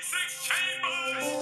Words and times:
Bueno, 0.00 1.37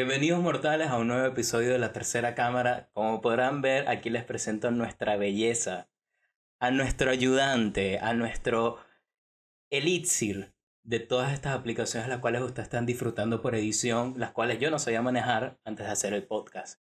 bienvenidos 0.00 0.40
mortales 0.40 0.88
a 0.88 0.96
un 0.96 1.08
nuevo 1.08 1.26
episodio 1.26 1.72
de 1.72 1.78
la 1.78 1.92
tercera 1.92 2.34
cámara. 2.34 2.88
Como 2.94 3.20
podrán 3.20 3.60
ver, 3.60 3.86
aquí 3.86 4.08
les 4.08 4.24
presento 4.24 4.70
nuestra 4.70 5.18
belleza, 5.18 5.90
a 6.58 6.70
nuestro 6.70 7.10
ayudante, 7.10 7.98
a 7.98 8.14
nuestro 8.14 8.78
elixir 9.68 10.54
de 10.84 11.00
todas 11.00 11.34
estas 11.34 11.54
aplicaciones 11.54 12.08
las 12.08 12.20
cuales 12.20 12.40
ustedes 12.40 12.68
están 12.68 12.86
disfrutando 12.86 13.42
por 13.42 13.54
edición, 13.54 14.14
las 14.16 14.30
cuales 14.30 14.58
yo 14.58 14.70
no 14.70 14.78
sabía 14.78 15.02
manejar 15.02 15.60
antes 15.66 15.84
de 15.84 15.92
hacer 15.92 16.14
el 16.14 16.26
podcast. 16.26 16.80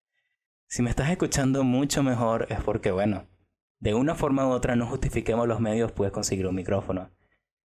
Si 0.65 0.81
me 0.81 0.89
estás 0.89 1.11
escuchando 1.11 1.63
mucho 1.63 2.01
mejor 2.01 2.47
es 2.49 2.63
porque, 2.63 2.89
bueno, 2.89 3.27
de 3.77 3.93
una 3.93 4.15
forma 4.15 4.47
u 4.47 4.49
otra 4.49 4.75
no 4.75 4.87
justifiquemos 4.87 5.47
los 5.47 5.59
medios, 5.59 5.91
puedes 5.91 6.11
conseguir 6.11 6.47
un 6.47 6.55
micrófono. 6.55 7.11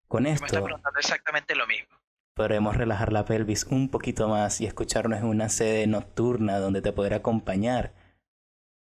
Con 0.08 0.24
Me 0.24 0.32
está 0.32 0.46
esto 0.46 0.64
preguntando 0.64 0.98
exactamente 0.98 1.54
lo 1.54 1.68
mismo. 1.68 1.95
Podremos 2.36 2.76
relajar 2.76 3.12
la 3.14 3.24
pelvis 3.24 3.64
un 3.64 3.88
poquito 3.88 4.28
más 4.28 4.60
y 4.60 4.66
escucharnos 4.66 5.20
en 5.20 5.24
una 5.26 5.48
sede 5.48 5.86
nocturna 5.86 6.58
donde 6.58 6.82
te 6.82 6.92
podrá 6.92 7.16
acompañar 7.16 7.94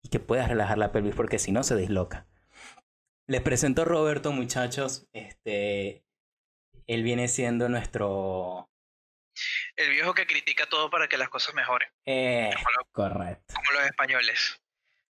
y 0.02 0.08
que 0.08 0.18
puedas 0.18 0.48
relajar 0.48 0.78
la 0.78 0.90
pelvis 0.90 1.14
porque 1.14 1.38
si 1.38 1.52
no 1.52 1.62
se 1.62 1.76
disloca. 1.76 2.26
Les 3.28 3.42
presento 3.42 3.82
a 3.82 3.84
Roberto, 3.84 4.32
muchachos. 4.32 5.06
Este, 5.12 6.02
él 6.86 7.02
viene 7.02 7.28
siendo 7.28 7.68
nuestro... 7.68 8.70
El 9.76 9.90
viejo 9.90 10.14
que 10.14 10.26
critica 10.26 10.66
todo 10.68 10.90
para 10.90 11.08
que 11.08 11.16
las 11.18 11.28
cosas 11.28 11.54
mejoren, 11.54 11.88
Eh, 12.06 12.50
como, 12.54 12.68
lo- 12.70 12.88
correcto. 12.92 13.54
como 13.54 13.78
los 13.78 13.86
españoles. 13.86 14.60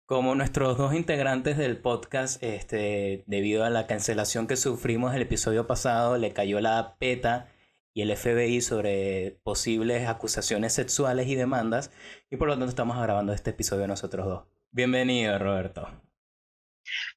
Como 0.05 0.35
nuestros 0.35 0.77
dos 0.77 0.93
integrantes 0.93 1.57
del 1.57 1.77
podcast, 1.77 2.43
este, 2.43 3.23
debido 3.27 3.63
a 3.63 3.69
la 3.69 3.87
cancelación 3.87 4.45
que 4.45 4.55
sufrimos 4.57 5.15
el 5.15 5.21
episodio 5.23 5.67
pasado, 5.67 6.17
le 6.17 6.31
cayó 6.33 6.59
la 6.61 6.95
PETA 6.99 7.49
y 7.95 8.01
el 8.01 8.15
FBI 8.15 8.59
sobre 8.59 9.39
posibles 9.41 10.07
acusaciones 10.07 10.73
sexuales 10.73 11.27
y 11.27 11.35
demandas, 11.35 11.91
y 12.29 12.35
por 12.35 12.49
lo 12.49 12.55
tanto 12.55 12.67
estamos 12.67 13.01
grabando 13.01 13.31
este 13.31 13.51
episodio 13.51 13.87
nosotros 13.87 14.25
dos. 14.25 14.47
Bienvenido, 14.69 15.39
Roberto. 15.39 16.03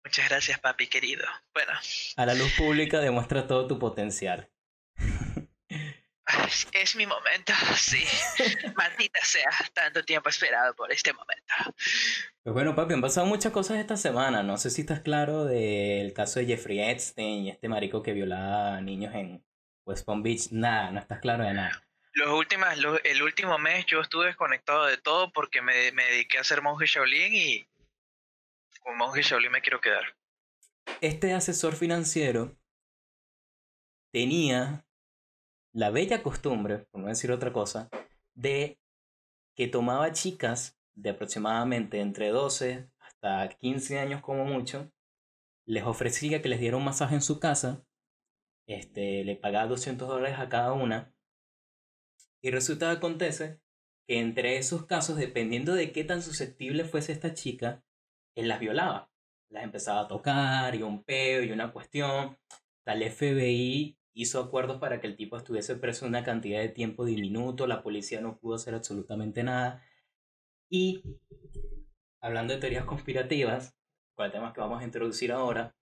Muchas 0.04 0.28
gracias, 0.28 0.60
papi 0.60 0.86
querido. 0.86 1.26
Bueno, 1.52 1.72
A 2.16 2.26
la 2.26 2.34
luz 2.34 2.52
pública 2.56 3.00
demuestra 3.00 3.48
todo 3.48 3.66
tu 3.66 3.80
potencial. 3.80 4.50
es, 6.46 6.68
es 6.72 6.94
mi 6.94 7.06
momento, 7.06 7.52
sí. 7.76 8.04
Maldita 8.76 9.18
sea, 9.24 9.50
tanto 9.74 10.04
tiempo 10.04 10.28
esperado 10.28 10.76
por 10.76 10.92
este 10.92 11.12
momento. 11.12 11.54
Pues 12.44 12.54
bueno, 12.54 12.76
papi, 12.76 12.94
han 12.94 13.00
pasado 13.00 13.26
muchas 13.26 13.50
cosas 13.50 13.78
esta 13.78 13.96
semana. 13.96 14.44
No 14.44 14.56
sé 14.56 14.70
si 14.70 14.82
estás 14.82 15.00
claro 15.00 15.44
del 15.44 16.12
caso 16.12 16.38
de 16.38 16.46
Jeffrey 16.46 16.78
Epstein 16.78 17.46
y 17.46 17.50
este 17.50 17.68
marico 17.68 18.00
que 18.04 18.12
violaba 18.12 18.76
a 18.76 18.80
niños 18.80 19.12
en 19.16 19.44
West 19.88 20.04
Palm 20.04 20.22
Beach. 20.22 20.52
Nada, 20.52 20.90
no 20.90 21.00
estás 21.00 21.20
claro 21.20 21.44
de 21.44 21.54
nada. 21.54 21.82
Los 22.14 22.30
últimas, 22.30 22.78
lo- 22.78 23.02
el 23.02 23.22
último 23.22 23.58
mes 23.58 23.86
yo 23.86 24.00
estuve 24.00 24.26
desconectado 24.26 24.86
de 24.86 24.98
todo 24.98 25.32
porque 25.32 25.62
me, 25.62 25.92
me 25.92 26.04
dediqué 26.04 26.38
a 26.38 26.44
ser 26.44 26.62
monje 26.62 26.86
Shaolin 26.86 27.34
y 27.34 27.66
como 28.80 28.96
monje 28.96 29.22
Shaolin 29.22 29.52
me 29.52 29.60
quiero 29.62 29.80
quedar. 29.80 30.02
Este 31.00 31.32
asesor 31.32 31.74
financiero 31.74 32.56
tenía 34.12 34.84
la 35.72 35.90
bella 35.90 36.22
costumbre, 36.22 36.86
por 36.90 37.00
no 37.00 37.08
decir 37.08 37.30
otra 37.30 37.52
cosa, 37.52 37.88
de 38.34 38.78
que 39.56 39.68
tomaba 39.68 40.12
chicas 40.12 40.78
de 40.94 41.10
aproximadamente 41.10 42.00
entre 42.00 42.28
12 42.30 42.90
hasta 42.98 43.48
15 43.60 43.98
años 43.98 44.20
como 44.22 44.44
mucho, 44.44 44.90
les 45.66 45.84
ofrecía 45.84 46.42
que 46.42 46.48
les 46.48 46.60
diera 46.60 46.76
un 46.76 46.84
masaje 46.84 47.14
en 47.14 47.22
su 47.22 47.38
casa, 47.38 47.84
este, 48.68 49.24
le 49.24 49.34
pagaba 49.34 49.66
200 49.66 50.06
dólares 50.06 50.38
a 50.38 50.48
cada 50.48 50.72
una, 50.72 51.12
y 52.40 52.52
resulta 52.52 52.86
que 52.90 52.98
acontece 52.98 53.60
que 54.06 54.20
entre 54.20 54.58
esos 54.58 54.86
casos, 54.86 55.16
dependiendo 55.16 55.74
de 55.74 55.90
qué 55.92 56.04
tan 56.04 56.22
susceptible 56.22 56.84
fuese 56.84 57.12
esta 57.12 57.34
chica, 57.34 57.82
él 58.36 58.46
las 58.48 58.60
violaba 58.60 59.10
las 59.50 59.64
empezaba 59.64 60.00
a 60.00 60.08
tocar 60.08 60.74
y 60.74 60.82
un 60.82 61.02
peo 61.04 61.42
y 61.42 61.52
una 61.52 61.72
cuestión. 61.72 62.38
Tal 62.84 63.02
FBI 63.02 63.98
hizo 64.14 64.40
acuerdos 64.40 64.78
para 64.78 65.00
que 65.00 65.06
el 65.06 65.16
tipo 65.16 65.36
estuviese 65.36 65.76
preso 65.76 66.06
una 66.06 66.24
cantidad 66.24 66.60
de 66.60 66.68
tiempo 66.68 67.04
diminuto, 67.04 67.66
la 67.66 67.82
policía 67.82 68.20
no 68.20 68.38
pudo 68.38 68.56
hacer 68.56 68.74
absolutamente 68.74 69.42
nada. 69.42 69.82
Y 70.70 71.02
hablando 72.20 72.54
de 72.54 72.60
teorías 72.60 72.84
conspirativas, 72.84 73.76
con 74.14 74.26
el 74.26 74.32
tema 74.32 74.52
que 74.52 74.60
vamos 74.60 74.80
a 74.82 74.84
introducir 74.84 75.32
ahora, 75.32 75.76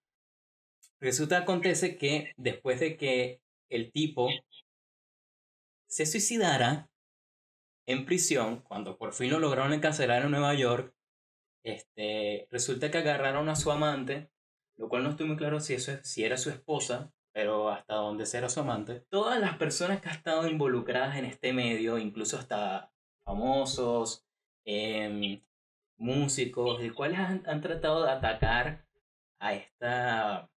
resulta 1.01 1.39
acontece 1.39 1.97
que 1.97 2.33
después 2.37 2.81
de 2.81 2.97
que 2.97 3.41
el 3.71 3.93
tipo 3.93 4.29
se 5.87 6.07
suicidara 6.07 6.91
en 7.87 8.05
prisión, 8.05 8.61
cuando 8.63 8.99
por 8.99 9.13
fin 9.13 9.31
lo 9.31 9.39
lograron 9.39 9.73
encarcelar 9.73 10.23
en 10.25 10.31
Nueva 10.33 10.55
York, 10.55 10.95
este, 11.65 12.49
resulta 12.51 12.91
que 12.91 12.99
agarraron 12.99 13.49
a 13.49 13.57
su 13.57 13.71
amante, 13.71 14.31
lo 14.77 14.89
cual 14.89 15.05
no 15.05 15.11
estoy 15.11 15.27
muy 15.27 15.37
claro 15.37 15.61
si, 15.61 15.75
eso 15.75 15.93
es- 15.93 16.09
si 16.09 16.25
era 16.25 16.37
su 16.37 16.51
esposa, 16.51 17.13
pero 17.33 17.71
hasta 17.71 17.95
donde 17.95 18.25
era 18.33 18.49
su 18.49 18.61
amante. 18.61 19.01
Todas 19.11 19.39
las 19.41 19.57
personas 19.59 20.01
que 20.01 20.09
han 20.09 20.17
estado 20.17 20.49
involucradas 20.49 21.17
en 21.17 21.25
este 21.27 21.53
medio, 21.53 21.99
incluso 21.99 22.39
hasta 22.39 22.93
famosos, 23.25 24.25
em, 24.65 25.43
músicos, 25.99 26.81
de 26.81 26.93
cuales 26.93 27.19
han, 27.19 27.43
han 27.47 27.61
tratado 27.61 28.05
de 28.05 28.11
atacar 28.11 28.87
a 29.41 29.55
esta 29.55 30.51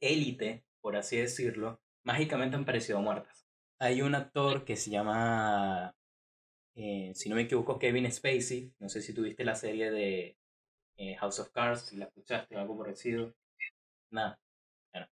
élite, 0.00 0.64
por 0.80 0.96
así 0.96 1.16
decirlo, 1.16 1.80
mágicamente 2.02 2.56
han 2.56 2.64
parecido 2.64 3.00
muertas. 3.00 3.46
Hay 3.78 4.02
un 4.02 4.14
actor 4.14 4.64
que 4.64 4.76
se 4.76 4.90
llama 4.90 5.94
eh, 6.76 7.12
si 7.14 7.28
no 7.28 7.36
me 7.36 7.42
equivoco, 7.42 7.78
Kevin 7.78 8.10
Spacey. 8.10 8.72
No 8.78 8.88
sé 8.88 9.00
si 9.00 9.14
tuviste 9.14 9.44
la 9.44 9.54
serie 9.54 9.90
de 9.90 10.36
eh, 10.96 11.16
House 11.16 11.38
of 11.38 11.50
Cards, 11.50 11.82
si 11.82 11.96
la 11.96 12.06
escuchaste 12.06 12.56
o 12.56 12.60
algo 12.60 12.78
parecido. 12.78 13.34
Nada. 14.10 14.38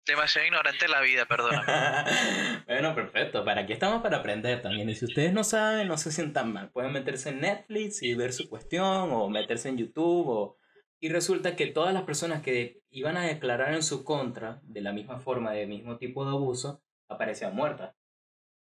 Demasiado 0.04 0.46
ignorante 0.46 0.86
de 0.86 0.90
la 0.90 1.00
vida, 1.02 1.26
perdóname. 1.26 1.64
bueno, 2.66 2.94
perfecto. 2.96 3.44
Para 3.44 3.60
aquí 3.60 3.72
estamos 3.72 4.02
para 4.02 4.18
aprender 4.18 4.60
también. 4.60 4.88
Y 4.88 4.96
si 4.96 5.04
ustedes 5.04 5.32
no 5.32 5.44
saben, 5.44 5.86
no 5.86 5.96
se 5.96 6.10
sientan 6.10 6.52
mal. 6.52 6.70
Pueden 6.70 6.92
meterse 6.92 7.28
en 7.28 7.40
Netflix 7.40 8.02
y 8.02 8.14
ver 8.14 8.32
su 8.32 8.48
cuestión, 8.48 9.12
o 9.12 9.28
meterse 9.28 9.68
en 9.68 9.78
YouTube. 9.78 10.28
O... 10.28 10.58
Y 11.00 11.10
resulta 11.10 11.54
que 11.56 11.66
todas 11.66 11.94
las 11.94 12.02
personas 12.02 12.42
que 12.42 12.82
iban 12.90 13.16
a 13.16 13.26
declarar 13.26 13.74
en 13.74 13.82
su 13.82 14.04
contra, 14.04 14.60
de 14.64 14.80
la 14.80 14.92
misma 14.92 15.18
forma, 15.18 15.52
del 15.52 15.68
mismo 15.68 15.96
tipo 15.96 16.24
de 16.24 16.30
abuso, 16.32 16.82
aparecían 17.08 17.54
muertas. 17.54 17.94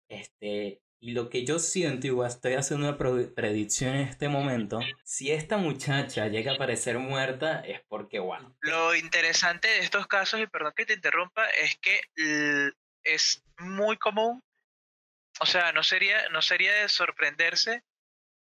Este, 0.09 0.83
y 1.01 1.13
lo 1.13 1.31
que 1.31 1.45
yo 1.45 1.59
siento, 1.59 2.07
igual 2.07 2.29
estoy 2.29 2.55
haciendo 2.55 2.89
una 2.89 2.99
predicción 2.99 3.95
en 3.95 4.09
este 4.09 4.29
momento, 4.29 4.81
si 5.05 5.31
esta 5.31 5.57
muchacha 5.57 6.27
llega 6.29 6.53
a 6.53 6.55
aparecer 6.57 6.99
muerta 6.99 7.61
es 7.61 7.81
porque, 7.89 8.19
wow. 8.19 8.57
Lo 8.61 8.95
interesante 8.95 9.69
de 9.69 9.79
estos 9.79 10.07
casos, 10.07 10.41
y 10.41 10.47
perdón 10.47 10.73
que 10.77 10.87
te 10.87 10.95
interrumpa, 10.95 11.47
es 11.51 11.79
que 11.79 12.01
es 13.05 13.45
muy 13.59 13.97
común, 13.97 14.43
o 15.41 15.47
sea, 15.47 15.73
no 15.73 15.83
sería, 15.83 16.29
no 16.31 16.43
sería 16.43 16.75
de 16.75 16.89
sorprenderse 16.89 17.85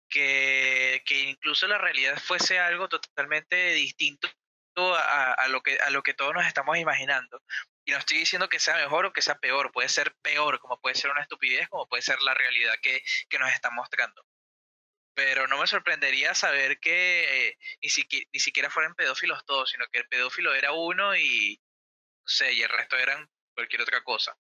que, 0.09 1.03
que 1.07 1.21
incluso 1.31 1.67
la 1.69 1.79
realidad 1.79 2.19
fuese 2.19 2.59
algo 2.59 2.89
totalmente 2.89 3.73
distinto 3.73 4.29
a, 4.77 5.33
a 5.35 5.49
lo 5.49 5.63
que, 5.63 5.79
a 5.81 5.91
lo 5.91 6.03
que 6.03 6.15
todos 6.15 6.35
nos 6.35 6.47
estamos 6.47 6.79
imaginando. 6.79 7.43
Y 7.85 7.93
no 7.93 7.99
estoy 7.99 8.19
diciendo 8.19 8.49
que 8.49 8.61
sea 8.61 8.77
mejor 8.77 9.07
o 9.07 9.13
que 9.13 9.23
sea 9.23 9.39
peor, 9.39 9.73
puede 9.73 9.89
ser 9.89 10.15
peor, 10.23 10.61
como 10.61 10.81
puede 10.81 10.95
ser 10.95 11.11
una 11.11 11.23
estupidez, 11.23 11.69
como 11.69 11.89
puede 11.89 12.03
ser 12.03 12.21
la 12.23 12.35
realidad 12.35 12.75
que, 12.83 13.03
que 13.29 13.39
nos 13.39 13.51
está 13.53 13.71
mostrando. 13.71 14.25
Pero 15.15 15.47
no 15.49 15.59
me 15.61 15.67
sorprendería 15.67 16.35
saber 16.35 16.79
que 16.81 17.49
eh, 17.51 17.59
ni, 17.83 17.89
siqui- 17.89 18.29
ni 18.33 18.41
siquiera 18.41 18.71
fueran 18.71 18.95
pedófilos 18.95 19.45
todos, 19.47 19.71
sino 19.71 19.87
que 19.93 19.99
el 20.01 20.09
pedófilo 20.09 20.55
era 20.55 20.73
uno 20.73 21.17
y, 21.17 21.61
no 22.23 22.29
sé, 22.29 22.53
y 22.55 22.63
el 22.63 22.71
resto 22.71 22.97
eran 22.99 23.31
cualquier 23.55 23.83
otra 23.83 24.03
cosa. 24.05 24.39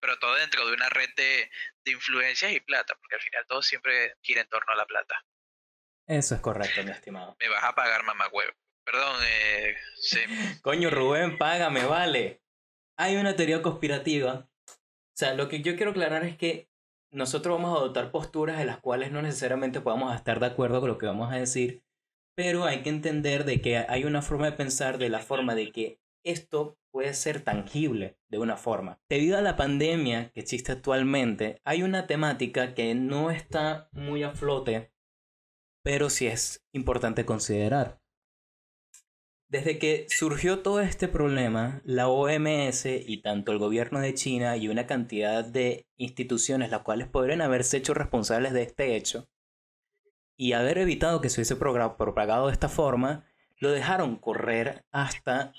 Pero 0.00 0.18
todo 0.18 0.34
dentro 0.34 0.66
de 0.66 0.74
una 0.74 0.88
red 0.88 1.08
de, 1.16 1.50
de 1.84 1.92
influencias 1.92 2.52
y 2.52 2.60
plata, 2.60 2.94
porque 3.00 3.16
al 3.16 3.22
final 3.22 3.46
todo 3.46 3.62
siempre 3.62 4.14
gira 4.22 4.42
en 4.42 4.48
torno 4.48 4.72
a 4.72 4.76
la 4.76 4.86
plata. 4.86 5.24
Eso 6.06 6.34
es 6.36 6.40
correcto, 6.40 6.82
mi 6.84 6.90
estimado. 6.90 7.36
Me 7.40 7.48
vas 7.48 7.64
a 7.64 7.74
pagar, 7.74 8.04
mamá 8.04 8.28
huevo. 8.32 8.52
Perdón, 8.84 9.20
eh, 9.24 9.76
sí. 9.96 10.20
Coño, 10.62 10.90
Rubén, 10.90 11.36
págame, 11.38 11.84
vale. 11.84 12.42
Hay 12.96 13.16
una 13.16 13.34
teoría 13.34 13.60
conspirativa. 13.62 14.48
O 14.68 15.18
sea, 15.18 15.34
lo 15.34 15.48
que 15.48 15.62
yo 15.62 15.74
quiero 15.76 15.90
aclarar 15.90 16.24
es 16.24 16.36
que 16.36 16.68
nosotros 17.10 17.56
vamos 17.56 17.74
a 17.74 17.80
adoptar 17.80 18.10
posturas 18.10 18.60
en 18.60 18.66
las 18.66 18.78
cuales 18.78 19.10
no 19.10 19.22
necesariamente 19.22 19.80
podamos 19.80 20.14
estar 20.14 20.38
de 20.38 20.46
acuerdo 20.46 20.80
con 20.80 20.90
lo 20.90 20.98
que 20.98 21.06
vamos 21.06 21.32
a 21.32 21.36
decir, 21.36 21.82
pero 22.36 22.64
hay 22.64 22.82
que 22.82 22.90
entender 22.90 23.44
de 23.44 23.60
que 23.60 23.78
hay 23.78 24.04
una 24.04 24.22
forma 24.22 24.46
de 24.46 24.56
pensar 24.56 24.98
de 24.98 25.08
la 25.08 25.20
forma 25.20 25.54
de 25.54 25.72
que 25.72 25.98
esto 26.26 26.78
puede 26.90 27.14
ser 27.14 27.42
tangible 27.42 28.18
de 28.28 28.38
una 28.38 28.56
forma. 28.56 29.00
Debido 29.08 29.38
a 29.38 29.42
la 29.42 29.56
pandemia 29.56 30.30
que 30.32 30.40
existe 30.40 30.72
actualmente, 30.72 31.60
hay 31.64 31.82
una 31.82 32.06
temática 32.06 32.74
que 32.74 32.94
no 32.94 33.30
está 33.30 33.88
muy 33.92 34.22
a 34.22 34.32
flote, 34.32 34.92
pero 35.82 36.10
sí 36.10 36.26
es 36.26 36.66
importante 36.72 37.24
considerar. 37.24 38.00
Desde 39.48 39.78
que 39.78 40.06
surgió 40.08 40.60
todo 40.60 40.80
este 40.80 41.06
problema, 41.06 41.80
la 41.84 42.08
OMS 42.08 42.86
y 42.86 43.22
tanto 43.22 43.52
el 43.52 43.58
gobierno 43.58 44.00
de 44.00 44.14
China 44.14 44.56
y 44.56 44.68
una 44.68 44.88
cantidad 44.88 45.44
de 45.44 45.86
instituciones 45.96 46.70
las 46.70 46.80
cuales 46.80 47.06
podrían 47.06 47.40
haberse 47.40 47.76
hecho 47.76 47.94
responsables 47.94 48.52
de 48.52 48.62
este 48.62 48.96
hecho 48.96 49.28
y 50.36 50.52
haber 50.52 50.78
evitado 50.78 51.20
que 51.20 51.28
se 51.28 51.40
hubiese 51.40 51.56
propagado 51.56 52.46
de 52.46 52.52
esta 52.52 52.68
forma, 52.68 53.24
lo 53.58 53.70
dejaron 53.70 54.16
correr 54.16 54.84
hasta 54.90 55.52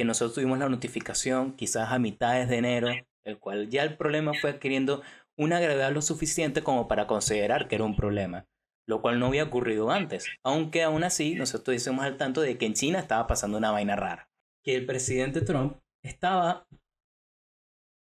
que 0.00 0.04
nosotros 0.06 0.34
tuvimos 0.34 0.58
la 0.58 0.70
notificación 0.70 1.52
quizás 1.52 1.92
a 1.92 1.98
mitades 1.98 2.48
de 2.48 2.56
enero, 2.56 2.88
el 3.22 3.38
cual 3.38 3.68
ya 3.68 3.82
el 3.82 3.98
problema 3.98 4.32
fue 4.40 4.48
adquiriendo 4.48 5.02
una 5.36 5.60
gravedad 5.60 5.92
lo 5.92 6.00
suficiente 6.00 6.62
como 6.62 6.88
para 6.88 7.06
considerar 7.06 7.68
que 7.68 7.74
era 7.74 7.84
un 7.84 7.96
problema 7.96 8.46
lo 8.86 9.02
cual 9.02 9.20
no 9.20 9.26
había 9.26 9.44
ocurrido 9.44 9.90
antes, 9.90 10.26
aunque 10.42 10.82
aún 10.82 11.04
así 11.04 11.36
nosotros 11.36 11.76
estuvimos 11.76 12.06
al 12.06 12.16
tanto 12.16 12.40
de 12.40 12.58
que 12.58 12.64
en 12.64 12.72
China 12.72 12.98
estaba 12.98 13.28
pasando 13.28 13.58
una 13.58 13.70
vaina 13.70 13.94
rara, 13.94 14.30
que 14.64 14.74
el 14.74 14.86
presidente 14.86 15.42
Trump 15.42 15.76
estaba 16.02 16.66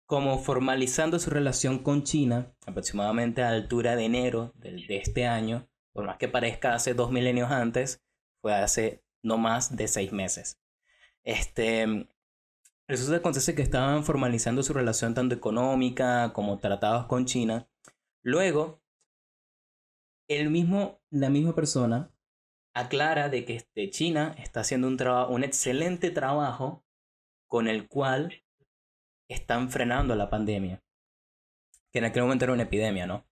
como 0.05 0.37
formalizando 0.37 1.17
su 1.19 1.31
relación 1.31 1.79
con 1.79 2.03
China 2.03 2.53
aproximadamente 2.67 3.41
a 3.41 3.49
la 3.49 3.55
altura 3.55 3.95
de 3.95 4.05
enero 4.05 4.51
de 4.55 4.97
este 4.97 5.25
año, 5.25 5.67
por 5.93 6.05
más 6.05 6.17
que 6.17 6.27
parezca 6.27 6.75
hace 6.75 6.93
dos 6.93 7.11
milenios 7.11 7.49
antes, 7.49 8.03
fue 8.43 8.53
hace 8.53 9.03
no 9.23 9.39
más 9.39 9.75
de 9.75 9.87
seis 9.87 10.11
meses. 10.11 10.59
Este, 11.27 11.83
eso 12.87 13.03
se 13.05 13.15
acontece 13.17 13.53
que 13.53 13.61
estaban 13.61 14.05
formalizando 14.05 14.63
su 14.63 14.71
relación 14.71 15.13
tanto 15.13 15.35
económica 15.35 16.31
como 16.31 16.57
tratados 16.57 17.05
con 17.07 17.25
China. 17.25 17.67
Luego, 18.23 18.81
el 20.29 20.49
mismo, 20.49 21.01
la 21.09 21.29
misma 21.29 21.53
persona 21.53 22.13
aclara 22.73 23.27
de 23.27 23.43
que 23.43 23.57
este, 23.57 23.89
China 23.89 24.35
está 24.37 24.61
haciendo 24.61 24.87
un, 24.87 24.97
un 25.29 25.43
excelente 25.43 26.11
trabajo 26.11 26.85
con 27.47 27.67
el 27.67 27.89
cual 27.89 28.45
están 29.29 29.69
frenando 29.69 30.15
la 30.15 30.29
pandemia. 30.29 30.81
Que 31.91 31.99
en 31.99 32.05
aquel 32.05 32.23
momento 32.23 32.45
era 32.45 32.53
una 32.53 32.63
epidemia, 32.63 33.05
¿no? 33.05 33.26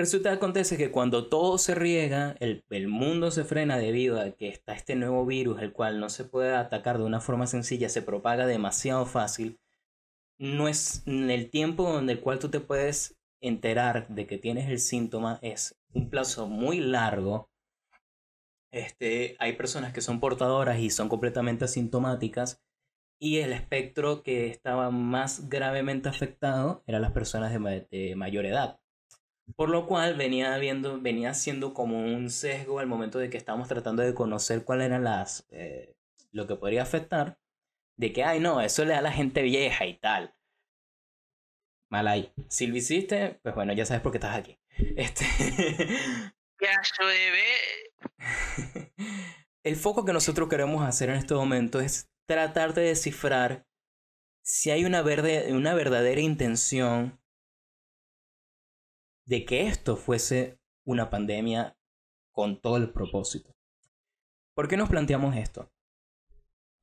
Resulta 0.00 0.30
que 0.30 0.36
acontece 0.36 0.78
que 0.78 0.90
cuando 0.90 1.28
todo 1.28 1.58
se 1.58 1.74
riega, 1.74 2.34
el, 2.40 2.64
el, 2.70 2.88
mundo 2.88 3.30
se 3.30 3.44
frena 3.44 3.76
debido 3.76 4.18
a 4.18 4.30
que 4.30 4.48
está 4.48 4.72
este 4.72 4.96
nuevo 4.96 5.26
virus, 5.26 5.60
el 5.60 5.74
cual 5.74 6.00
no 6.00 6.08
se 6.08 6.24
puede 6.24 6.54
atacar 6.54 6.96
de 6.96 7.04
una 7.04 7.20
forma 7.20 7.46
sencilla, 7.46 7.90
se 7.90 8.00
propaga 8.00 8.46
demasiado 8.46 9.04
fácil. 9.04 9.60
No 10.38 10.68
es 10.68 11.02
el 11.06 11.50
tiempo 11.50 11.98
en 11.98 12.08
el 12.08 12.20
cual 12.20 12.38
tú 12.38 12.48
te 12.48 12.60
puedes 12.60 13.20
enterar 13.42 14.08
de 14.08 14.26
que 14.26 14.38
tienes 14.38 14.70
el 14.70 14.78
síntoma 14.78 15.38
es 15.42 15.78
un 15.92 16.08
plazo 16.08 16.46
muy 16.46 16.80
largo. 16.80 17.50
Este, 18.72 19.36
hay 19.38 19.52
personas 19.52 19.92
que 19.92 20.00
son 20.00 20.18
portadoras 20.18 20.78
y 20.78 20.88
son 20.88 21.10
completamente 21.10 21.66
asintomáticas 21.66 22.62
y 23.18 23.40
el 23.40 23.52
espectro 23.52 24.22
que 24.22 24.46
estaba 24.46 24.90
más 24.90 25.50
gravemente 25.50 26.08
afectado 26.08 26.82
eran 26.86 27.02
las 27.02 27.12
personas 27.12 27.52
de, 27.52 28.14
mayor 28.16 28.46
edad. 28.46 28.79
Por 29.56 29.70
lo 29.70 29.86
cual 29.86 30.14
venía, 30.14 30.56
viendo, 30.58 31.00
venía 31.00 31.34
siendo 31.34 31.74
como 31.74 32.02
un 32.02 32.30
sesgo 32.30 32.78
al 32.78 32.86
momento 32.86 33.18
de 33.18 33.30
que 33.30 33.36
estábamos 33.36 33.68
tratando 33.68 34.02
de 34.02 34.14
conocer 34.14 34.64
cuál 34.64 34.82
eran 34.82 35.04
las, 35.04 35.46
eh, 35.50 35.96
lo 36.32 36.46
que 36.46 36.56
podría 36.56 36.82
afectar, 36.82 37.38
de 37.96 38.12
que, 38.12 38.24
ay 38.24 38.40
no, 38.40 38.60
eso 38.60 38.84
le 38.84 38.92
da 38.92 38.98
a 38.98 39.02
la 39.02 39.12
gente 39.12 39.42
vieja 39.42 39.86
y 39.86 39.98
tal. 39.98 40.34
Mal 41.90 42.06
ahí. 42.06 42.32
Si 42.48 42.66
lo 42.66 42.76
hiciste, 42.76 43.40
pues 43.42 43.54
bueno, 43.54 43.72
ya 43.72 43.84
sabes 43.84 44.02
por 44.02 44.12
qué 44.12 44.18
estás 44.18 44.36
aquí. 44.36 44.58
Este. 44.96 45.26
El 49.62 49.76
foco 49.76 50.04
que 50.04 50.12
nosotros 50.12 50.48
queremos 50.48 50.86
hacer 50.86 51.10
en 51.10 51.16
este 51.16 51.34
momento 51.34 51.80
es 51.80 52.10
tratar 52.26 52.74
de 52.74 52.82
descifrar 52.82 53.66
si 54.42 54.70
hay 54.70 54.84
una, 54.84 55.02
verde, 55.02 55.52
una 55.52 55.74
verdadera 55.74 56.20
intención 56.20 57.19
de 59.30 59.44
que 59.44 59.68
esto 59.68 59.96
fuese 59.96 60.58
una 60.84 61.08
pandemia 61.08 61.78
con 62.32 62.60
todo 62.60 62.78
el 62.78 62.90
propósito. 62.90 63.54
¿Por 64.54 64.66
qué 64.66 64.76
nos 64.76 64.88
planteamos 64.88 65.36
esto? 65.36 65.70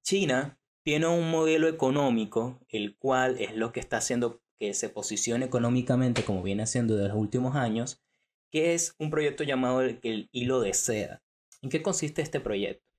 China 0.02 0.58
tiene 0.82 1.08
un 1.08 1.30
modelo 1.30 1.68
económico, 1.68 2.66
el 2.70 2.96
cual 2.96 3.36
es 3.42 3.54
lo 3.58 3.74
que 3.74 3.82
está 3.82 3.98
haciendo 3.98 4.42
que 4.58 4.74
se 4.74 4.88
posicione 4.88 5.44
económicamente 5.44 6.24
como 6.24 6.42
viene 6.42 6.64
haciendo 6.64 6.96
de 6.96 7.10
los 7.10 7.18
últimos 7.18 7.58
años, 7.58 8.02
que 8.50 8.74
es 8.74 8.96
un 8.98 9.10
proyecto 9.10 9.44
llamado 9.44 9.82
el, 9.82 10.30
hilo 10.32 10.62
de 10.62 10.74
seda. 10.74 11.22
¿En 11.62 11.70
qué 11.70 11.82
consiste 11.82 12.22
este 12.22 12.40
proyecto? 12.40 12.94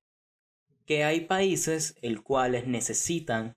Que 0.84 1.04
hay 1.04 1.22
países 1.22 1.96
el 2.02 2.22
cuales 2.22 2.66
necesitan, 2.66 3.56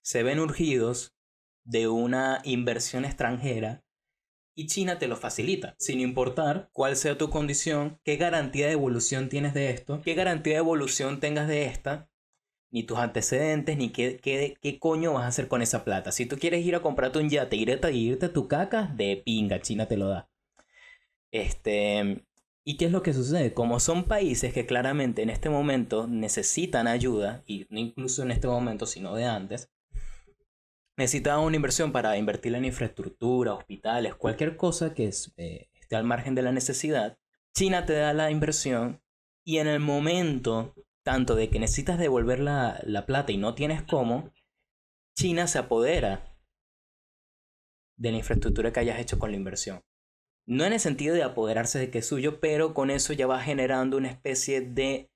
se 0.00 0.22
ven 0.22 0.40
urgidos 0.40 1.14
de 1.62 1.88
una 1.88 2.40
inversión 2.44 3.04
extranjera 3.04 3.84
y 4.54 4.66
China 4.66 4.98
te 4.98 5.08
lo 5.08 5.16
facilita, 5.16 5.74
sin 5.78 6.00
importar 6.00 6.68
cuál 6.72 6.96
sea 6.96 7.18
tu 7.18 7.30
condición, 7.30 7.98
qué 8.04 8.16
garantía 8.16 8.66
de 8.66 8.72
evolución 8.72 9.28
tienes 9.28 9.54
de 9.54 9.70
esto, 9.70 10.00
qué 10.04 10.14
garantía 10.14 10.54
de 10.54 10.58
evolución 10.58 11.20
tengas 11.20 11.48
de 11.48 11.66
esta, 11.66 12.08
ni 12.70 12.82
tus 12.84 12.98
antecedentes, 12.98 13.76
ni 13.76 13.90
qué, 13.90 14.18
qué, 14.22 14.56
qué, 14.60 14.78
coño 14.78 15.14
vas 15.14 15.24
a 15.24 15.28
hacer 15.28 15.48
con 15.48 15.62
esa 15.62 15.84
plata. 15.84 16.12
Si 16.12 16.26
tú 16.26 16.38
quieres 16.38 16.64
ir 16.64 16.74
a 16.74 16.82
comprarte 16.82 17.18
un 17.18 17.28
yate 17.28 17.56
irte, 17.56 17.92
irte 17.92 18.26
a 18.26 18.32
tu 18.32 18.48
caca, 18.48 18.92
de 18.96 19.22
pinga, 19.24 19.60
China 19.60 19.86
te 19.86 19.96
lo 19.96 20.08
da. 20.08 20.30
Este, 21.30 22.24
¿Y 22.64 22.76
qué 22.76 22.84
es 22.86 22.92
lo 22.92 23.02
que 23.02 23.12
sucede? 23.12 23.54
Como 23.54 23.80
son 23.80 24.04
países 24.04 24.54
que 24.54 24.66
claramente 24.66 25.22
en 25.22 25.30
este 25.30 25.50
momento 25.50 26.06
necesitan 26.06 26.86
ayuda, 26.86 27.42
y 27.46 27.66
no 27.70 27.80
incluso 27.80 28.22
en 28.22 28.30
este 28.30 28.46
momento, 28.46 28.86
sino 28.86 29.14
de 29.16 29.24
antes, 29.24 29.71
necesitaban 30.96 31.44
una 31.44 31.56
inversión 31.56 31.92
para 31.92 32.16
invertir 32.16 32.54
en 32.54 32.64
infraestructura, 32.64 33.54
hospitales, 33.54 34.14
cualquier 34.14 34.56
cosa 34.56 34.94
que 34.94 35.10
eh, 35.36 35.70
esté 35.74 35.96
al 35.96 36.04
margen 36.04 36.34
de 36.34 36.42
la 36.42 36.52
necesidad, 36.52 37.18
China 37.54 37.86
te 37.86 37.94
da 37.94 38.12
la 38.12 38.30
inversión 38.30 39.02
y 39.44 39.58
en 39.58 39.66
el 39.66 39.80
momento 39.80 40.74
tanto 41.04 41.34
de 41.34 41.50
que 41.50 41.58
necesitas 41.58 41.98
devolver 41.98 42.40
la, 42.40 42.80
la 42.84 43.06
plata 43.06 43.32
y 43.32 43.36
no 43.36 43.54
tienes 43.54 43.82
cómo, 43.82 44.32
China 45.16 45.46
se 45.46 45.58
apodera 45.58 46.36
de 47.96 48.10
la 48.12 48.18
infraestructura 48.18 48.72
que 48.72 48.80
hayas 48.80 48.98
hecho 48.98 49.18
con 49.18 49.30
la 49.30 49.36
inversión. 49.36 49.82
No 50.46 50.64
en 50.64 50.72
el 50.72 50.80
sentido 50.80 51.14
de 51.14 51.22
apoderarse 51.22 51.78
de 51.78 51.90
que 51.90 51.98
es 51.98 52.06
suyo, 52.06 52.40
pero 52.40 52.74
con 52.74 52.90
eso 52.90 53.12
ya 53.12 53.26
va 53.26 53.40
generando 53.40 53.96
una 53.96 54.10
especie 54.10 54.60
de 54.60 55.10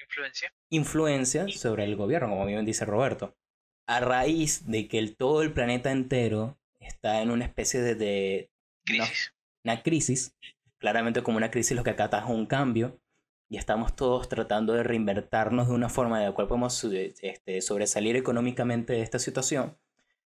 influencia, 0.00 0.52
influencia 0.70 1.48
sobre 1.48 1.84
el 1.84 1.96
gobierno, 1.96 2.30
como 2.30 2.46
bien 2.46 2.64
dice 2.64 2.84
Roberto. 2.84 3.36
A 3.86 4.00
raíz 4.00 4.66
de 4.66 4.88
que 4.88 4.98
el, 4.98 5.16
todo 5.16 5.42
el 5.42 5.52
planeta 5.52 5.92
entero 5.92 6.58
está 6.80 7.22
en 7.22 7.30
una 7.30 7.44
especie 7.44 7.80
de, 7.80 7.94
de 7.94 8.50
crisis. 8.84 9.34
Una, 9.64 9.82
crisis, 9.82 10.36
claramente 10.78 11.22
como 11.22 11.36
una 11.36 11.50
crisis 11.50 11.76
lo 11.76 11.84
que 11.84 11.90
acata 11.90 12.18
es 12.20 12.26
un 12.26 12.46
cambio, 12.46 13.00
y 13.48 13.56
estamos 13.56 13.94
todos 13.94 14.28
tratando 14.28 14.72
de 14.72 14.82
reinvertirnos 14.82 15.68
de 15.68 15.74
una 15.74 15.88
forma 15.88 16.18
de 16.18 16.26
la 16.26 16.32
cual 16.32 16.48
podemos 16.48 16.82
este, 16.84 17.60
sobresalir 17.60 18.16
económicamente 18.16 18.94
de 18.94 19.02
esta 19.02 19.18
situación, 19.18 19.78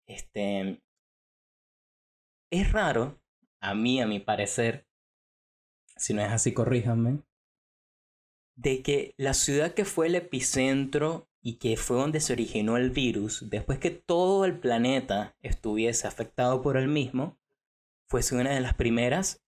este, 0.07 0.81
es 2.51 2.73
raro, 2.73 3.21
a 3.61 3.75
mí, 3.75 4.01
a 4.01 4.07
mi 4.07 4.21
parecer, 4.21 4.87
si 5.97 6.15
no 6.15 6.23
es 6.23 6.31
así, 6.31 6.53
corríjanme, 6.53 7.23
de 8.57 8.83
que 8.83 9.15
la 9.17 9.35
ciudad 9.35 9.75
que 9.75 9.85
fue 9.85 10.07
el 10.07 10.15
epicentro 10.15 11.28
y 11.41 11.59
que 11.59 11.77
fue 11.77 11.97
donde 11.97 12.21
se 12.21 12.33
originó 12.33 12.77
el 12.77 12.91
virus, 12.91 13.49
después 13.49 13.79
que 13.79 13.91
todo 13.91 14.45
el 14.45 14.59
planeta 14.59 15.37
estuviese 15.41 16.07
afectado 16.07 16.63
por 16.63 16.77
el 16.77 16.89
mismo, 16.89 17.39
fuese 18.09 18.35
una 18.35 18.55
de 18.55 18.61
las 18.61 18.75
primeras 18.75 19.45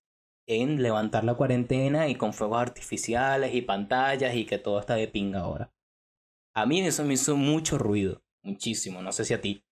en 0.47 0.83
levantar 0.83 1.25
la 1.25 1.35
cuarentena 1.35 2.09
y 2.09 2.17
con 2.17 2.33
fuegos 2.33 2.61
artificiales 2.61 3.55
y 3.55 3.63
pantallas 3.63 4.35
y 4.35 4.47
que 4.47 4.59
todo 4.59 4.81
está 4.81 4.95
de 4.95 5.09
pinga 5.09 5.41
ahora. 5.41 5.73
A 6.55 6.67
mí 6.67 6.81
eso 6.81 7.05
me 7.05 7.15
hizo 7.15 7.37
mucho 7.37 7.79
ruido, 7.79 8.23
muchísimo, 8.43 9.03
no 9.03 9.13
sé 9.13 9.25
si 9.25 9.35
a 9.35 9.41
ti. 9.41 9.65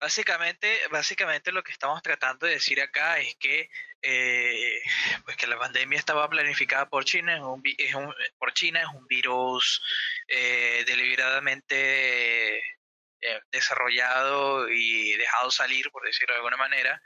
Básicamente, 0.00 0.80
básicamente 0.90 1.52
lo 1.52 1.62
que 1.62 1.72
estamos 1.72 2.02
tratando 2.02 2.46
de 2.46 2.54
decir 2.54 2.80
acá 2.80 3.18
es 3.18 3.36
que, 3.36 3.68
eh, 4.00 4.80
pues 5.24 5.36
que 5.36 5.46
la 5.46 5.58
pandemia 5.58 5.98
estaba 5.98 6.28
planificada 6.28 6.88
por 6.88 7.04
China, 7.04 7.36
es 7.36 7.94
un, 7.94 8.14
por 8.38 8.54
China, 8.54 8.80
es 8.80 8.88
un 8.94 9.06
virus 9.06 9.82
eh, 10.26 10.84
deliberadamente 10.86 12.58
eh, 12.58 13.40
desarrollado 13.52 14.70
y 14.70 15.12
dejado 15.18 15.50
salir, 15.50 15.90
por 15.90 16.02
decirlo 16.06 16.32
de 16.32 16.38
alguna 16.38 16.56
manera, 16.56 17.02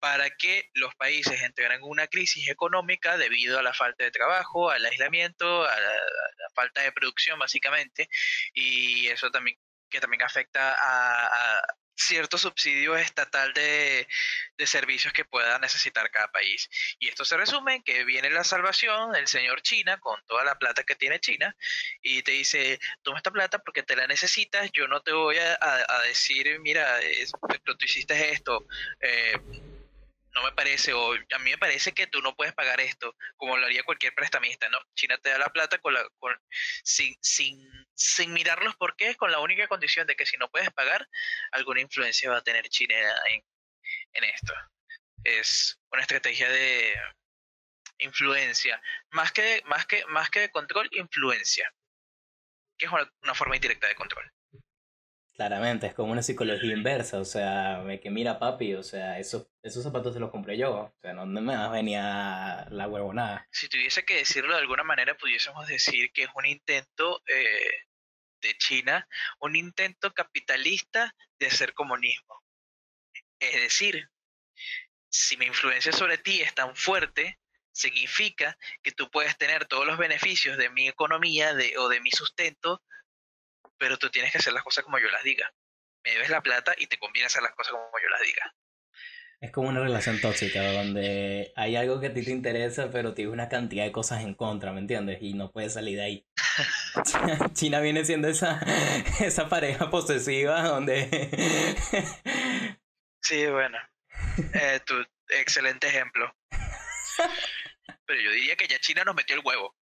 para 0.00 0.28
que 0.30 0.68
los 0.74 0.94
países 0.96 1.40
entren 1.42 1.70
en 1.72 1.82
una 1.82 2.08
crisis 2.08 2.48
económica 2.48 3.16
debido 3.16 3.58
a 3.58 3.62
la 3.62 3.72
falta 3.72 4.02
de 4.04 4.10
trabajo, 4.10 4.70
al 4.70 4.84
aislamiento, 4.84 5.64
a 5.64 5.80
la, 5.80 5.90
falta 6.54 6.80
de 6.80 6.92
producción 6.92 7.38
básicamente, 7.38 8.08
y 8.54 9.08
eso 9.08 9.30
también 9.30 9.58
que 9.90 10.00
también 10.00 10.22
afecta 10.22 10.74
a, 10.76 11.60
cierto 11.96 12.38
subsidio 12.38 12.96
estatal 12.96 13.52
de, 13.54 14.06
de, 14.56 14.66
servicios 14.66 15.12
que 15.12 15.24
pueda 15.24 15.58
necesitar 15.58 16.10
cada 16.10 16.30
país. 16.30 16.68
Y 16.98 17.08
esto 17.08 17.24
se 17.24 17.36
resume 17.36 17.76
en 17.76 17.82
que 17.82 18.04
viene 18.04 18.30
la 18.30 18.44
salvación 18.44 19.12
del 19.12 19.26
señor 19.26 19.62
China 19.62 19.98
con 19.98 20.20
toda 20.26 20.44
la 20.44 20.58
plata 20.58 20.84
que 20.84 20.94
tiene 20.94 21.20
China 21.20 21.56
y 22.02 22.22
te 22.22 22.32
dice, 22.32 22.78
toma 23.02 23.18
esta 23.18 23.30
plata 23.30 23.58
porque 23.58 23.82
te 23.82 23.96
la 23.96 24.06
necesitas, 24.06 24.70
yo 24.72 24.86
no 24.88 25.00
te 25.00 25.12
voy 25.12 25.38
a, 25.38 25.58
a 25.60 26.02
decir, 26.02 26.60
mira, 26.60 27.00
es, 27.00 27.32
tú 27.64 27.76
hiciste 27.80 28.32
esto. 28.32 28.66
Eh, 29.00 29.40
no 30.36 30.42
me 30.42 30.52
parece, 30.52 30.92
o 30.92 31.14
a 31.14 31.38
mí 31.38 31.50
me 31.50 31.58
parece 31.58 31.92
que 31.92 32.06
tú 32.06 32.20
no 32.20 32.36
puedes 32.36 32.52
pagar 32.52 32.78
esto, 32.80 33.16
como 33.36 33.56
lo 33.56 33.64
haría 33.64 33.82
cualquier 33.84 34.14
prestamista, 34.14 34.68
¿no? 34.68 34.78
China 34.94 35.16
te 35.18 35.30
da 35.30 35.38
la 35.38 35.48
plata 35.48 35.78
con 35.78 35.94
la, 35.94 36.06
con, 36.18 36.38
sin, 36.84 37.16
sin, 37.22 37.58
sin 37.94 38.34
mirar 38.34 38.62
los 38.62 38.76
porqués, 38.76 39.16
con 39.16 39.32
la 39.32 39.40
única 39.40 39.66
condición 39.66 40.06
de 40.06 40.14
que 40.14 40.26
si 40.26 40.36
no 40.36 40.50
puedes 40.50 40.70
pagar, 40.72 41.08
alguna 41.52 41.80
influencia 41.80 42.30
va 42.30 42.36
a 42.38 42.44
tener 42.44 42.68
China 42.68 42.94
en, 43.30 43.42
en 44.12 44.24
esto. 44.24 44.52
Es 45.24 45.80
una 45.90 46.02
estrategia 46.02 46.50
de 46.50 46.94
influencia, 47.98 48.80
más 49.12 49.32
que, 49.32 49.62
más 49.64 49.86
que, 49.86 50.04
más 50.06 50.28
que 50.28 50.40
de 50.40 50.50
control, 50.50 50.86
influencia, 50.92 51.72
que 52.76 52.86
es 52.86 52.92
una 52.92 53.34
forma 53.34 53.56
indirecta 53.56 53.88
de 53.88 53.94
control. 53.94 54.30
Claramente, 55.36 55.88
es 55.88 55.94
como 55.94 56.12
una 56.12 56.22
psicología 56.22 56.72
inversa, 56.72 57.20
o 57.20 57.24
sea, 57.26 57.84
que 58.02 58.10
mira 58.10 58.38
papi, 58.38 58.72
o 58.74 58.82
sea, 58.82 59.18
esos, 59.18 59.46
esos 59.62 59.82
zapatos 59.82 60.14
se 60.14 60.20
los 60.20 60.30
compré 60.30 60.56
yo, 60.56 60.72
o 60.72 60.94
sea, 61.02 61.12
no, 61.12 61.26
me 61.26 61.68
venía 61.68 62.66
la 62.70 62.88
huevonada. 62.88 63.46
Si 63.50 63.68
tuviese 63.68 64.02
que 64.06 64.16
decirlo 64.16 64.54
de 64.54 64.60
alguna 64.60 64.82
manera, 64.82 65.14
pudiésemos 65.14 65.66
decir 65.66 66.10
que 66.12 66.22
es 66.22 66.30
un 66.34 66.46
intento 66.46 67.22
eh, 67.26 67.84
de 68.40 68.56
China, 68.56 69.06
un 69.40 69.56
intento 69.56 70.14
capitalista 70.14 71.14
de 71.38 71.46
hacer 71.48 71.74
comunismo. 71.74 72.42
Es 73.38 73.60
decir, 73.60 74.08
si 75.10 75.36
mi 75.36 75.44
influencia 75.44 75.92
sobre 75.92 76.16
ti 76.16 76.40
es 76.40 76.54
tan 76.54 76.74
fuerte, 76.74 77.38
significa 77.72 78.56
que 78.82 78.92
tú 78.92 79.10
puedes 79.10 79.36
tener 79.36 79.66
todos 79.66 79.86
los 79.86 79.98
beneficios 79.98 80.56
de 80.56 80.70
mi 80.70 80.88
economía 80.88 81.52
de, 81.52 81.76
o 81.76 81.90
de 81.90 82.00
mi 82.00 82.10
sustento 82.10 82.82
pero 83.78 83.98
tú 83.98 84.10
tienes 84.10 84.32
que 84.32 84.38
hacer 84.38 84.52
las 84.52 84.62
cosas 84.62 84.84
como 84.84 84.98
yo 84.98 85.08
las 85.08 85.22
diga. 85.22 85.52
Me 86.04 86.12
debes 86.12 86.30
la 86.30 86.40
plata 86.40 86.74
y 86.76 86.86
te 86.86 86.98
conviene 86.98 87.26
hacer 87.26 87.42
las 87.42 87.54
cosas 87.54 87.72
como 87.72 87.98
yo 88.02 88.08
las 88.08 88.22
diga. 88.22 88.54
Es 89.40 89.50
como 89.50 89.68
una 89.68 89.80
relación 89.80 90.18
tóxica 90.20 90.72
donde 90.72 91.52
hay 91.56 91.76
algo 91.76 92.00
que 92.00 92.06
a 92.06 92.14
ti 92.14 92.24
te 92.24 92.30
interesa, 92.30 92.90
pero 92.90 93.12
tienes 93.12 93.34
una 93.34 93.50
cantidad 93.50 93.84
de 93.84 93.92
cosas 93.92 94.22
en 94.22 94.34
contra, 94.34 94.72
¿me 94.72 94.80
entiendes? 94.80 95.18
Y 95.20 95.34
no 95.34 95.52
puedes 95.52 95.74
salir 95.74 95.98
de 95.98 96.04
ahí. 96.04 96.26
China 97.52 97.80
viene 97.80 98.04
siendo 98.04 98.28
esa, 98.28 98.60
esa 99.20 99.48
pareja 99.48 99.90
posesiva 99.90 100.62
donde... 100.62 101.08
sí, 103.20 103.46
bueno. 103.46 103.78
Eh, 104.54 104.80
tu 104.86 104.94
excelente 105.28 105.86
ejemplo. 105.86 106.34
Pero 108.06 108.20
yo 108.20 108.30
diría 108.30 108.56
que 108.56 108.68
ya 108.68 108.78
China 108.78 109.04
nos 109.04 109.14
metió 109.14 109.36
el 109.36 109.42
huevo. 109.44 109.76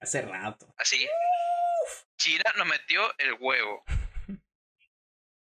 Hace 0.00 0.22
rato. 0.22 0.74
Así. 0.78 1.06
China 2.22 2.44
nos 2.56 2.66
metió 2.66 3.12
el 3.18 3.34
huevo. 3.40 3.84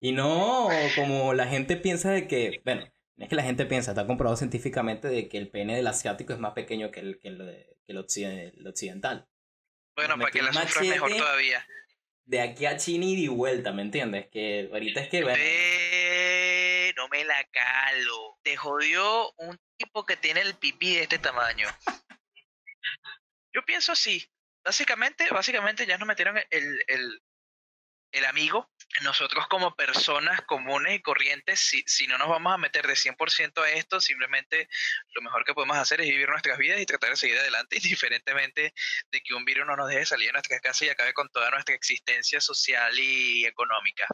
Y 0.01 0.13
no 0.13 0.69
como 0.95 1.35
la 1.35 1.49
gente 1.49 1.77
piensa 1.77 2.13
de 2.13 2.29
que, 2.29 2.61
bueno, 2.65 2.87
no 3.17 3.25
es 3.25 3.29
que 3.29 3.35
la 3.35 3.43
gente 3.43 3.67
piensa, 3.67 3.91
está 3.91 4.07
comprobado 4.07 4.37
científicamente 4.37 5.09
de 5.09 5.29
que 5.29 5.39
el 5.39 5.51
pene 5.51 5.75
del 5.75 5.89
asiático 5.89 6.33
es 6.33 6.39
más 6.39 6.53
pequeño 6.53 6.93
que 6.93 7.01
el, 7.01 7.19
que 7.19 7.27
el, 7.27 7.99
occidental. 7.99 9.27
Bueno, 9.97 10.17
para 10.17 10.31
que 10.31 10.41
la 10.41 10.53
sufra 10.53 10.83
mejor 10.83 11.17
todavía. 11.17 11.67
De 12.27 12.41
aquí 12.41 12.67
a 12.67 12.77
China 12.77 13.07
y 13.07 13.21
de 13.23 13.29
vuelta, 13.29 13.73
¿me 13.73 13.83
entiendes? 13.83 14.29
Que 14.31 14.69
ahorita 14.73 15.01
es 15.01 15.09
que... 15.09 15.23
Bueno, 15.25 15.43
no 16.97 17.09
me 17.09 17.25
la 17.25 17.43
calo. 17.51 18.39
Te 18.45 18.57
jodió 18.57 19.33
un 19.39 19.59
tipo 19.77 20.07
que 20.07 20.17
tiene 20.17 20.43
el 20.43 20.55
pipí 20.55 20.95
de 20.95 21.03
este 21.03 21.19
tamaño. 21.19 21.67
Yo 23.53 23.65
pienso 23.65 23.91
así. 23.91 24.31
Básicamente, 24.69 25.27
básicamente 25.31 25.87
ya 25.87 25.97
nos 25.97 26.07
metieron 26.07 26.37
el, 26.51 26.85
el, 26.89 27.23
el 28.13 28.25
amigo. 28.27 28.71
Nosotros 29.03 29.47
como 29.49 29.75
personas 29.75 30.43
comunes 30.43 30.97
y 30.97 31.01
corrientes, 31.01 31.59
si, 31.59 31.83
si 31.87 32.07
no 32.07 32.19
nos 32.19 32.29
vamos 32.29 32.53
a 32.53 32.59
meter 32.59 32.87
de 32.87 32.93
100% 32.93 33.63
a 33.63 33.71
esto, 33.71 33.99
simplemente 33.99 34.69
lo 35.15 35.23
mejor 35.23 35.47
que 35.47 35.55
podemos 35.55 35.79
hacer 35.79 36.03
es 36.03 36.09
vivir 36.11 36.29
nuestras 36.29 36.59
vidas 36.59 36.79
y 36.83 36.85
tratar 36.85 37.09
de 37.09 37.17
seguir 37.17 37.39
adelante, 37.39 37.77
indiferentemente 37.83 38.75
de 39.11 39.21
que 39.23 39.33
un 39.33 39.47
virus 39.47 39.67
no 39.67 39.75
nos 39.75 39.89
deje 39.89 40.05
salir 40.05 40.27
de 40.27 40.33
nuestras 40.35 40.61
casas 40.61 40.83
y 40.83 40.91
acabe 40.91 41.15
con 41.15 41.31
toda 41.31 41.51
nuestra 41.51 41.75
existencia 41.75 42.39
social 42.39 42.93
y 42.99 43.47
económica. 43.47 44.07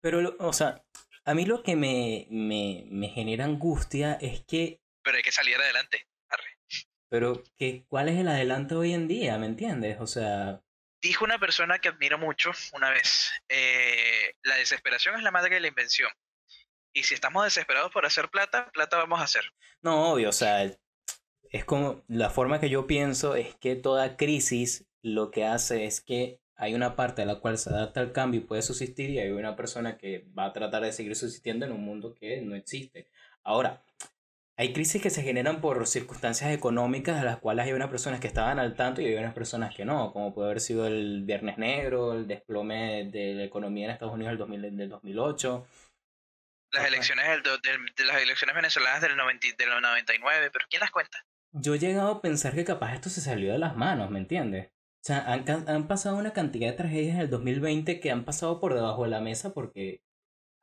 Pero, 0.00 0.34
o 0.40 0.52
sea, 0.52 0.82
a 1.24 1.34
mí 1.34 1.46
lo 1.46 1.62
que 1.62 1.76
me, 1.76 2.26
me, 2.30 2.82
me 2.90 3.10
genera 3.10 3.44
angustia 3.44 4.18
es 4.20 4.44
que... 4.44 4.80
Pero 5.04 5.18
hay 5.18 5.22
que 5.22 5.30
salir 5.30 5.54
adelante. 5.54 6.08
Pero, 7.08 7.42
¿qué, 7.56 7.84
¿cuál 7.88 8.08
es 8.08 8.18
el 8.18 8.28
adelanto 8.28 8.80
hoy 8.80 8.92
en 8.92 9.08
día? 9.08 9.38
¿Me 9.38 9.46
entiendes? 9.46 9.98
O 10.00 10.06
sea... 10.06 10.62
Dijo 11.00 11.24
una 11.24 11.38
persona 11.38 11.78
que 11.78 11.88
admiro 11.88 12.18
mucho 12.18 12.50
una 12.72 12.90
vez, 12.90 13.30
eh, 13.48 14.34
la 14.42 14.56
desesperación 14.56 15.14
es 15.16 15.22
la 15.22 15.30
madre 15.30 15.54
de 15.54 15.60
la 15.60 15.68
invención. 15.68 16.10
Y 16.92 17.04
si 17.04 17.14
estamos 17.14 17.44
desesperados 17.44 17.92
por 17.92 18.04
hacer 18.04 18.28
plata, 18.30 18.70
plata 18.72 18.96
vamos 18.96 19.20
a 19.20 19.24
hacer. 19.24 19.44
No, 19.80 20.12
obvio, 20.12 20.30
o 20.30 20.32
sea, 20.32 20.64
es 21.50 21.64
como 21.64 22.04
la 22.08 22.30
forma 22.30 22.58
que 22.60 22.68
yo 22.68 22.86
pienso 22.86 23.36
es 23.36 23.54
que 23.56 23.76
toda 23.76 24.16
crisis 24.16 24.86
lo 25.02 25.30
que 25.30 25.44
hace 25.44 25.84
es 25.84 26.00
que 26.00 26.40
hay 26.56 26.74
una 26.74 26.96
parte 26.96 27.22
a 27.22 27.26
la 27.26 27.36
cual 27.36 27.56
se 27.56 27.70
adapta 27.70 28.00
al 28.00 28.12
cambio 28.12 28.40
y 28.40 28.44
puede 28.44 28.62
subsistir 28.62 29.10
y 29.10 29.20
hay 29.20 29.30
una 29.30 29.54
persona 29.54 29.96
que 29.96 30.26
va 30.36 30.46
a 30.46 30.52
tratar 30.52 30.82
de 30.82 30.92
seguir 30.92 31.14
subsistiendo 31.14 31.64
en 31.64 31.72
un 31.72 31.84
mundo 31.84 32.14
que 32.14 32.40
no 32.40 32.56
existe. 32.56 33.06
Ahora, 33.44 33.84
hay 34.58 34.72
crisis 34.72 35.00
que 35.00 35.10
se 35.10 35.22
generan 35.22 35.60
por 35.60 35.86
circunstancias 35.86 36.50
económicas, 36.50 37.20
de 37.20 37.24
las 37.24 37.38
cuales 37.38 37.66
hay 37.66 37.72
unas 37.74 37.90
personas 37.90 38.18
que 38.18 38.26
estaban 38.26 38.58
al 38.58 38.74
tanto 38.74 39.00
y 39.00 39.06
hay 39.06 39.14
unas 39.14 39.32
personas 39.32 39.72
que 39.72 39.84
no, 39.84 40.12
como 40.12 40.34
puede 40.34 40.48
haber 40.48 40.60
sido 40.60 40.88
el 40.88 41.22
Viernes 41.22 41.58
Negro, 41.58 42.12
el 42.12 42.26
desplome 42.26 43.08
de 43.08 43.34
la 43.34 43.44
economía 43.44 43.84
en 43.84 43.92
Estados 43.92 44.14
Unidos 44.14 44.36
del, 44.36 44.76
del 44.76 44.88
2008. 44.88 45.64
Las 46.72 46.86
elecciones, 46.86 47.24
de 47.44 48.04
las 48.04 48.20
elecciones 48.20 48.56
venezolanas 48.56 49.00
del, 49.00 49.16
90, 49.16 49.46
del 49.56 49.80
99, 49.80 50.50
pero 50.52 50.64
¿quién 50.68 50.80
las 50.80 50.90
cuenta? 50.90 51.24
Yo 51.52 51.74
he 51.74 51.78
llegado 51.78 52.10
a 52.10 52.20
pensar 52.20 52.56
que 52.56 52.64
capaz 52.64 52.94
esto 52.94 53.10
se 53.10 53.20
salió 53.20 53.52
de 53.52 53.58
las 53.58 53.76
manos, 53.76 54.10
¿me 54.10 54.18
entiendes? 54.18 54.66
O 54.66 55.04
sea, 55.04 55.24
han, 55.32 55.68
han 55.68 55.86
pasado 55.86 56.16
una 56.16 56.32
cantidad 56.32 56.68
de 56.68 56.76
tragedias 56.76 57.14
en 57.14 57.20
el 57.20 57.30
2020 57.30 58.00
que 58.00 58.10
han 58.10 58.24
pasado 58.24 58.58
por 58.58 58.74
debajo 58.74 59.04
de 59.04 59.10
la 59.10 59.20
mesa 59.20 59.54
porque 59.54 60.02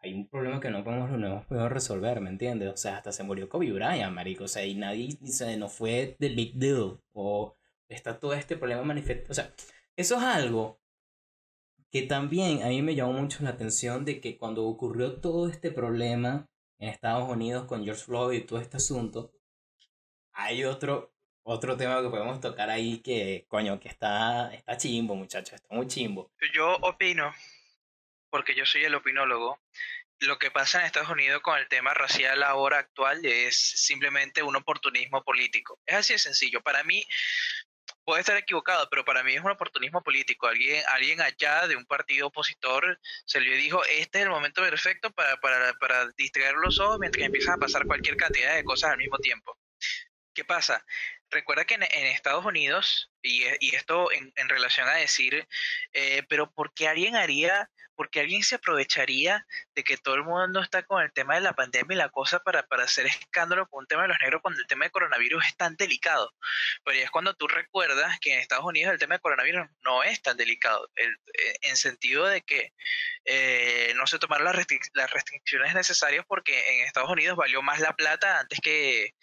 hay 0.05 0.13
un 0.13 0.27
problema 0.27 0.59
que 0.59 0.69
no, 0.69 0.83
podemos, 0.83 1.09
no 1.09 1.27
hemos 1.27 1.45
podido 1.45 1.67
resolver, 1.67 2.21
¿me 2.21 2.29
entiendes? 2.29 2.71
O 2.71 2.77
sea, 2.77 2.97
hasta 2.97 3.12
se 3.12 3.24
murió 3.24 3.50
Kobe 3.50 3.71
Bryant, 3.71 4.13
marico, 4.13 4.43
o 4.43 4.47
sea, 4.47 4.63
y 4.63 4.75
nadie, 4.75 5.17
se 5.25 5.57
no 5.57 5.67
fue 5.67 6.15
the 6.19 6.29
big 6.29 6.53
deal, 6.53 7.00
o 7.13 7.57
está 7.89 8.19
todo 8.19 8.33
este 8.33 8.55
problema 8.55 8.83
manifiesto, 8.83 9.31
o 9.31 9.35
sea, 9.35 9.51
eso 9.95 10.17
es 10.17 10.21
algo 10.21 10.79
que 11.91 12.03
también 12.03 12.62
a 12.62 12.67
mí 12.67 12.83
me 12.83 12.93
llamó 12.93 13.13
mucho 13.13 13.43
la 13.43 13.51
atención 13.51 14.05
de 14.05 14.21
que 14.21 14.38
cuando 14.38 14.65
ocurrió 14.65 15.19
todo 15.19 15.50
este 15.50 15.71
problema 15.71 16.45
en 16.77 16.89
Estados 16.89 17.27
Unidos 17.27 17.65
con 17.65 17.83
George 17.83 18.03
Floyd 18.03 18.38
y 18.38 18.45
todo 18.45 18.59
este 18.59 18.77
asunto, 18.77 19.31
hay 20.33 20.65
otro, 20.65 21.15
otro 21.43 21.77
tema 21.77 22.03
que 22.03 22.09
podemos 22.09 22.39
tocar 22.41 22.69
ahí 22.69 23.00
que, 23.00 23.45
coño, 23.47 23.79
que 23.79 23.88
está, 23.88 24.53
está 24.53 24.77
chimbo, 24.77 25.15
muchachos, 25.15 25.53
está 25.53 25.74
muy 25.74 25.88
chimbo. 25.88 26.31
Yo 26.53 26.75
opino 26.81 27.31
porque 28.35 28.53
yo 28.53 28.65
soy 28.65 28.83
el 28.83 28.95
opinólogo, 28.95 29.61
lo 30.19 30.37
que 30.37 30.51
pasa 30.51 30.81
en 30.81 30.87
Estados 30.87 31.09
Unidos 31.09 31.41
con 31.41 31.57
el 31.57 31.69
tema 31.69 31.93
racial 31.93 32.43
ahora 32.43 32.79
actual 32.79 33.25
es 33.25 33.55
simplemente 33.55 34.43
un 34.43 34.57
oportunismo 34.57 35.23
político. 35.23 35.79
Es 35.85 35.95
así 35.95 36.11
de 36.11 36.19
sencillo. 36.19 36.61
Para 36.61 36.83
mí, 36.83 37.07
puede 38.03 38.19
estar 38.19 38.35
equivocado, 38.35 38.89
pero 38.89 39.05
para 39.05 39.23
mí 39.23 39.35
es 39.35 39.41
un 39.41 39.51
oportunismo 39.51 40.03
político. 40.03 40.47
Alguien, 40.47 40.83
alguien 40.89 41.21
allá 41.21 41.65
de 41.67 41.77
un 41.77 41.85
partido 41.85 42.27
opositor 42.27 42.99
se 43.23 43.39
le 43.39 43.55
dijo, 43.55 43.85
este 43.85 44.17
es 44.17 44.23
el 44.25 44.29
momento 44.29 44.61
perfecto 44.61 45.11
para, 45.11 45.39
para, 45.39 46.09
distraer 46.17 46.55
los 46.55 46.77
ojos 46.81 46.99
mientras 46.99 47.25
empiezan 47.25 47.53
a 47.53 47.57
pasar 47.59 47.85
cualquier 47.85 48.17
cantidad 48.17 48.53
de 48.53 48.65
cosas 48.65 48.91
al 48.91 48.97
mismo 48.97 49.17
tiempo. 49.19 49.57
¿Qué 50.33 50.43
pasa? 50.43 50.85
Recuerda 51.29 51.63
que 51.63 51.75
en, 51.75 51.83
Estados 51.83 52.43
Unidos 52.43 53.13
y, 53.25 53.44
y 53.60 53.75
esto 53.75 54.10
en, 54.12 54.50
relación 54.50 54.88
a 54.88 54.96
decir, 54.96 55.48
eh, 55.94 56.24
pero 56.29 56.51
¿por 56.51 56.74
qué 56.74 56.88
alguien 56.88 57.15
haría, 57.15 57.70
por 57.96 58.10
qué 58.10 58.20
alguien 58.20 58.44
se 58.44 58.55
aprovecharía 58.55 59.46
de 59.74 59.84
que 59.84 59.98
todo 59.98 60.15
el 60.15 60.24
mundo 60.24 60.62
está 60.62 60.84
con 60.84 61.01
el 61.01 61.12
tema 61.12 61.36
de 61.36 61.41
la 61.41 61.53
pandemia 61.53 61.96
y 61.96 61.98
la 61.98 62.10
cosa 62.10 62.39
para, 62.39 62.63
para 62.67 62.84
hacer 62.84 63.05
escándalo 63.08 63.67
con 63.67 63.84
un 63.84 63.88
tema 63.88 64.03
de 64.03 64.10
los 64.10 64.17
negros 64.22 64.41
cuando 64.41 64.60
el 64.60 64.67
tema 64.67 64.86
de 64.86 64.91
coronavirus 64.91 65.46
es 65.46 65.55
tan 65.58 65.75
delicado? 65.75 66.34
Pero 66.84 67.00
es 67.00 67.10
cuando 67.10 67.34
tú 67.34 67.48
recuerdas 67.48 68.20
que 68.20 68.34
en 68.34 68.39
Estados 68.39 68.65
Unidos 68.65 68.94
el 68.94 69.00
tema 69.00 69.15
de 69.15 69.22
coronavirus 69.22 69.67
no 69.82 70.03
es 70.03 70.22
tan 70.22 70.38
delicado, 70.38 70.89
el, 70.96 71.10
eh, 71.12 71.55
en 71.62 71.77
sentido 71.77 72.25
de 72.27 72.41
que 72.41 72.74
eh, 73.25 73.94
no 73.96 74.05
se 74.08 74.20
tomaron 74.20 74.46
las, 74.46 74.58
las 74.94 75.12
restricciones 75.12 75.74
necesarias 75.74 76.25
porque 76.27 76.75
en 76.75 76.86
Estados 76.86 77.10
Unidos 77.10 77.38
valió 77.38 77.62
más 77.62 77.79
la 77.79 77.96
plata 77.96 78.39
antes 78.39 78.60
que 78.62 79.15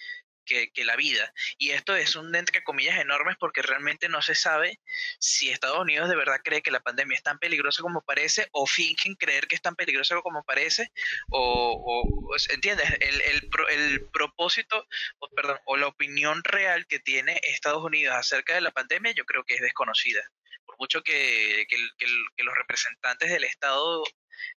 que, 0.44 0.70
la 0.84 0.96
vida. 0.96 1.32
Y 1.58 1.70
esto 1.70 1.94
es 1.94 2.16
un 2.16 2.34
entre 2.34 2.64
comillas 2.64 2.98
enormes 2.98 3.36
porque 3.38 3.62
realmente 3.62 4.08
no 4.08 4.20
se 4.20 4.34
sabe 4.34 4.80
si 5.20 5.50
Estados 5.50 5.78
Unidos 5.78 6.08
de 6.08 6.16
verdad 6.16 6.40
cree 6.42 6.62
que 6.62 6.70
la 6.70 6.80
pandemia 6.80 7.16
es 7.16 7.22
tan 7.22 7.38
peligrosa 7.38 7.82
como 7.82 8.02
parece 8.02 8.48
o 8.52 8.66
fingen 8.66 9.14
creer 9.14 9.46
que 9.46 9.54
es 9.54 9.62
tan 9.62 9.76
peligrosa 9.76 10.20
como 10.22 10.42
parece 10.42 10.90
o, 11.30 11.82
o 11.84 12.36
¿entiendes? 12.50 12.90
El, 13.00 13.20
el, 13.20 13.50
el, 13.70 14.08
propósito, 14.10 14.86
o, 15.18 15.28
perdón, 15.30 15.58
o 15.66 15.76
la 15.76 15.86
opinión 15.86 16.42
real 16.44 16.86
que 16.86 16.98
tiene 16.98 17.40
Estados 17.44 17.84
Unidos 17.84 18.14
acerca 18.16 18.54
de 18.54 18.60
la 18.60 18.72
pandemia 18.72 19.12
yo 19.12 19.24
creo 19.24 19.44
que 19.44 19.54
es 19.54 19.60
desconocida. 19.60 20.22
Por 20.64 20.76
mucho 20.78 21.02
que, 21.02 21.66
que, 21.68 21.76
que 21.98 22.44
los 22.44 22.54
representantes 22.54 23.30
del 23.30 23.44
Estado 23.44 24.02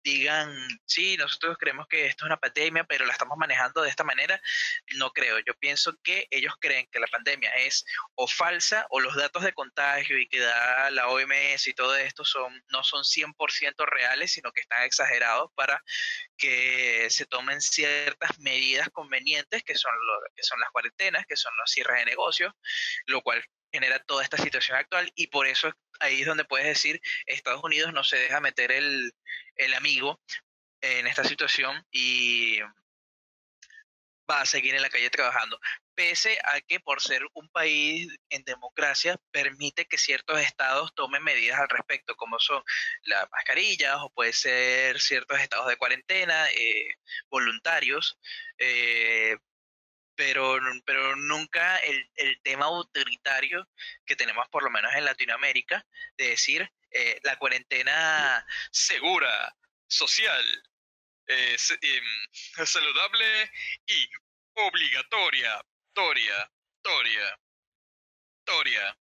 digan, 0.03 0.55
sí, 0.85 1.17
nosotros 1.17 1.57
creemos 1.57 1.87
que 1.87 2.07
esto 2.07 2.25
es 2.25 2.27
una 2.27 2.39
pandemia, 2.39 2.83
pero 2.83 3.05
la 3.05 3.13
estamos 3.13 3.37
manejando 3.37 3.81
de 3.81 3.89
esta 3.89 4.03
manera, 4.03 4.41
no 4.95 5.11
creo. 5.11 5.39
Yo 5.39 5.53
pienso 5.55 5.97
que 6.03 6.27
ellos 6.31 6.53
creen 6.59 6.87
que 6.91 6.99
la 6.99 7.07
pandemia 7.07 7.49
es 7.55 7.85
o 8.15 8.27
falsa 8.27 8.85
o 8.89 8.99
los 8.99 9.15
datos 9.15 9.43
de 9.43 9.53
contagio 9.53 10.17
y 10.17 10.27
que 10.27 10.39
da 10.39 10.91
la 10.91 11.07
OMS 11.07 11.67
y 11.67 11.73
todo 11.73 11.95
esto 11.95 12.25
son, 12.25 12.63
no 12.69 12.83
son 12.83 13.03
100% 13.03 13.85
reales, 13.85 14.31
sino 14.31 14.51
que 14.51 14.61
están 14.61 14.83
exagerados 14.83 15.51
para 15.55 15.81
que 16.37 17.07
se 17.09 17.25
tomen 17.25 17.61
ciertas 17.61 18.39
medidas 18.39 18.89
convenientes, 18.91 19.63
que 19.63 19.75
son, 19.75 19.91
lo, 19.93 20.19
que 20.35 20.43
son 20.43 20.59
las 20.59 20.69
cuarentenas, 20.71 21.25
que 21.25 21.35
son 21.37 21.53
los 21.57 21.71
cierres 21.71 21.97
de 21.97 22.05
negocios, 22.05 22.53
lo 23.05 23.21
cual 23.21 23.43
genera 23.73 23.99
toda 23.99 24.23
esta 24.23 24.37
situación 24.37 24.77
actual 24.77 25.11
y 25.15 25.27
por 25.27 25.47
eso 25.47 25.73
ahí 25.99 26.21
es 26.21 26.27
donde 26.27 26.45
puedes 26.45 26.67
decir 26.67 27.01
Estados 27.25 27.63
Unidos 27.63 27.91
no 27.91 28.03
se 28.03 28.17
deja 28.17 28.39
meter 28.39 28.71
el, 28.71 29.11
el 29.55 29.73
amigo 29.73 30.21
en 30.81 31.07
esta 31.07 31.23
situación 31.23 31.85
y 31.91 32.59
va 34.29 34.41
a 34.41 34.45
seguir 34.45 34.75
en 34.75 34.81
la 34.81 34.89
calle 34.89 35.09
trabajando, 35.09 35.59
pese 35.95 36.37
a 36.45 36.61
que 36.61 36.79
por 36.79 37.01
ser 37.01 37.21
un 37.33 37.49
país 37.49 38.07
en 38.29 38.43
democracia 38.43 39.19
permite 39.31 39.85
que 39.85 39.97
ciertos 39.97 40.39
estados 40.39 40.93
tomen 40.95 41.23
medidas 41.23 41.59
al 41.59 41.69
respecto, 41.69 42.15
como 42.15 42.39
son 42.39 42.63
las 43.03 43.29
mascarillas 43.31 43.97
o 44.01 44.09
puede 44.11 44.33
ser 44.33 44.99
ciertos 44.99 45.39
estados 45.39 45.67
de 45.67 45.77
cuarentena 45.77 46.49
eh, 46.51 46.95
voluntarios, 47.29 48.17
eh, 48.57 49.37
pero, 50.23 50.57
pero 50.85 51.17
nunca 51.17 51.75
el, 51.79 52.09
el, 52.15 52.41
tema 52.43 52.65
autoritario 52.65 53.67
que 54.05 54.15
tenemos 54.15 54.47
por 54.47 54.63
lo 54.63 54.69
menos 54.69 54.89
en 54.95 55.03
Latinoamérica, 55.03 55.85
de 56.15 56.29
decir 56.29 56.71
eh, 56.91 57.19
la 57.23 57.35
cuarentena 57.37 58.45
segura, 58.71 59.53
social, 59.85 60.45
eh, 61.27 61.57
em, 61.81 62.03
saludable 62.65 63.51
y 63.85 64.09
obligatoria. 64.53 65.61
Toria, 65.93 66.51
Toria, 66.81 67.39
Toria. 68.45 68.97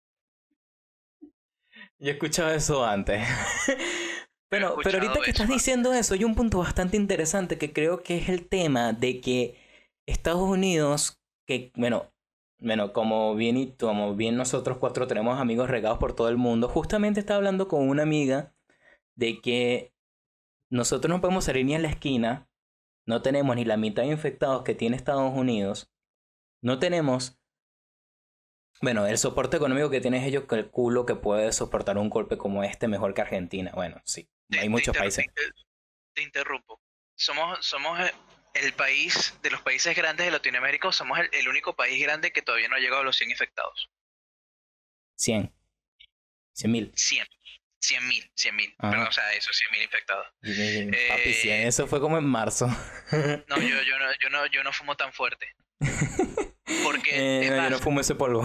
Yo 1.99 2.11
he 2.11 2.11
escuchado 2.11 2.53
eso 2.53 2.85
antes. 2.85 3.27
bueno, 4.51 4.77
pero 4.85 4.99
ahorita 4.99 5.21
que 5.25 5.31
estás 5.31 5.49
diciendo 5.49 5.95
eso, 5.95 6.13
hay 6.13 6.25
un 6.25 6.35
punto 6.35 6.59
bastante 6.59 6.99
interesante 6.99 7.57
que 7.57 7.73
creo 7.73 8.03
que 8.03 8.19
es 8.19 8.29
el 8.29 8.47
tema 8.49 8.93
de 8.93 9.21
que 9.23 9.66
Estados 10.07 10.43
Unidos, 10.43 11.21
que, 11.47 11.73
bueno, 11.75 12.13
bueno, 12.59 12.93
como 12.93 13.35
bien 13.35 13.57
y 13.57 13.73
como 13.73 14.15
bien 14.15 14.37
nosotros 14.37 14.79
cuatro 14.79 15.07
tenemos 15.07 15.39
amigos 15.39 15.69
regados 15.69 15.99
por 15.99 16.15
todo 16.15 16.29
el 16.29 16.37
mundo, 16.37 16.69
justamente 16.69 17.21
estaba 17.21 17.39
hablando 17.39 17.69
con 17.69 17.89
una 17.89 18.03
amiga 18.03 18.55
de 19.15 19.41
que 19.41 19.93
nosotros 20.71 21.11
no 21.11 21.21
podemos 21.21 21.45
salir 21.45 21.67
ni 21.67 21.75
a 21.75 21.79
la 21.79 21.89
esquina, 21.89 22.49
no 23.05 23.23
tenemos 23.23 23.57
ni 23.57 23.65
la 23.65 23.77
mitad 23.77 24.03
de 24.03 24.09
infectados 24.09 24.63
que 24.63 24.75
tiene 24.75 24.97
Estados 24.97 25.33
Unidos, 25.35 25.91
no 26.63 26.79
tenemos, 26.79 27.39
bueno, 28.81 29.07
el 29.07 29.19
soporte 29.19 29.57
económico 29.57 29.91
que 29.91 30.01
tienen 30.01 30.23
ellos, 30.23 30.45
que 30.49 30.57
el 30.57 30.71
culo 30.71 31.07
que 31.07 31.15
puede 31.15 31.53
soportar 31.53 31.99
un 31.99 32.11
golpe 32.11 32.37
como 32.37 32.65
este 32.65 32.89
mejor 32.89 33.15
que 33.15 33.21
Argentina. 33.23 33.71
Bueno, 33.75 34.01
sí, 34.05 34.29
hay 34.59 34.69
muchos 34.69 34.97
países. 34.97 35.27
Te, 36.15 36.23
interrumpo. 36.23 36.81
Somos, 37.15 37.65
somos 37.65 38.01
eh, 38.01 38.11
el 38.65 38.73
país, 38.73 39.35
de 39.43 39.51
los 39.51 39.63
países 39.63 39.95
grandes 39.97 40.27
de 40.27 40.33
Latinoamérica, 40.33 40.91
somos 40.93 41.19
el, 41.33 41.49
único 41.49 41.75
país 41.75 42.01
grande 42.03 42.33
que 42.33 42.43
todavía 42.43 42.69
no 42.69 42.77
ha 42.77 42.81
llegado 42.81 43.03
a 43.03 43.05
los 43.05 43.17
100 43.17 43.31
infectados. 43.31 43.91
100. 45.17 45.53
100 46.53 46.73
mil. 46.73 46.93
100. 46.95 47.27
100 47.79 48.09
mil, 48.09 48.31
100 48.35 48.57
mil. 48.57 48.75
o 48.79 49.13
sea, 49.13 49.33
eso, 49.35 49.53
100 49.53 49.71
mil 49.73 49.83
infectados. 49.83 50.27
Papi, 50.41 51.33
100, 51.35 51.67
eso 51.67 51.87
fue 51.87 52.01
como 52.01 52.19
en 52.19 52.25
marzo. 52.25 52.67
no, 53.47 53.61
yo, 53.61 53.83
yo, 53.83 53.99
no, 53.99 54.07
yo, 54.21 54.31
no, 54.31 54.47
yo 54.47 54.65
no 54.65 54.73
fumo 54.73 54.97
tan 54.97 55.13
fuerte. 55.13 55.55
Porque. 56.83 57.11
Eh, 57.43 57.47
yo 57.47 57.71
no 57.71 57.79
fumo 57.79 58.01
ese 58.01 58.15
polvo 58.15 58.45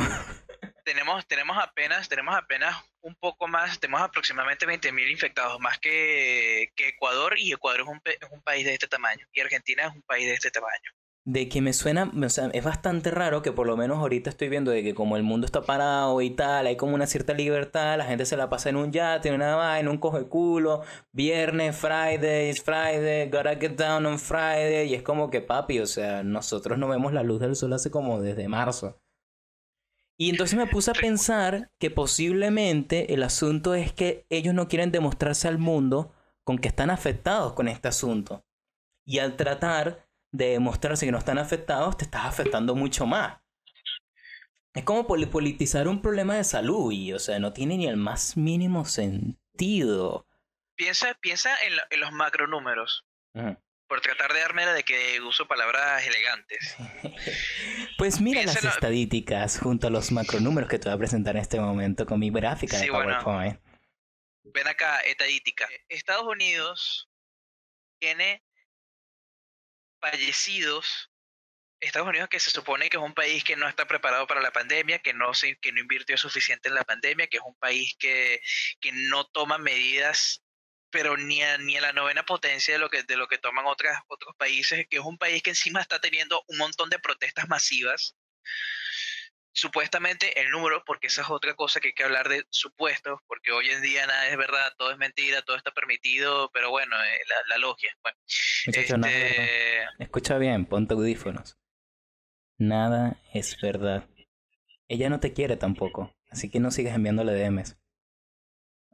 tenemos, 0.92 1.26
tenemos 1.26 1.58
apenas, 1.58 2.10
tenemos 2.10 2.36
apenas 2.36 2.76
un 3.02 3.16
poco 3.16 3.48
más, 3.48 3.80
tenemos 3.80 4.02
aproximadamente 4.02 4.66
20.000 4.66 5.10
infectados, 5.10 5.58
más 5.62 5.80
que, 5.80 6.70
Ecuador, 6.78 7.36
y 7.38 7.54
Ecuador 7.54 7.82
es 7.82 7.88
un, 7.88 8.02
es 8.04 8.32
un 8.32 8.42
país 8.42 8.66
de 8.66 8.74
este 8.74 8.88
tamaño, 8.88 9.26
y 9.32 9.40
Argentina 9.40 9.88
es 9.88 9.96
un 9.96 10.02
país 10.02 10.26
de 10.28 10.34
este 10.34 10.52
tamaño. 10.52 10.92
De 11.24 11.48
que 11.48 11.62
me 11.62 11.72
suena, 11.72 12.12
o 12.14 12.30
sea, 12.30 12.50
es 12.52 12.64
bastante 12.64 13.10
raro 13.10 13.42
que 13.42 13.54
por 13.54 13.68
lo 13.68 13.78
menos 13.78 14.00
ahorita 14.00 14.30
estoy 14.30 14.50
viendo 14.50 14.72
de 14.72 14.84
que 14.84 14.94
como 14.94 15.16
el 15.16 15.24
mundo 15.24 15.46
está 15.46 15.62
parado 15.62 16.20
y 16.22 16.32
tal, 16.32 16.68
hay 16.68 16.76
como 16.76 16.96
una 16.96 17.08
cierta 17.08 17.34
libertad, 17.34 17.98
la 17.98 18.06
gente 18.06 18.26
se 18.26 18.36
la 18.36 18.50
pasa 18.50 18.70
en 18.70 18.76
un 18.76 18.92
yate, 18.92 19.30
en 19.30 19.36
una 19.36 19.56
vaina, 19.56 19.90
un 19.90 20.00
coge 20.00 20.28
culo, 20.28 20.84
viernes, 21.14 21.78
Friday, 21.78 22.50
it's 22.50 22.62
Friday, 22.62 23.30
gotta 23.30 23.56
get 23.56 23.78
down 23.78 24.06
on 24.06 24.20
Friday, 24.20 24.90
y 24.90 24.96
es 24.96 25.04
como 25.04 25.30
que 25.30 25.40
papi, 25.42 25.80
o 25.80 25.88
sea, 25.88 26.24
nosotros 26.24 26.78
no 26.78 26.90
vemos 26.90 27.14
la 27.14 27.24
luz 27.24 27.40
del 27.40 27.56
sol 27.56 27.72
hace 27.72 27.92
como 27.92 28.20
desde 28.20 28.50
marzo. 28.50 29.01
Y 30.22 30.30
entonces 30.30 30.56
me 30.56 30.68
puse 30.68 30.92
a 30.92 30.94
pensar 30.94 31.72
que 31.80 31.90
posiblemente 31.90 33.16
el 33.16 33.24
asunto 33.24 33.74
es 33.74 33.92
que 33.92 34.28
ellos 34.30 34.54
no 34.54 34.68
quieren 34.68 34.92
demostrarse 34.92 35.48
al 35.48 35.58
mundo 35.58 36.14
con 36.44 36.60
que 36.60 36.68
están 36.68 36.92
afectados 36.92 37.54
con 37.54 37.68
este 37.68 37.88
asunto. 37.88 38.46
Y 39.04 39.18
al 39.18 39.36
tratar 39.36 40.08
de 40.32 40.50
demostrarse 40.50 41.08
que 41.08 41.12
no 41.12 41.18
están 41.18 41.40
afectados, 41.40 41.98
te 41.98 42.06
estás 42.06 42.26
afectando 42.26 42.76
mucho 42.76 43.08
más. 43.08 43.40
Es 44.76 44.84
como 44.84 45.08
politizar 45.08 45.88
un 45.88 46.04
problema 46.04 46.36
de 46.36 46.44
salud 46.44 46.92
y, 46.92 47.14
o 47.14 47.18
sea, 47.18 47.40
no 47.40 47.52
tiene 47.52 47.78
ni 47.78 47.88
el 47.88 47.98
más 47.98 48.38
mínimo 48.38 48.86
sentido. 48.86 50.28
Piensa, 50.76 51.16
piensa 51.16 51.50
en, 51.66 52.00
los 52.00 52.12
macronúmeros 52.12 53.08
por 53.92 54.00
tratar 54.00 54.32
de 54.32 54.40
darme 54.40 54.66
la 54.66 54.74
de 54.74 54.84
que 54.86 55.20
uso 55.20 55.46
palabras 55.50 56.08
elegantes. 56.08 56.78
pues 57.98 58.22
mira 58.22 58.42
las 58.44 58.64
estadísticas 58.64 59.60
junto 59.60 59.88
a 59.88 59.90
los 59.90 60.14
macronúmeros 60.14 60.70
que 60.70 60.80
te 60.80 60.88
voy 60.88 60.96
a 60.96 60.98
presentar 60.98 61.36
en 61.36 61.42
este 61.42 61.60
momento 61.60 62.06
con 62.06 62.18
mi 62.18 62.30
gráfica 62.30 62.78
de 62.78 62.88
PowerPoint. 62.88 63.60
ven 64.44 64.68
acá, 64.70 65.02
estadística. 65.02 65.68
Estados 65.90 66.24
Unidos 66.24 67.10
tiene 68.00 68.42
fallecidos. 70.00 71.12
Estados 71.82 72.08
Unidos 72.08 72.30
que 72.30 72.40
se 72.40 72.50
supone 72.50 72.90
que 72.90 72.96
es 72.96 73.04
un 73.04 73.14
país 73.14 73.44
que 73.44 73.58
no 73.58 73.68
está 73.68 73.90
preparado 73.90 74.26
para 74.26 74.40
la 74.40 74.54
pandemia, 74.54 75.00
que 75.00 75.14
no, 75.14 75.34
se, 75.34 75.58
que 75.58 75.74
no 75.74 75.82
invirtió 75.82 76.16
suficiente 76.16 76.70
en 76.70 76.76
la 76.76 76.86
pandemia, 76.86 77.28
que 77.28 77.40
es 77.40 77.44
un 77.46 77.56
país 77.56 77.94
que, 78.00 78.40
que 78.80 78.94
no 78.94 79.26
toma 79.26 79.58
medidas 79.58 80.46
pero 80.92 81.18
ni 81.18 81.42
a, 81.42 81.58
ni 81.58 81.78
a 81.78 81.82
la 81.82 81.94
novena 81.94 82.24
potencia 82.24 82.74
de 82.74 82.80
lo 82.80 82.90
que, 82.90 83.04
de 83.04 83.16
lo 83.16 83.28
que 83.28 83.38
toman 83.38 83.66
otras, 83.66 83.98
otros 84.08 84.36
países, 84.36 84.86
que 84.90 84.98
es 84.98 85.04
un 85.04 85.18
país 85.18 85.42
que 85.42 85.52
encima 85.52 85.82
está 85.82 86.00
teniendo 86.00 86.44
un 86.48 86.58
montón 86.58 86.90
de 86.90 87.00
protestas 87.00 87.48
masivas. 87.48 88.16
Supuestamente 89.54 90.40
el 90.40 90.50
número, 90.50 90.84
porque 90.86 91.08
esa 91.08 91.24
es 91.24 91.30
otra 91.30 91.56
cosa 91.56 91.80
que 91.80 91.90
hay 91.90 91.94
que 91.94 92.04
hablar 92.04 92.30
de 92.30 92.46
supuestos, 92.50 93.20
porque 93.28 93.52
hoy 93.52 93.70
en 93.70 93.82
día 93.82 94.06
nada 94.06 94.30
es 94.30 94.38
verdad, 94.38 94.74
todo 94.78 94.92
es 94.92 94.98
mentira, 94.98 95.42
todo 95.42 95.58
está 95.58 95.72
permitido, 95.72 96.50
pero 96.54 96.70
bueno, 96.70 96.96
eh, 97.04 97.20
la, 97.28 97.36
la, 97.50 97.58
logia. 97.58 97.94
Bueno, 98.02 98.18
este... 98.68 99.84
Escucha 100.00 100.38
bien, 100.38 100.66
ponte 100.66 100.94
audífonos. 100.94 101.58
Nada 102.58 103.20
es 103.34 103.60
verdad. 103.60 104.08
Ella 104.88 105.10
no 105.10 105.20
te 105.20 105.34
quiere 105.34 105.58
tampoco, 105.58 106.16
así 106.30 106.50
que 106.50 106.60
no 106.60 106.72
sigas 106.72 106.96
enviándole 106.96 107.34
DMs. 107.34 107.78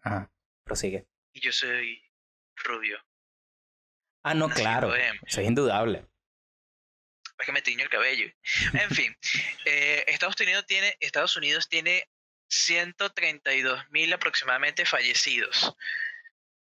Ajá, 0.01 0.31
prosigue 0.63 1.07
yo 1.39 1.51
soy 1.51 2.03
rubio. 2.55 3.03
Ah, 4.23 4.33
no, 4.33 4.49
claro. 4.49 4.93
Eso 4.95 5.41
es 5.41 5.47
indudable. 5.47 6.05
Es 7.39 7.45
que 7.45 7.51
me 7.51 7.61
tiño 7.61 7.83
el 7.83 7.89
cabello. 7.89 8.31
En 8.73 8.89
fin, 8.89 9.15
eh, 9.65 10.03
Estados, 10.07 10.39
Unidos 10.41 10.65
tiene, 10.65 10.97
Estados 10.99 11.35
Unidos 11.37 11.69
tiene 11.69 12.09
132 12.49 13.89
mil 13.91 14.11
aproximadamente 14.11 14.85
fallecidos. 14.85 15.75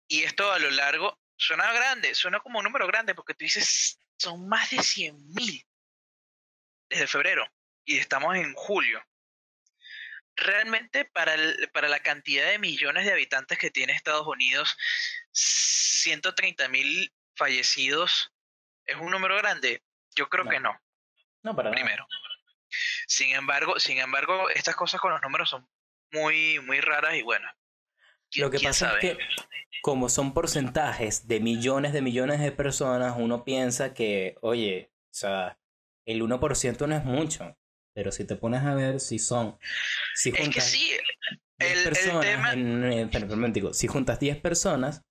Y 0.08 0.22
esto 0.22 0.50
a 0.52 0.58
lo 0.58 0.70
largo 0.70 1.18
suena 1.36 1.72
grande, 1.72 2.14
suena 2.14 2.40
como 2.40 2.58
un 2.58 2.64
número 2.64 2.86
grande, 2.86 3.14
porque 3.14 3.34
tú 3.34 3.44
dices, 3.44 3.98
son 4.16 4.48
más 4.48 4.70
de 4.70 4.82
100 4.82 5.34
mil 5.34 5.64
desde 6.88 7.06
febrero 7.06 7.46
y 7.84 7.98
estamos 7.98 8.36
en 8.36 8.52
julio. 8.54 9.02
Realmente 10.40 11.04
para, 11.04 11.36
para 11.72 11.88
la 11.88 12.00
cantidad 12.00 12.48
de 12.48 12.58
millones 12.58 13.04
de 13.04 13.12
habitantes 13.12 13.58
que 13.58 13.70
tiene 13.70 13.92
Estados 13.92 14.26
Unidos, 14.26 14.76
130 15.32 16.68
mil 16.68 17.12
fallecidos 17.36 18.32
es 18.86 18.96
un 18.96 19.10
número 19.10 19.36
grande. 19.36 19.82
Yo 20.16 20.28
creo 20.28 20.48
que 20.48 20.60
no. 20.60 20.78
No, 21.42 21.54
para 21.54 21.70
Primero. 21.70 22.06
Sin 23.06 23.34
embargo, 23.34 23.78
sin 23.78 23.98
embargo, 23.98 24.50
estas 24.50 24.76
cosas 24.76 25.00
con 25.00 25.12
los 25.12 25.22
números 25.22 25.50
son 25.50 25.68
muy, 26.12 26.58
muy 26.60 26.80
raras 26.80 27.14
y 27.14 27.22
bueno. 27.22 27.48
Lo 28.36 28.50
que 28.50 28.60
pasa 28.60 28.94
es 28.94 29.00
que 29.00 29.18
como 29.82 30.08
son 30.08 30.34
porcentajes 30.34 31.26
de 31.26 31.40
millones 31.40 31.92
de 31.92 32.02
millones 32.02 32.40
de 32.40 32.52
personas, 32.52 33.14
uno 33.16 33.44
piensa 33.44 33.94
que, 33.94 34.36
oye, 34.40 34.92
o 35.06 35.14
sea, 35.14 35.58
el 36.04 36.22
1% 36.22 36.86
no 36.86 36.96
es 36.96 37.04
mucho. 37.04 37.56
Pero 37.94 38.12
si 38.12 38.24
te 38.24 38.36
pones 38.36 38.62
a 38.62 38.74
ver 38.74 39.00
si 39.00 39.18
son. 39.18 39.58
Si 40.14 40.30
juntas 40.30 40.48
es 40.48 40.54
que 40.54 40.60
sí, 40.60 40.90
el, 41.58 41.84
personas 41.84 42.24
tema... 42.24 42.52
en, 42.52 43.74
si 43.74 43.86
juntas 43.86 44.20
10 44.20 44.38
personas, 44.38 45.04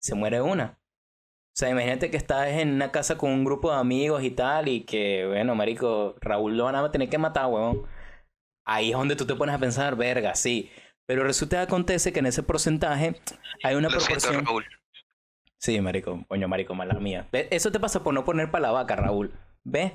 se 0.00 0.14
muere 0.14 0.40
una. 0.40 0.78
O 0.78 1.60
sea, 1.60 1.70
imagínate 1.70 2.10
que 2.10 2.16
estás 2.16 2.48
en 2.48 2.74
una 2.74 2.92
casa 2.92 3.18
con 3.18 3.32
un 3.32 3.44
grupo 3.44 3.72
de 3.72 3.78
amigos 3.78 4.22
y 4.22 4.30
tal, 4.30 4.68
y 4.68 4.84
que, 4.84 5.26
bueno, 5.26 5.56
marico, 5.56 6.14
Raúl 6.20 6.56
lo 6.56 6.64
van 6.64 6.76
a 6.76 6.90
tener 6.92 7.08
que 7.08 7.18
matar, 7.18 7.46
weón. 7.46 7.84
Ahí 8.64 8.90
es 8.90 8.96
donde 8.96 9.16
tú 9.16 9.26
te 9.26 9.34
pones 9.34 9.54
a 9.54 9.58
pensar, 9.58 9.96
verga, 9.96 10.34
sí. 10.36 10.70
Pero 11.06 11.24
resulta 11.24 11.56
que 11.56 11.62
acontece 11.62 12.12
que 12.12 12.20
en 12.20 12.26
ese 12.26 12.42
porcentaje 12.42 13.20
hay 13.64 13.74
una 13.74 13.88
proporción. 13.88 14.44
Raúl. 14.44 14.64
Sí, 15.58 15.80
marico, 15.80 16.24
coño, 16.28 16.46
marico, 16.46 16.74
mala 16.74 16.94
mía. 17.00 17.26
Eso 17.32 17.72
te 17.72 17.80
pasa 17.80 18.04
por 18.04 18.14
no 18.14 18.24
poner 18.24 18.50
para 18.52 18.62
la 18.62 18.70
vaca, 18.70 18.94
Raúl. 18.94 19.32
¿Ves? 19.64 19.92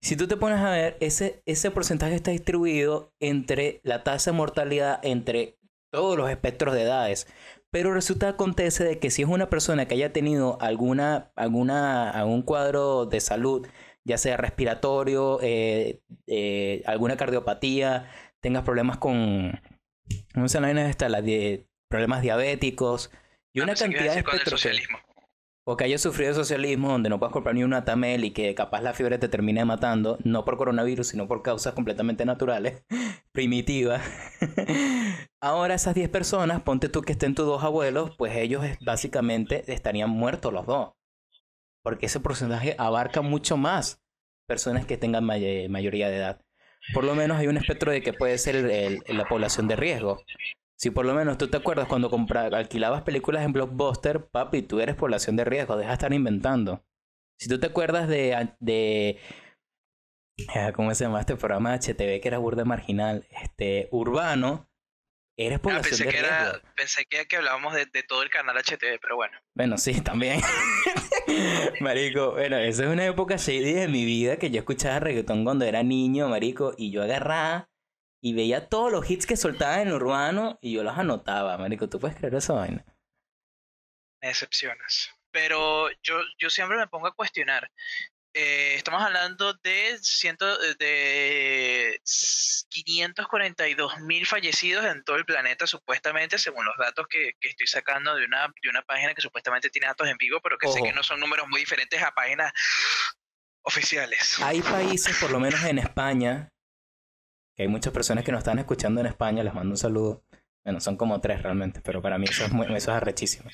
Si 0.00 0.16
tú 0.16 0.28
te 0.28 0.36
pones 0.36 0.60
a 0.60 0.70
ver, 0.70 0.96
ese, 1.00 1.42
ese 1.46 1.70
porcentaje 1.70 2.14
está 2.14 2.30
distribuido 2.30 3.12
entre 3.20 3.80
la 3.82 4.04
tasa 4.04 4.30
de 4.30 4.36
mortalidad 4.36 5.00
entre 5.02 5.58
todos 5.90 6.16
los 6.16 6.30
espectros 6.30 6.74
de 6.74 6.82
edades. 6.82 7.26
Pero 7.70 7.92
resulta 7.92 8.28
acontece 8.28 8.84
de 8.84 8.98
que 8.98 9.10
si 9.10 9.22
es 9.22 9.28
una 9.28 9.50
persona 9.50 9.86
que 9.86 9.94
haya 9.94 10.12
tenido 10.12 10.58
alguna, 10.60 11.32
alguna, 11.34 12.10
algún 12.10 12.42
cuadro 12.42 13.06
de 13.06 13.20
salud, 13.20 13.66
ya 14.04 14.18
sea 14.18 14.36
respiratorio, 14.36 15.40
eh, 15.42 16.00
eh, 16.26 16.82
alguna 16.86 17.16
cardiopatía, 17.16 18.10
tengas 18.40 18.62
problemas 18.62 18.98
con, 18.98 19.60
¿cómo 20.32 20.48
se 20.48 20.60
llama 20.60 20.88
esta? 20.88 21.08
La 21.08 21.22
problemas 21.88 22.22
diabéticos 22.22 23.10
y 23.52 23.60
ah, 23.60 23.64
una 23.64 23.74
cantidad 23.74 24.12
de 24.12 24.20
espectros 24.20 24.66
o 25.68 25.76
que 25.76 25.82
hayas 25.82 26.00
sufrido 26.00 26.32
socialismo 26.32 26.90
donde 26.90 27.08
no 27.08 27.18
puedes 27.18 27.32
comprar 27.32 27.56
ni 27.56 27.64
una 27.64 27.84
tamel 27.84 28.24
y 28.24 28.30
que 28.30 28.54
capaz 28.54 28.82
la 28.82 28.94
fiebre 28.94 29.18
te 29.18 29.28
termine 29.28 29.64
matando, 29.64 30.16
no 30.22 30.44
por 30.44 30.56
coronavirus, 30.56 31.08
sino 31.08 31.26
por 31.26 31.42
causas 31.42 31.74
completamente 31.74 32.24
naturales, 32.24 32.84
primitivas. 33.32 34.00
Ahora 35.40 35.74
esas 35.74 35.96
10 35.96 36.08
personas, 36.08 36.62
ponte 36.62 36.88
tú 36.88 37.02
que 37.02 37.12
estén 37.12 37.34
tus 37.34 37.46
dos 37.46 37.64
abuelos, 37.64 38.12
pues 38.16 38.36
ellos 38.36 38.64
básicamente 38.80 39.64
estarían 39.72 40.10
muertos 40.10 40.52
los 40.52 40.66
dos. 40.66 40.92
Porque 41.82 42.06
ese 42.06 42.20
porcentaje 42.20 42.76
abarca 42.78 43.20
mucho 43.22 43.56
más 43.56 44.00
personas 44.46 44.86
que 44.86 44.96
tengan 44.96 45.24
mayoría 45.24 46.08
de 46.08 46.16
edad. 46.16 46.40
Por 46.94 47.02
lo 47.02 47.16
menos 47.16 47.38
hay 47.38 47.48
un 47.48 47.56
espectro 47.56 47.90
de 47.90 48.02
que 48.02 48.12
puede 48.12 48.38
ser 48.38 49.02
la 49.08 49.24
población 49.24 49.66
de 49.66 49.74
riesgo. 49.74 50.18
Si 50.78 50.90
por 50.90 51.06
lo 51.06 51.14
menos 51.14 51.38
tú 51.38 51.48
te 51.48 51.56
acuerdas 51.56 51.88
cuando 51.88 52.10
alquilabas 52.52 53.02
películas 53.02 53.44
en 53.44 53.52
Blockbuster, 53.52 54.26
papi, 54.28 54.62
tú 54.62 54.80
eres 54.80 54.94
población 54.94 55.36
de 55.36 55.44
riesgo, 55.44 55.76
deja 55.76 55.88
de 55.88 55.94
estar 55.94 56.12
inventando. 56.12 56.84
Si 57.38 57.48
tú 57.48 57.58
te 57.58 57.66
acuerdas 57.66 58.08
de, 58.08 58.50
de 58.60 59.18
eh, 60.54 60.72
¿cómo 60.74 60.94
se 60.94 61.04
llama 61.04 61.20
este 61.20 61.36
programa 61.36 61.72
de 61.72 61.78
HTV 61.78 62.20
que 62.20 62.28
era 62.28 62.38
burda 62.38 62.64
marginal? 62.66 63.26
Este, 63.30 63.88
urbano, 63.90 64.70
eres 65.38 65.58
ah, 65.58 65.62
población 65.62 65.90
pensé 65.90 66.04
de 66.04 66.10
que 66.10 66.18
riesgo. 66.18 66.36
Era, 66.36 66.74
pensé 66.76 67.04
que, 67.06 67.26
que 67.26 67.36
hablábamos 67.36 67.74
de, 67.74 67.86
de, 67.86 68.02
todo 68.02 68.22
el 68.22 68.28
canal 68.28 68.56
HTV, 68.56 68.98
pero 69.00 69.16
bueno. 69.16 69.38
Bueno, 69.54 69.78
sí, 69.78 70.02
también. 70.02 70.42
marico, 71.80 72.32
bueno, 72.32 72.58
esa 72.58 72.84
es 72.84 72.90
una 72.90 73.06
época 73.06 73.36
shady 73.36 73.72
de 73.72 73.88
mi 73.88 74.04
vida 74.04 74.36
que 74.36 74.50
yo 74.50 74.58
escuchaba 74.58 75.00
reggaetón 75.00 75.44
cuando 75.44 75.64
era 75.64 75.82
niño, 75.82 76.28
marico, 76.28 76.74
y 76.76 76.90
yo 76.90 77.02
agarraba 77.02 77.70
y 78.26 78.32
veía 78.32 78.68
todos 78.68 78.90
los 78.90 79.08
hits 79.08 79.24
que 79.24 79.36
soltaba 79.36 79.80
en 79.80 79.92
urbano 79.92 80.58
y 80.60 80.72
yo 80.72 80.82
los 80.82 80.98
anotaba, 80.98 81.56
marico. 81.58 81.88
¿Tú 81.88 82.00
puedes 82.00 82.16
creer 82.16 82.34
esa 82.34 82.54
vaina? 82.54 82.84
Excepciones. 84.20 85.12
Pero 85.30 85.88
yo, 86.02 86.18
yo 86.36 86.50
siempre 86.50 86.76
me 86.76 86.88
pongo 86.88 87.06
a 87.06 87.14
cuestionar. 87.14 87.70
Eh, 88.34 88.74
estamos 88.74 89.00
hablando 89.00 89.54
de, 89.62 89.96
ciento, 90.02 90.58
de 90.74 92.00
542 92.68 94.00
mil 94.00 94.26
fallecidos 94.26 94.84
en 94.86 95.04
todo 95.04 95.14
el 95.14 95.24
planeta, 95.24 95.68
supuestamente, 95.68 96.36
según 96.36 96.64
los 96.64 96.76
datos 96.78 97.06
que, 97.08 97.34
que, 97.40 97.50
estoy 97.50 97.68
sacando 97.68 98.16
de 98.16 98.24
una, 98.24 98.52
de 98.60 98.68
una 98.68 98.82
página 98.82 99.14
que 99.14 99.22
supuestamente 99.22 99.70
tiene 99.70 99.86
datos 99.86 100.08
en 100.08 100.16
vivo, 100.16 100.40
pero 100.42 100.58
que 100.58 100.66
sé 100.66 100.82
que 100.82 100.92
no 100.92 101.04
son 101.04 101.20
números 101.20 101.46
muy 101.48 101.60
diferentes 101.60 102.02
a 102.02 102.10
páginas 102.10 102.52
oficiales. 103.62 104.42
Hay 104.42 104.62
países, 104.62 105.16
por 105.16 105.30
lo 105.30 105.38
menos 105.38 105.62
en 105.62 105.78
España, 105.78 106.50
que 107.56 107.62
hay 107.62 107.68
muchas 107.68 107.92
personas 107.92 108.22
que 108.24 108.32
nos 108.32 108.40
están 108.40 108.58
escuchando 108.58 109.00
en 109.00 109.06
España, 109.06 109.42
les 109.42 109.54
mando 109.54 109.70
un 109.70 109.78
saludo. 109.78 110.22
Bueno, 110.64 110.80
son 110.80 110.96
como 110.96 111.20
tres 111.20 111.42
realmente, 111.42 111.80
pero 111.82 112.02
para 112.02 112.18
mí 112.18 112.26
eso 112.28 112.44
es, 112.44 112.52
muy, 112.52 112.66
eso 112.66 112.74
es 112.74 112.88
arrechísimo. 112.88 113.48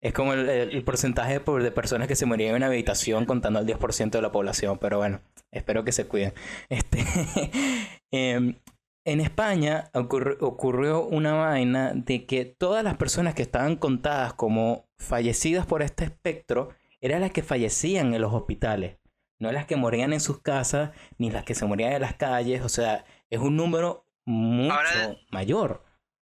Es 0.00 0.12
como 0.12 0.32
el, 0.34 0.82
porcentaje 0.84 1.38
de, 1.38 1.70
personas 1.70 2.08
que 2.08 2.16
se 2.16 2.26
morían 2.26 2.50
en 2.50 2.56
una 2.56 2.66
habitación 2.66 3.24
contando 3.26 3.58
al 3.58 3.66
10% 3.66 4.10
de 4.10 4.22
la 4.22 4.32
población, 4.32 4.78
pero 4.78 4.98
bueno, 4.98 5.20
espero 5.50 5.84
que 5.84 5.92
se 5.92 6.06
cuiden. 6.06 6.32
Este, 6.68 7.04
em, 8.10 8.56
en 9.04 9.20
España 9.20 9.90
ocurrió 9.94 11.06
una 11.06 11.34
vaina 11.34 11.92
de 11.94 12.26
que 12.26 12.44
todas 12.44 12.84
las 12.84 12.96
personas 12.96 13.34
que 13.34 13.42
estaban 13.42 13.76
contadas 13.76 14.34
como 14.34 14.88
fallecidas 14.98 15.66
por 15.66 15.82
este 15.82 16.04
espectro 16.04 16.70
eran 17.00 17.22
las 17.22 17.30
que 17.30 17.42
fallecían 17.42 18.12
en 18.14 18.20
los 18.20 18.34
hospitales, 18.34 18.98
no 19.38 19.52
las 19.52 19.64
que 19.66 19.76
morían 19.76 20.12
en 20.12 20.20
sus 20.20 20.42
casas 20.42 20.90
ni 21.16 21.30
las 21.30 21.44
que 21.44 21.54
se 21.54 21.64
morían 21.64 21.92
en 21.92 22.02
las 22.02 22.14
calles, 22.14 22.62
o 22.62 22.68
sea, 22.68 23.04
es 23.30 23.38
un 23.38 23.56
número 23.56 24.04
mucho 24.24 25.18
mayor. 25.30 25.84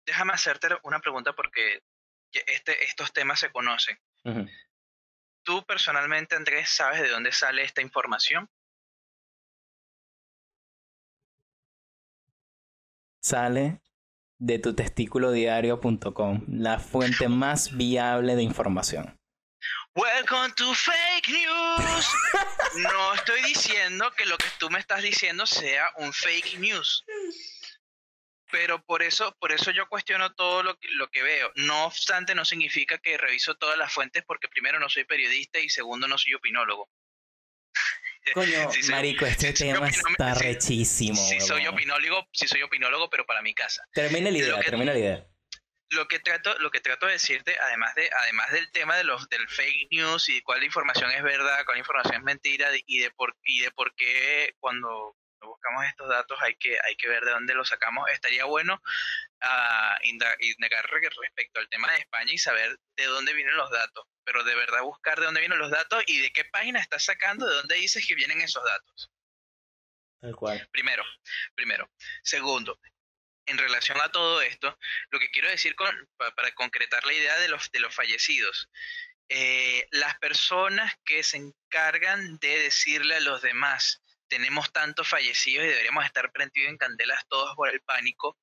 Déjame 0.07 0.33
hacerte 0.33 0.69
una 0.83 1.01
pregunta 1.01 1.33
porque 1.33 1.83
este, 2.33 2.85
estos 2.85 3.13
temas 3.13 3.41
se 3.41 3.51
conocen. 3.51 3.99
¿Tú 5.43 5.65
personalmente, 5.65 6.37
Andrés, 6.37 6.69
sabes 6.69 7.01
de 7.01 7.09
dónde 7.09 7.33
sale 7.33 7.63
esta 7.63 7.81
información? 7.81 8.49
Sale 13.23 13.81
de 14.39 14.59
tu 14.59 14.75
testículodiario.com, 14.75 16.45
la 16.49 16.79
fuente 16.79 17.29
más 17.29 17.77
viable 17.77 18.37
de 18.37 18.43
información. 18.43 19.20
Welcome 19.97 20.55
to 20.55 20.73
fake 20.73 21.29
news. 21.29 22.07
No 22.77 23.15
estoy 23.15 23.43
diciendo 23.43 24.13
que 24.17 24.25
lo 24.25 24.39
que 24.39 24.47
tú 24.59 24.71
me 24.71 24.79
estás 24.79 25.03
diciendo 25.03 25.47
sea 25.47 25.91
un 25.97 26.13
fake 26.13 26.59
news. 26.61 27.05
Pero 28.53 28.85
por 28.85 29.03
eso, 29.03 29.37
por 29.41 29.51
eso 29.51 29.73
yo 29.73 29.89
cuestiono 29.89 30.33
todo 30.35 30.63
lo 30.63 30.79
que, 30.79 30.89
lo 30.91 31.09
que 31.09 31.25
veo. 31.25 31.51
No 31.57 31.87
obstante, 31.87 32.37
no 32.37 32.45
significa 32.45 32.99
que 32.99 33.19
reviso 33.19 33.57
todas 33.57 33.77
las 33.77 33.93
fuentes 33.93 34.23
porque 34.25 34.49
primero 34.49 34.79
no 34.79 34.89
soy 34.89 35.05
periodista 35.05 35.59
y 35.59 35.69
segundo 35.69 36.07
no 36.07 36.19
soy 36.19 36.35
opinólogo. 36.35 36.89
Coño, 38.35 38.71
marico, 38.91 39.27
este 39.27 39.53
tema 39.53 39.89
está 39.89 40.35
rechísimo. 40.35 41.17
Si 41.17 41.41
soy 41.41 41.67
opinólogo, 41.67 42.29
si 42.33 42.47
soy 42.47 42.63
opinólogo, 42.63 43.11
pero 43.11 43.27
para 43.27 43.43
mi 43.43 43.55
casa. 43.55 43.83
Termina 43.93 44.31
la 44.31 44.39
idea, 44.39 44.61
termina 44.61 44.93
la 44.93 44.99
idea 44.99 45.30
lo 45.91 46.07
que 46.09 46.21
trato 46.21 46.57
lo 46.59 46.71
que 46.71 46.81
trato 46.81 47.07
de 47.07 47.13
decirte 47.13 47.59
además 47.59 47.95
de 47.95 48.11
además 48.21 48.51
del 48.53 48.71
tema 48.73 48.97
de 48.97 49.05
los 49.05 49.29
del 49.29 49.49
fake 49.49 49.89
news 49.91 50.29
y 50.29 50.41
cuál 50.43 50.63
información 50.63 51.11
es 51.11 51.23
verdad 51.23 51.65
cuál 51.65 51.79
información 51.79 52.17
es 52.17 52.23
mentira 52.23 52.69
y 52.87 52.99
de 52.99 53.11
por 53.11 53.37
y 53.45 53.61
de 53.61 53.71
por 53.73 53.95
qué 53.95 54.55
cuando 54.61 55.17
buscamos 55.41 55.85
estos 55.87 56.09
datos 56.09 56.39
hay 56.43 56.55
que 56.57 56.79
hay 56.85 56.97
que 56.97 57.09
ver 57.09 57.25
de 57.25 57.33
dónde 57.33 57.55
los 57.55 57.69
sacamos 57.69 58.09
estaría 58.11 58.45
bueno 58.45 58.81
uh, 59.43 60.07
indagar 60.07 60.87
respecto 60.89 61.61
al 61.61 61.69
tema 61.69 61.91
de 61.93 61.99
España 61.99 62.33
y 62.33 62.39
saber 62.39 62.79
de 62.97 63.05
dónde 63.07 63.33
vienen 63.33 63.57
los 63.57 63.71
datos 63.71 64.05
pero 64.25 64.45
de 64.45 64.55
verdad 64.55 64.83
buscar 64.83 65.19
de 65.19 65.25
dónde 65.25 65.41
vienen 65.41 65.59
los 65.59 65.71
datos 65.71 66.05
y 66.07 66.21
de 66.21 66.31
qué 66.31 66.45
página 66.45 66.79
estás 66.79 67.05
sacando 67.05 67.47
de 67.47 67.55
dónde 67.55 67.77
dices 67.77 68.07
que 68.07 68.15
vienen 68.15 68.41
esos 68.43 68.63
datos 68.65 69.11
cual. 70.37 70.69
Primero, 70.71 71.05
primero. 71.55 71.91
Segundo, 72.23 72.79
en 73.51 73.59
relación 73.59 74.01
a 74.01 74.11
todo 74.11 74.41
esto, 74.43 74.79
lo 75.11 75.19
que 75.19 75.31
quiero 75.31 75.51
decir 75.51 75.75
para, 76.17 76.53
concretar 76.53 77.05
la 77.05 77.13
idea 77.13 77.39
de 77.39 77.49
los, 77.49 77.71
de 77.71 77.81
los 77.81 77.95
fallecidos, 77.95 78.71
eh, 79.29 79.87
las 79.91 80.19
personas 80.19 80.93
que 81.05 81.23
se 81.23 81.37
encargan 81.37 82.39
de 82.39 82.61
decirle 82.61 83.17
a 83.17 83.21
los 83.21 83.43
demás 83.43 84.03
tenemos 84.29 84.73
tantos 84.73 85.09
fallecidos 85.09 85.67
y 85.67 85.69
deberíamos 85.69 86.05
estar 86.05 86.31
prendidos 86.33 86.71
en 86.71 86.79
candelas 86.79 87.27
todos 87.29 87.55
por 87.57 87.69
el 87.69 87.81
pánico, 87.83 88.39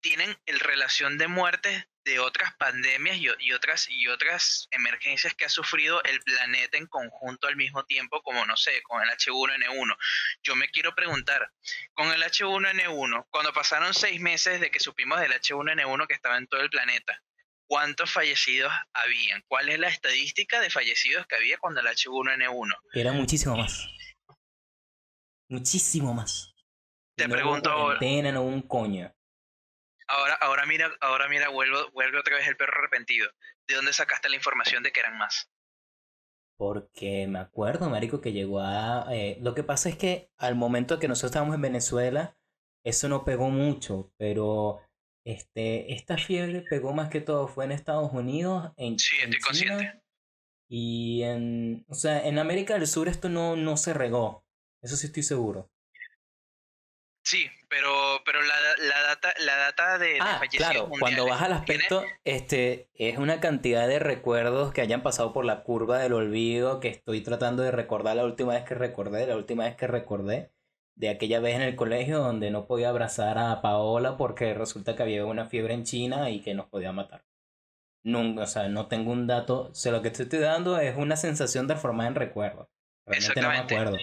tienen 0.00 0.36
el 0.46 0.60
relación 0.60 1.18
de 1.18 1.28
muertes 1.28 1.84
de 2.04 2.18
otras 2.18 2.54
pandemias 2.56 3.18
y, 3.18 3.52
otras, 3.52 3.88
y 3.90 4.08
otras 4.08 4.68
emergencias 4.70 5.34
que 5.34 5.44
ha 5.44 5.48
sufrido 5.48 6.02
el 6.04 6.20
planeta 6.20 6.78
en 6.78 6.86
conjunto 6.86 7.46
al 7.46 7.56
mismo 7.56 7.84
tiempo, 7.84 8.22
como 8.22 8.44
no 8.46 8.56
sé, 8.56 8.82
con 8.82 9.02
el 9.02 9.08
H1N1. 9.10 9.96
Yo 10.42 10.56
me 10.56 10.68
quiero 10.68 10.94
preguntar, 10.94 11.52
con 11.92 12.10
el 12.10 12.22
H1N1, 12.22 13.26
cuando 13.30 13.52
pasaron 13.52 13.92
seis 13.94 14.20
meses 14.20 14.60
de 14.60 14.70
que 14.70 14.80
supimos 14.80 15.20
del 15.20 15.32
H1N1 15.32 16.06
que 16.06 16.14
estaba 16.14 16.38
en 16.38 16.46
todo 16.46 16.62
el 16.62 16.70
planeta, 16.70 17.22
¿cuántos 17.66 18.10
fallecidos 18.10 18.72
habían? 18.92 19.42
¿Cuál 19.46 19.68
es 19.68 19.78
la 19.78 19.88
estadística 19.88 20.60
de 20.60 20.70
fallecidos 20.70 21.26
que 21.26 21.36
había 21.36 21.58
cuando 21.58 21.80
el 21.80 21.86
H1N1? 21.86 22.74
Era 22.94 23.12
muchísimo 23.12 23.56
más. 23.56 23.86
Muchísimo 25.48 26.14
más. 26.14 26.54
Te 27.16 27.28
pregunto 27.28 27.70
ahora. 27.70 27.98
No 28.00 28.42
un 28.42 28.62
coño. 28.62 29.14
Ahora, 30.10 30.34
ahora 30.34 30.66
mira, 30.66 30.90
ahora 31.00 31.28
mira, 31.28 31.50
vuelvo, 31.50 31.88
vuelve 31.92 32.18
otra 32.18 32.36
vez 32.36 32.48
el 32.48 32.56
perro 32.56 32.78
arrepentido. 32.78 33.30
¿De 33.68 33.76
dónde 33.76 33.92
sacaste 33.92 34.28
la 34.28 34.34
información 34.34 34.82
de 34.82 34.90
que 34.90 34.98
eran 34.98 35.16
más? 35.16 35.48
Porque 36.58 37.28
me 37.28 37.38
acuerdo, 37.38 37.88
Marico, 37.88 38.20
que 38.20 38.32
llegó 38.32 38.60
a... 38.60 39.06
Eh, 39.12 39.38
lo 39.40 39.54
que 39.54 39.62
pasa 39.62 39.88
es 39.88 39.96
que 39.96 40.32
al 40.36 40.56
momento 40.56 40.98
que 40.98 41.06
nosotros 41.06 41.30
estábamos 41.30 41.54
en 41.54 41.62
Venezuela, 41.62 42.36
eso 42.84 43.08
no 43.08 43.24
pegó 43.24 43.50
mucho, 43.50 44.12
pero 44.18 44.80
este, 45.24 45.92
esta 45.94 46.18
fiebre 46.18 46.62
pegó 46.68 46.92
más 46.92 47.08
que 47.08 47.20
todo, 47.20 47.46
fue 47.46 47.64
en 47.64 47.72
Estados 47.72 48.12
Unidos, 48.12 48.72
en, 48.76 48.98
sí, 48.98 49.16
estoy 49.22 49.38
consciente. 49.38 50.02
Y 50.68 51.22
en, 51.22 51.84
o 51.88 51.94
sea, 51.94 52.26
en 52.26 52.40
América 52.40 52.74
del 52.74 52.88
Sur 52.88 53.08
esto 53.08 53.28
no, 53.28 53.54
no 53.54 53.76
se 53.76 53.94
regó, 53.94 54.44
eso 54.82 54.96
sí 54.96 55.06
estoy 55.06 55.22
seguro. 55.22 55.70
Sí, 57.30 57.46
pero, 57.68 57.92
pero 58.24 58.42
la, 58.42 58.56
la 58.78 59.02
data, 59.02 59.32
la 59.38 59.54
data 59.54 59.98
de, 59.98 60.18
ah, 60.20 60.40
claro, 60.50 60.88
cuando 60.88 61.28
vas 61.28 61.40
al 61.42 61.52
aspecto, 61.52 62.02
este, 62.24 62.88
es 62.94 63.18
una 63.18 63.38
cantidad 63.38 63.86
de 63.86 64.00
recuerdos 64.00 64.72
que 64.72 64.80
hayan 64.80 65.04
pasado 65.04 65.32
por 65.32 65.44
la 65.44 65.62
curva 65.62 66.00
del 66.00 66.14
olvido, 66.14 66.80
que 66.80 66.88
estoy 66.88 67.20
tratando 67.20 67.62
de 67.62 67.70
recordar 67.70 68.16
la 68.16 68.24
última 68.24 68.54
vez 68.54 68.64
que 68.64 68.74
recordé, 68.74 69.28
la 69.28 69.36
última 69.36 69.62
vez 69.62 69.76
que 69.76 69.86
recordé, 69.86 70.50
de 70.96 71.08
aquella 71.08 71.38
vez 71.38 71.54
en 71.54 71.62
el 71.62 71.76
colegio 71.76 72.18
donde 72.18 72.50
no 72.50 72.66
podía 72.66 72.88
abrazar 72.88 73.38
a 73.38 73.62
Paola 73.62 74.16
porque 74.16 74.52
resulta 74.52 74.96
que 74.96 75.04
había 75.04 75.24
una 75.24 75.46
fiebre 75.46 75.74
en 75.74 75.84
China 75.84 76.30
y 76.30 76.40
que 76.40 76.54
nos 76.54 76.66
podía 76.66 76.90
matar. 76.90 77.24
Nunca, 78.02 78.42
o 78.42 78.46
sea, 78.48 78.68
no 78.68 78.88
tengo 78.88 79.12
un 79.12 79.28
dato, 79.28 79.68
o 79.70 79.74
sea, 79.76 79.92
lo 79.92 80.02
que 80.02 80.10
te 80.10 80.24
estoy 80.24 80.40
dando 80.40 80.80
es 80.80 80.96
una 80.96 81.14
sensación 81.14 81.68
de 81.68 81.76
formar 81.76 82.08
en 82.08 82.16
recuerdo. 82.16 82.68
Realmente 83.06 83.40
no 83.40 83.50
me 83.50 83.58
acuerdo 83.58 83.96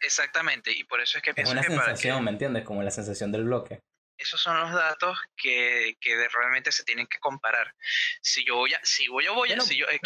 exactamente, 0.00 0.70
y 0.72 0.84
por 0.84 1.00
eso 1.00 1.18
es 1.18 1.22
que 1.22 1.32
es 1.34 1.50
una 1.50 1.62
sensación, 1.62 2.24
¿me 2.24 2.30
entiendes? 2.30 2.64
Como 2.64 2.82
la 2.82 2.90
sensación 2.90 3.32
del 3.32 3.44
bloque. 3.44 3.80
Esos 4.16 4.40
son 4.40 4.60
los 4.60 4.72
datos 4.72 5.18
que, 5.36 5.96
que 6.00 6.28
realmente 6.28 6.70
se 6.70 6.84
tienen 6.84 7.06
que 7.06 7.18
comparar. 7.18 7.74
Si 8.22 8.44
yo 8.46 8.56
voy 8.56 8.72
a, 8.72 8.80
si 8.84 9.08
voy 9.08 9.26
a, 9.26 9.32
voy 9.32 9.52
a, 9.52 9.60
si 9.60 9.76
yo, 9.76 9.86
eh, 9.88 9.98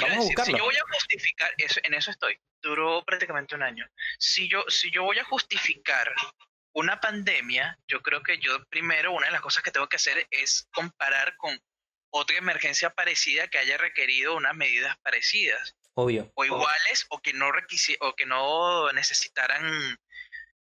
si 0.44 0.52
yo 0.56 0.64
voy 0.64 0.76
a 0.76 0.92
justificar, 0.92 1.52
eso, 1.58 1.80
en 1.82 1.92
eso 1.94 2.10
estoy. 2.10 2.38
Duró 2.62 3.04
prácticamente 3.04 3.54
un 3.54 3.62
año. 3.62 3.86
Si 4.18 4.48
yo, 4.48 4.64
si 4.68 4.90
yo 4.90 5.02
voy 5.04 5.18
a 5.18 5.24
justificar 5.24 6.14
una 6.72 7.00
pandemia, 7.00 7.78
yo 7.86 8.02
creo 8.02 8.22
que 8.22 8.38
yo 8.38 8.64
primero 8.70 9.12
una 9.12 9.26
de 9.26 9.32
las 9.32 9.42
cosas 9.42 9.62
que 9.62 9.70
tengo 9.70 9.88
que 9.88 9.96
hacer 9.96 10.26
es 10.30 10.66
comparar 10.72 11.36
con 11.36 11.60
otra 12.10 12.38
emergencia 12.38 12.90
parecida 12.90 13.48
que 13.48 13.58
haya 13.58 13.76
requerido 13.76 14.36
unas 14.36 14.54
medidas 14.54 14.96
parecidas. 15.02 15.76
Obvio. 16.00 16.30
O 16.36 16.44
iguales 16.44 17.06
o 17.08 17.18
que 17.18 17.32
no, 17.32 17.48
o 17.48 18.14
que 18.14 18.24
no 18.24 18.92
necesitaran 18.92 19.64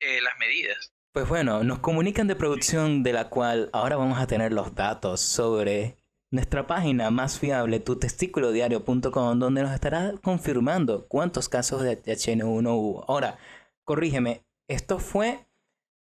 eh, 0.00 0.22
las 0.22 0.38
medidas. 0.38 0.94
Pues 1.12 1.28
bueno, 1.28 1.62
nos 1.62 1.80
comunican 1.80 2.26
de 2.26 2.36
producción 2.36 3.02
de 3.02 3.12
la 3.12 3.28
cual 3.28 3.68
ahora 3.74 3.96
vamos 3.96 4.18
a 4.18 4.26
tener 4.26 4.54
los 4.54 4.74
datos 4.74 5.20
sobre 5.20 5.98
nuestra 6.30 6.66
página 6.66 7.10
más 7.10 7.38
fiable, 7.38 7.80
tutesticulodiario.com, 7.80 9.38
donde 9.38 9.62
nos 9.62 9.74
estará 9.74 10.14
confirmando 10.22 11.06
cuántos 11.06 11.50
casos 11.50 11.82
de 11.82 12.02
HN1 12.02 12.70
hubo. 12.70 13.04
Ahora, 13.06 13.38
corrígeme, 13.84 14.42
esto 14.68 14.98
fue 14.98 15.46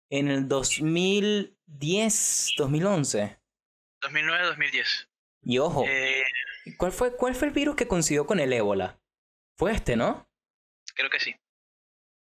en 0.09 0.27
el 0.27 0.49
2010, 0.49 2.55
2011. 2.59 3.39
2009-2010. 4.01 5.09
Y 5.45 5.59
ojo, 5.59 5.85
eh, 5.87 6.25
¿cuál, 6.77 6.91
fue, 6.91 7.15
¿cuál 7.15 7.37
fue 7.37 7.47
el 7.47 7.55
virus 7.55 7.77
que 7.77 7.87
coincidió 7.87 8.27
con 8.27 8.41
el 8.41 8.53
ébola? 8.53 9.00
Fue 9.61 9.73
este, 9.73 9.95
¿no? 9.95 10.27
Creo 10.95 11.11
que 11.11 11.21
sí. 11.21 11.37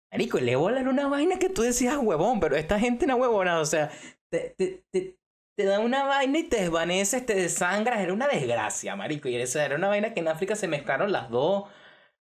Marico, 0.10 0.38
ébola 0.38 0.80
era 0.80 0.90
una 0.90 1.10
vaina 1.10 1.38
que 1.38 1.50
tú 1.50 1.64
decías 1.64 1.98
huevón, 1.98 2.40
pero 2.40 2.56
esta 2.56 2.80
gente 2.80 3.06
no 3.08 3.18
huevona, 3.18 3.60
o 3.60 3.66
sea, 3.66 3.92
te, 4.32 4.56
te, 4.58 4.86
te, 4.90 5.18
te, 5.58 5.66
da 5.66 5.82
una 5.82 6.06
vaina 6.06 6.40
y 6.40 6.44
te 6.44 6.62
desvaneces, 6.62 7.26
te 7.26 7.36
desangras, 7.36 8.00
era 8.00 8.14
una 8.14 8.30
desgracia, 8.30 8.96
marico, 8.96 9.28
y 9.28 9.36
era 9.36 9.76
una 9.76 9.90
vaina 9.90 10.14
que 10.14 10.22
en 10.22 10.30
África 10.30 10.56
se 10.56 10.70
mezclaron 10.70 11.12
las 11.12 11.30
dos, 11.30 11.66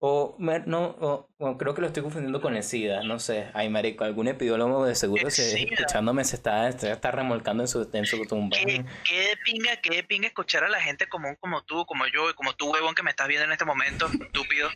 o, 0.08 0.36
no, 0.38 1.28
o, 1.40 1.58
creo 1.58 1.74
que 1.74 1.82
lo 1.82 1.88
estoy 1.88 2.04
confundiendo 2.04 2.40
con 2.40 2.56
el 2.56 2.62
SIDA, 2.62 3.02
no 3.02 3.18
sé. 3.18 3.50
Ay, 3.56 3.70
marico, 3.70 4.04
algún 4.04 4.28
epidólogo 4.28 4.86
de 4.86 4.94
seguro 4.94 5.32
se, 5.32 5.64
escuchándome 5.64 6.24
se 6.24 6.36
está, 6.36 6.68
está 6.70 7.10
remolcando 7.10 7.64
en 7.64 7.68
su, 7.68 7.90
en 7.92 8.06
su 8.06 8.24
tumba. 8.28 8.56
¿Qué, 8.56 8.86
qué 9.04 9.20
de 9.20 9.38
pinga, 9.38 9.78
qué 9.78 9.96
de 9.96 10.04
pinga 10.04 10.28
escuchar 10.28 10.64
a 10.64 10.70
la 10.70 10.80
gente 10.80 11.10
común 11.10 11.36
como 11.40 11.64
tú, 11.64 11.88
como 11.88 12.06
yo, 12.06 12.36
como 12.36 12.54
tú, 12.54 12.72
huevón, 12.72 12.94
que 12.94 13.02
me 13.02 13.10
estás 13.10 13.28
viendo 13.28 13.46
en 13.46 13.52
este 13.52 13.66
momento, 13.66 14.06
estúpido. 14.06 14.70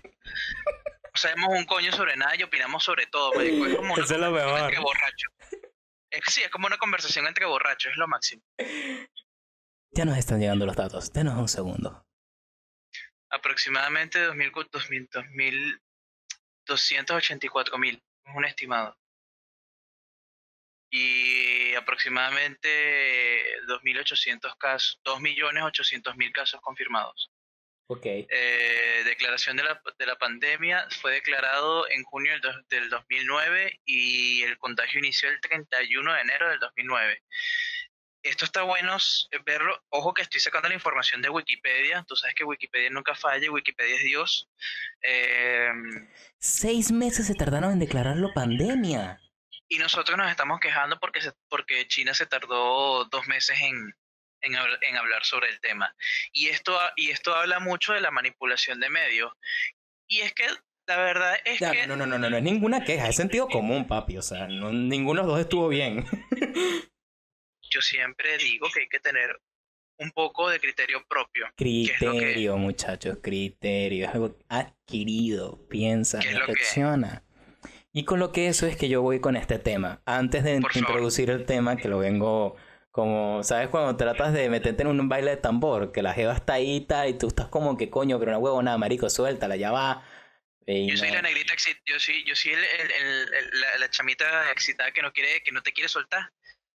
Sabemos 1.13 1.49
un 1.49 1.65
coño 1.65 1.91
sobre 1.91 2.15
nada 2.17 2.35
y 2.35 2.41
opinamos 2.41 2.83
sobre 2.83 3.05
todo, 3.05 3.31
marico. 3.33 3.67
Es 3.67 3.75
como 3.75 3.93
una 3.93 4.03
Eso 4.03 4.15
es 4.15 4.19
lo 4.19 4.31
mejor. 4.31 4.59
Entre 4.61 4.79
borrachos. 4.79 5.31
sí, 6.27 6.41
es 6.41 6.49
como 6.49 6.65
una 6.65 6.77
conversación 6.77 7.27
entre 7.27 7.45
borrachos, 7.45 7.91
es 7.91 7.97
lo 7.97 8.07
máximo. 8.07 8.41
Ya 9.91 10.05
nos 10.05 10.17
están 10.17 10.39
llegando 10.39 10.65
los 10.65 10.75
datos, 10.75 11.13
denos 11.13 11.37
un 11.37 11.47
segundo 11.47 12.08
aproximadamente 13.29 14.19
2.284.000, 14.29 15.81
284.000, 16.67 17.95
es 17.95 18.35
un 18.35 18.45
estimado. 18.45 18.97
Y 20.91 21.75
aproximadamente 21.75 23.59
2.800 23.67 24.57
casos, 24.57 24.99
2.800.000 25.03 26.31
casos 26.31 26.59
confirmados. 26.61 27.31
Okay. 27.91 28.27
Eh, 28.29 29.01
declaración 29.03 29.57
de 29.57 29.63
la, 29.63 29.81
de 29.97 30.05
la 30.05 30.15
pandemia 30.15 30.87
fue 31.01 31.13
declarado 31.13 31.89
en 31.89 32.03
junio 32.03 32.33
del, 32.39 32.63
del 32.69 32.89
2009 32.89 33.79
y 33.85 34.43
el 34.43 34.59
contagio 34.59 34.99
inició 34.99 35.29
el 35.29 35.41
31 35.41 36.13
de 36.13 36.21
enero 36.21 36.49
del 36.49 36.59
2009 36.59 37.23
esto 38.23 38.45
está 38.45 38.63
bueno 38.63 38.97
verlo. 39.45 39.81
Ojo 39.89 40.13
que 40.13 40.21
estoy 40.21 40.39
sacando 40.39 40.67
la 40.67 40.75
información 40.75 41.21
de 41.21 41.29
Wikipedia. 41.29 42.03
Tú 42.07 42.15
sabes 42.15 42.35
que 42.35 42.43
Wikipedia 42.43 42.89
nunca 42.89 43.15
falla, 43.15 43.51
Wikipedia 43.51 43.95
es 43.95 44.03
Dios. 44.03 44.49
Em, 45.01 46.09
Seis 46.39 46.91
meses 46.91 47.27
se 47.27 47.35
tardaron 47.35 47.73
en 47.73 47.79
declararlo 47.79 48.33
pandemia. 48.33 49.21
Y 49.67 49.77
nosotros 49.77 50.17
nos 50.17 50.29
estamos 50.29 50.59
quejando 50.59 50.99
porque, 50.99 51.19
porque 51.47 51.87
China 51.87 52.13
se 52.13 52.25
tardó 52.25 53.05
dos 53.05 53.27
meses 53.27 53.59
en, 53.61 53.93
en, 54.41 54.97
hablar 54.97 55.23
sobre 55.23 55.49
el 55.49 55.59
tema. 55.61 55.95
Y 56.33 56.47
esto, 56.47 56.77
y 56.95 57.11
esto 57.11 57.35
habla 57.35 57.59
mucho 57.59 57.93
de 57.93 58.01
la 58.01 58.11
manipulación 58.11 58.79
de 58.79 58.89
medios. 58.89 59.31
Y 60.07 60.21
es 60.21 60.33
que 60.33 60.47
la 60.87 60.97
verdad 60.97 61.37
es 61.45 61.59
que... 61.59 61.87
No, 61.87 61.95
no, 61.95 62.05
no, 62.07 62.17
no, 62.17 62.29
no, 62.29 62.37
es 62.37 62.43
ninguna 62.43 62.83
queja, 62.83 63.07
es 63.07 63.15
sentido 63.15 63.47
común, 63.47 63.87
papi. 63.87 64.17
O 64.17 64.23
sea, 64.23 64.47
ninguno 64.47 65.21
de 65.21 65.27
los 65.27 65.35
dos 65.35 65.41
estuvo 65.41 65.67
bien. 65.67 66.05
yo 67.69 67.81
siempre 67.81 68.37
digo 68.37 68.69
que 68.73 68.81
hay 68.81 68.89
que 68.89 68.99
tener 68.99 69.39
un 69.99 70.11
poco 70.11 70.49
de 70.49 70.59
criterio 70.59 71.05
propio. 71.07 71.47
Criterio, 71.55 72.57
muchachos, 72.57 73.17
criterio. 73.21 74.07
Es 74.07 74.13
algo 74.13 74.37
adquirido. 74.47 75.67
Piensa, 75.67 76.21
reflexiona. 76.21 77.23
Y 77.91 78.05
con 78.05 78.19
lo 78.19 78.31
que 78.31 78.47
eso 78.47 78.65
es 78.65 78.77
que 78.77 78.87
yo 78.87 79.01
voy 79.01 79.19
con 79.19 79.35
este 79.35 79.59
tema. 79.59 80.01
Antes 80.05 80.43
de 80.43 80.55
introducir 80.55 81.29
el 81.29 81.45
tema, 81.45 81.75
que 81.75 81.89
lo 81.89 81.99
vengo 81.99 82.55
como, 82.91 83.43
¿sabes? 83.43 83.69
Cuando 83.69 83.95
tratas 83.97 84.33
de 84.33 84.49
meterte 84.49 84.83
en 84.83 84.87
un 84.87 85.09
baile 85.09 85.31
de 85.31 85.37
tambor, 85.37 85.91
que 85.91 86.01
la 86.01 86.13
jeva 86.13 86.33
está 86.33 86.53
ahí 86.53 86.87
y 87.07 87.13
tú 87.13 87.27
estás 87.27 87.47
como 87.47 87.77
que 87.77 87.89
coño, 87.89 88.19
pero 88.19 88.31
no 88.31 88.39
huevo 88.39 88.61
nada, 88.61 88.77
marico, 88.77 89.09
suéltala, 89.09 89.55
ya 89.55 89.71
va. 89.71 90.03
yo 90.67 90.97
soy 90.97 91.11
la 91.11 91.21
negrita, 91.21 91.55
yo 91.85 91.99
soy, 91.99 92.23
yo 92.25 92.35
soy 92.35 92.53
la, 92.53 93.77
la, 93.79 93.89
chamita 93.89 94.51
excitada 94.51 94.91
que 94.91 95.01
no 95.01 95.11
quiere, 95.11 95.41
que 95.43 95.51
no 95.51 95.61
te 95.61 95.73
quiere 95.73 95.89
soltar. 95.89 96.31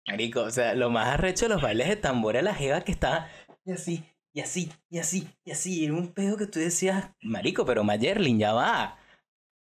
Marico, 0.07 0.41
o 0.41 0.51
sea, 0.51 0.73
lo 0.73 0.89
más 0.89 1.07
arrecho 1.07 1.45
de 1.45 1.53
los 1.53 1.61
bailes 1.61 1.87
de 1.87 1.95
tambor 1.95 2.35
era 2.35 2.43
la 2.43 2.55
jeva 2.55 2.81
que 2.81 2.91
estaba 2.91 3.29
y 3.69 3.71
así, 3.71 4.03
y 4.33 4.41
así, 4.41 4.71
y 4.89 4.99
así, 4.99 5.27
y 5.43 5.51
así. 5.51 5.85
Era 5.85 5.93
un 5.93 6.13
pedo 6.13 6.37
que 6.37 6.47
tú 6.47 6.59
decías, 6.59 7.11
Marico, 7.21 7.65
pero 7.65 7.83
Mayerlin, 7.83 8.39
ya 8.39 8.53
va. 8.53 8.97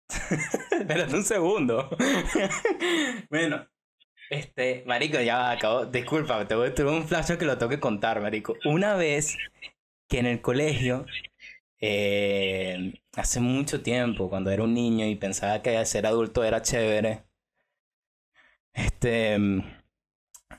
Espérate 0.71 1.15
un 1.15 1.23
segundo. 1.23 1.89
bueno, 3.31 3.67
este, 4.29 4.83
Marico, 4.85 5.19
ya 5.19 5.37
va, 5.37 5.51
acabo. 5.51 5.85
Disculpa, 5.85 6.47
te 6.47 6.55
voy 6.55 6.71
un 6.85 7.07
flash 7.07 7.35
que 7.37 7.45
lo 7.45 7.57
tengo 7.57 7.71
que 7.71 7.79
contar, 7.79 8.21
Marico. 8.21 8.55
Una 8.65 8.95
vez 8.95 9.37
que 10.07 10.19
en 10.19 10.27
el 10.27 10.41
colegio, 10.41 11.05
eh, 11.81 13.01
hace 13.15 13.39
mucho 13.39 13.81
tiempo, 13.81 14.29
cuando 14.29 14.51
era 14.51 14.63
un 14.63 14.73
niño 14.73 15.05
y 15.07 15.15
pensaba 15.15 15.61
que 15.61 15.83
ser 15.85 16.05
adulto 16.05 16.43
era 16.43 16.61
chévere 16.61 17.23
Este. 18.73 19.37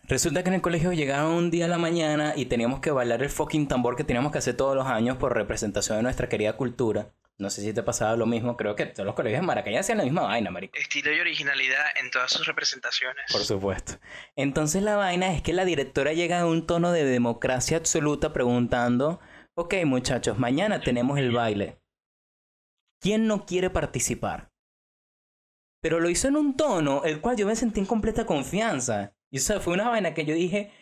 Resulta 0.09 0.43
que 0.43 0.49
en 0.49 0.55
el 0.55 0.63
colegio 0.63 0.93
llegaba 0.95 1.29
un 1.29 1.51
día 1.51 1.67
a 1.67 1.69
la 1.69 1.77
mañana 1.77 2.33
y 2.35 2.47
teníamos 2.47 2.81
que 2.81 2.91
bailar 2.91 3.23
el 3.23 3.29
fucking 3.29 3.69
tambor 3.69 3.95
que 3.95 4.05
teníamos 4.05 4.33
que 4.33 4.39
hacer 4.39 4.57
todos 4.57 4.75
los 4.75 4.87
años 4.87 5.19
por 5.19 5.35
representación 5.35 5.99
de 5.99 6.03
nuestra 6.03 6.31
querida 6.31 6.55
cultura. 6.55 7.13
No 7.37 7.51
sé 7.51 7.61
si 7.61 7.75
te 7.75 7.83
pasaba 7.83 8.17
lo 8.17 8.25
mismo, 8.25 8.57
creo 8.57 8.75
que 8.75 8.87
todos 8.87 9.07
los 9.07 9.15
colegios 9.15 9.43
de 9.43 9.47
Maracay 9.47 9.77
hacían 9.77 9.99
la 9.99 10.05
misma 10.05 10.23
vaina, 10.23 10.51
marico. 10.51 10.77
Estilo 10.79 11.13
y 11.13 11.21
originalidad 11.21 11.85
en 12.01 12.11
todas 12.11 12.33
sus 12.33 12.47
representaciones. 12.47 13.31
Por 13.31 13.43
supuesto. 13.43 14.01
Entonces 14.35 14.83
la 14.83 14.97
vaina 14.97 15.33
es 15.35 15.43
que 15.43 15.53
la 15.53 15.67
directora 15.67 16.15
llega 16.15 16.41
a 16.41 16.47
un 16.47 16.67
tono 16.67 16.91
de 16.91 17.05
democracia 17.05 17.77
absoluta 17.77 18.33
preguntando, 18.33 19.21
ok 19.55 19.75
muchachos, 19.85 20.39
mañana 20.39 20.81
tenemos 20.81 21.19
el 21.19 21.33
baile. 21.33 21.79
¿Quién 23.01 23.27
no 23.27 23.45
quiere 23.47 23.71
participar? 23.71 24.51
Pero 25.81 26.01
lo 26.01 26.09
hizo 26.09 26.29
en 26.29 26.37
un 26.37 26.57
tono 26.57 27.05
el 27.05 27.21
cual 27.21 27.37
yo 27.37 27.47
me 27.47 27.55
sentí 27.55 27.79
en 27.79 27.87
completa 27.87 28.27
confianza. 28.27 29.15
Y 29.31 29.39
o 29.39 29.61
fue 29.61 29.75
una 29.75 29.89
vaina 29.89 30.15
que 30.15 30.25
yo 30.25 30.35
dije, 30.35 30.73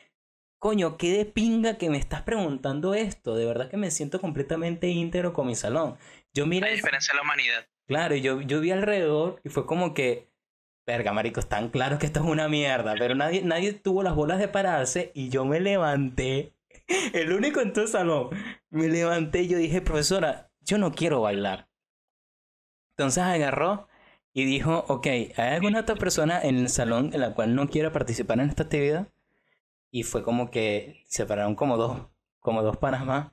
coño, 0.59 0.97
qué 0.97 1.17
de 1.17 1.25
pinga 1.25 1.79
que 1.79 1.91
me 1.91 1.99
estás 1.99 2.23
preguntando 2.23 2.95
esto. 2.95 3.35
De 3.35 3.45
verdad 3.45 3.69
que 3.69 3.77
me 3.77 3.91
siento 3.91 4.21
completamente 4.21 4.89
íntegro 4.89 5.33
con 5.33 5.47
mi 5.47 5.55
salón. 5.55 5.97
Yo 6.33 6.47
mira. 6.47 6.69
La 6.69 6.75
diferencia 6.75 7.13
de 7.13 7.17
la 7.17 7.23
humanidad. 7.23 7.67
Claro, 7.87 8.17
yo, 8.17 8.41
yo 8.41 8.61
vi 8.61 8.71
alrededor 8.71 9.41
y 9.45 9.49
fue 9.49 9.67
como 9.67 9.95
que. 9.95 10.29
Verga, 10.87 11.13
marico, 11.13 11.41
están 11.41 11.71
claros 11.71 11.99
que 11.99 12.07
esto 12.07 12.21
es 12.21 12.27
una 12.27 12.49
mierda. 12.49 12.95
Pero 12.97 13.17
nadie, 13.17 13.43
nadie 13.43 13.73
tuvo 13.73 14.05
las 14.05 14.15
bolas 14.15 14.39
de 14.39 14.47
pararse 14.47 15.11
y 15.15 15.31
yo 15.31 15.45
me 15.45 15.59
levanté. 15.59 16.55
El 17.13 17.33
único 17.33 17.61
en 17.61 17.73
todo 17.73 17.85
el 17.85 17.91
salón. 17.91 18.31
Me 18.71 18.89
levanté 18.89 19.43
y 19.43 19.49
yo 19.49 19.59
dije, 19.59 19.81
profesora, 19.81 20.53
yo 20.61 20.79
no 20.79 20.93
quiero 20.93 21.21
bailar. 21.23 21.69
Entonces 22.97 23.25
agarró 23.25 23.89
y 24.37 24.45
dijo, 24.45 24.85
ok, 24.89 25.07
¿hay 25.07 25.33
alguna 25.55 25.81
otra 25.81 25.95
persona 25.95 26.39
en 26.43 26.59
el 26.59 26.69
salón 26.69 27.09
en 27.15 27.23
la 27.23 27.33
cual 27.33 27.55
no 27.55 27.71
quiera 27.71 27.91
participar 27.91 28.39
en 28.39 28.51
esta 28.51 28.65
actividad? 28.65 29.09
Y 29.91 30.03
fue 30.03 30.23
como 30.23 30.51
que 30.51 31.03
se 31.07 31.25
pararon 31.25 31.55
como 31.55 31.79
dos, 31.79 32.03
como 32.41 32.63
dos 32.63 32.77
panas 32.77 33.07
más. 33.07 33.33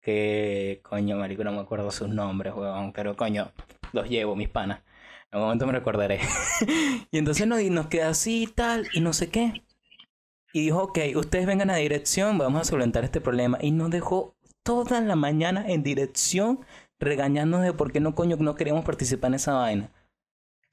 Que, 0.00 0.80
coño, 0.84 1.16
marico, 1.16 1.42
no 1.42 1.50
me 1.50 1.58
acuerdo 1.58 1.90
sus 1.90 2.08
nombres, 2.08 2.54
weón, 2.54 2.92
pero 2.92 3.16
coño, 3.16 3.50
los 3.92 4.08
llevo, 4.08 4.36
mis 4.36 4.48
panas. 4.48 4.84
En 5.32 5.40
un 5.40 5.46
momento 5.46 5.66
me 5.66 5.72
recordaré. 5.72 6.20
y 7.10 7.18
entonces 7.18 7.44
nos, 7.48 7.60
nos 7.64 7.88
queda 7.88 8.10
así 8.10 8.44
y 8.44 8.46
tal, 8.46 8.86
y 8.92 9.00
no 9.00 9.14
sé 9.14 9.30
qué. 9.30 9.64
Y 10.52 10.60
dijo, 10.60 10.84
ok, 10.84 11.00
ustedes 11.16 11.46
vengan 11.46 11.70
a 11.70 11.76
dirección, 11.76 12.38
vamos 12.38 12.60
a 12.60 12.64
solventar 12.64 13.02
este 13.02 13.20
problema. 13.20 13.58
Y 13.60 13.72
nos 13.72 13.90
dejó 13.90 14.36
toda 14.62 15.00
la 15.00 15.16
mañana 15.16 15.64
en 15.66 15.82
dirección 15.82 16.60
regañándonos 17.00 17.66
de 17.66 17.72
por 17.72 17.90
qué 17.90 17.98
no 17.98 18.14
coño 18.14 18.36
no 18.38 18.54
queríamos 18.54 18.84
participar 18.84 19.30
en 19.30 19.34
esa 19.34 19.54
vaina. 19.54 19.90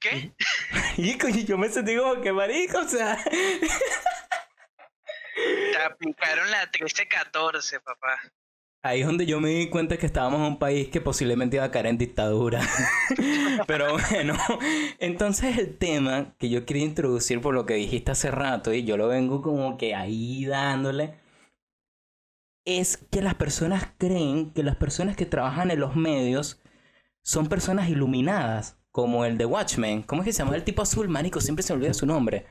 ¿Qué? 0.08 0.32
Y 0.98 1.44
yo 1.44 1.58
me 1.58 1.68
sentí 1.68 1.96
como 1.96 2.20
que 2.22 2.32
marico, 2.32 2.78
o 2.78 2.88
sea. 2.88 3.22
Te 5.34 5.82
aplicaron 5.84 6.50
la 6.50 6.70
13-14, 6.70 7.82
papá. 7.82 8.18
Ahí 8.82 9.00
es 9.00 9.06
donde 9.06 9.26
yo 9.26 9.40
me 9.40 9.50
di 9.50 9.68
cuenta 9.68 9.96
que 9.96 10.06
estábamos 10.06 10.40
en 10.40 10.46
un 10.46 10.58
país 10.58 10.88
que 10.88 11.00
posiblemente 11.00 11.56
iba 11.56 11.64
a 11.64 11.70
caer 11.70 11.86
en 11.86 11.98
dictadura. 11.98 12.60
Pero 13.66 13.92
bueno, 13.92 14.36
entonces 15.00 15.58
el 15.58 15.76
tema 15.76 16.34
que 16.38 16.48
yo 16.48 16.64
quería 16.64 16.84
introducir 16.84 17.40
por 17.40 17.52
lo 17.54 17.66
que 17.66 17.74
dijiste 17.74 18.12
hace 18.12 18.30
rato, 18.30 18.72
y 18.72 18.84
yo 18.84 18.96
lo 18.96 19.08
vengo 19.08 19.42
como 19.42 19.76
que 19.76 19.94
ahí 19.94 20.46
dándole, 20.46 21.18
es 22.64 22.96
que 22.96 23.22
las 23.22 23.34
personas 23.34 23.88
creen 23.98 24.52
que 24.52 24.62
las 24.62 24.76
personas 24.76 25.16
que 25.16 25.26
trabajan 25.26 25.70
en 25.70 25.80
los 25.80 25.96
medios 25.96 26.62
son 27.22 27.48
personas 27.48 27.88
iluminadas 27.88 28.78
como 28.96 29.26
el 29.26 29.36
de 29.36 29.44
Watchmen. 29.44 30.02
¿Cómo 30.04 30.22
es 30.22 30.24
que 30.24 30.32
se 30.32 30.38
llama 30.38 30.56
el 30.56 30.64
tipo 30.64 30.80
azul, 30.80 31.06
manico? 31.06 31.38
Siempre 31.42 31.62
se 31.62 31.74
me 31.74 31.76
olvida 31.76 31.92
su 31.92 32.06
nombre. 32.06 32.46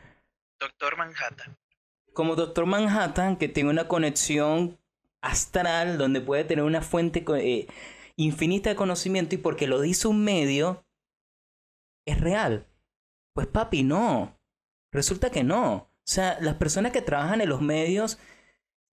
Doctor 0.60 0.96
Manhattan. 0.96 1.58
Como 2.14 2.36
Doctor 2.36 2.68
Manhattan, 2.68 3.38
que 3.38 3.50
tiene 3.50 3.72
una 3.72 3.88
conexión 3.88 4.80
astral 5.22 5.98
donde 5.98 6.22
puede 6.22 6.44
tener 6.44 6.64
una 6.64 6.84
fuente 6.84 7.26
eh, 7.40 7.66
infinita 8.16 8.70
de 8.70 8.76
conocimiento 8.76 9.34
y 9.34 9.40
porque 9.40 9.66
lo 9.66 9.82
dice 9.82 10.08
un 10.08 10.24
medio, 10.24 10.86
es 12.06 12.22
real. 12.22 12.68
Pues 13.34 13.48
papi, 13.48 13.82
no. 13.82 14.40
Resulta 14.92 15.32
que 15.32 15.44
no. 15.44 15.74
O 15.74 15.92
sea, 16.06 16.38
las 16.42 16.58
personas 16.58 16.92
que 16.92 17.02
trabajan 17.02 17.42
en 17.42 17.50
los 17.50 17.62
medios 17.62 18.20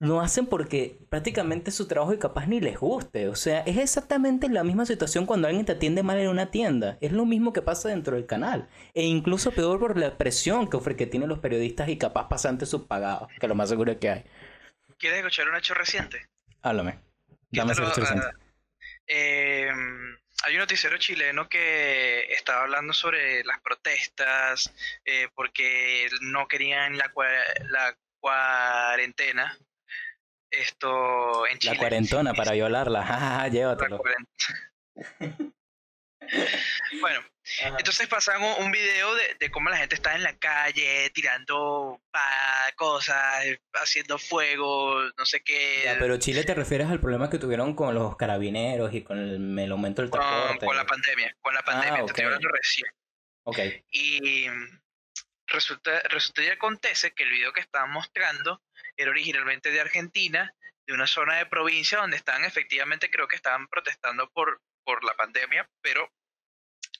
lo 0.02 0.20
hacen 0.20 0.46
porque 0.46 0.98
prácticamente 1.10 1.70
su 1.70 1.86
trabajo 1.86 2.12
y 2.12 2.18
capaz 2.18 2.46
ni 2.46 2.60
les 2.60 2.76
guste. 2.76 3.28
O 3.28 3.36
sea, 3.36 3.60
es 3.60 3.78
exactamente 3.78 4.48
la 4.48 4.64
misma 4.64 4.84
situación 4.84 5.26
cuando 5.26 5.46
alguien 5.46 5.64
te 5.64 5.72
atiende 5.72 6.02
mal 6.02 6.18
en 6.18 6.28
una 6.28 6.50
tienda. 6.50 6.98
Es 7.00 7.12
lo 7.12 7.24
mismo 7.24 7.52
que 7.52 7.62
pasa 7.62 7.88
dentro 7.88 8.16
del 8.16 8.26
canal. 8.26 8.68
E 8.94 9.04
incluso 9.04 9.52
peor 9.52 9.78
por 9.78 9.96
la 9.96 10.18
presión 10.18 10.68
que, 10.68 10.76
ofre, 10.76 10.96
que 10.96 11.06
tienen 11.06 11.28
los 11.28 11.38
periodistas 11.38 11.88
y 11.88 11.98
capaz 11.98 12.28
pasantes 12.28 12.68
subpagados, 12.68 13.30
que 13.38 13.46
lo 13.46 13.54
más 13.54 13.68
seguro 13.68 13.96
que 14.00 14.10
hay. 14.10 14.24
¿Quieres 14.98 15.20
escuchar 15.20 15.48
un 15.48 15.54
hecho 15.54 15.74
reciente? 15.74 16.26
Háblame. 16.62 16.98
Dame 17.50 17.70
ese 17.70 17.84
hecho 17.84 18.00
reciente. 18.00 18.26
Em, 19.06 20.18
hay 20.42 20.54
un 20.54 20.58
noticiero 20.58 20.98
chileno 20.98 21.48
que 21.48 22.24
estaba 22.32 22.62
hablando 22.62 22.92
sobre 22.92 23.44
las 23.44 23.60
protestas 23.60 24.74
eh, 25.04 25.28
porque 25.36 26.08
no 26.22 26.48
querían 26.48 26.98
la, 26.98 27.12
la 27.70 27.96
cuarentena 28.18 29.56
esto 30.52 31.46
en 31.46 31.58
Chile. 31.58 31.74
La 31.74 31.78
cuarentona 31.80 32.34
para 32.34 32.52
violarla, 32.54 33.04
jajaja, 33.04 33.48
llévatelo. 33.52 34.02
bueno, 37.00 37.20
entonces 37.78 38.06
pasan 38.06 38.42
un, 38.42 38.70
video 38.70 39.14
de, 39.14 39.36
de, 39.40 39.50
cómo 39.50 39.70
la 39.70 39.78
gente 39.78 39.94
está 39.94 40.14
en 40.14 40.22
la 40.22 40.36
calle 40.38 41.10
tirando 41.10 42.00
cosas, 42.76 43.44
haciendo 43.74 44.18
fuego, 44.18 45.02
no 45.16 45.24
sé 45.24 45.42
qué. 45.42 45.96
pero 45.98 46.16
Chile 46.18 46.44
te 46.44 46.54
refieres 46.54 46.88
al 46.88 47.00
problema 47.00 47.30
que 47.30 47.38
tuvieron 47.38 47.74
con 47.74 47.94
los 47.94 48.16
carabineros 48.16 48.92
y 48.94 49.02
con 49.02 49.18
el, 49.58 49.72
aumento 49.72 50.02
del 50.02 50.10
transporte. 50.10 50.66
Con, 50.66 50.76
la 50.76 50.86
pandemia, 50.86 51.36
con 51.40 51.54
la 51.54 51.62
pandemia, 51.62 52.00
ah, 52.00 52.04
te 52.04 52.10
estoy 52.10 52.24
hablando 52.24 52.48
recién. 52.48 52.90
Ok. 53.44 53.58
Y 53.90 54.46
resulta, 55.52 56.00
resulta 56.08 56.42
y 56.42 56.48
acontece 56.48 57.12
que 57.12 57.22
el 57.22 57.30
video 57.30 57.52
que 57.52 57.60
estaban 57.60 57.90
mostrando 57.90 58.62
era 58.96 59.10
originalmente 59.10 59.70
de 59.70 59.80
Argentina, 59.80 60.52
de 60.86 60.94
una 60.94 61.06
zona 61.06 61.36
de 61.36 61.46
provincia 61.46 61.98
donde 61.98 62.16
estaban 62.16 62.44
efectivamente, 62.44 63.10
creo 63.10 63.28
que 63.28 63.36
estaban 63.36 63.68
protestando 63.68 64.28
por, 64.30 64.60
por 64.84 65.04
la 65.04 65.14
pandemia, 65.14 65.68
pero 65.80 66.10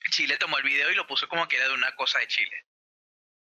Chile 0.09 0.37
tomó 0.37 0.57
el 0.57 0.63
video 0.63 0.91
y 0.91 0.95
lo 0.95 1.07
puso 1.07 1.27
como 1.27 1.47
que 1.47 1.57
era 1.57 1.67
de 1.67 1.73
una 1.73 1.95
cosa 1.95 2.19
de 2.19 2.27
Chile. 2.27 2.65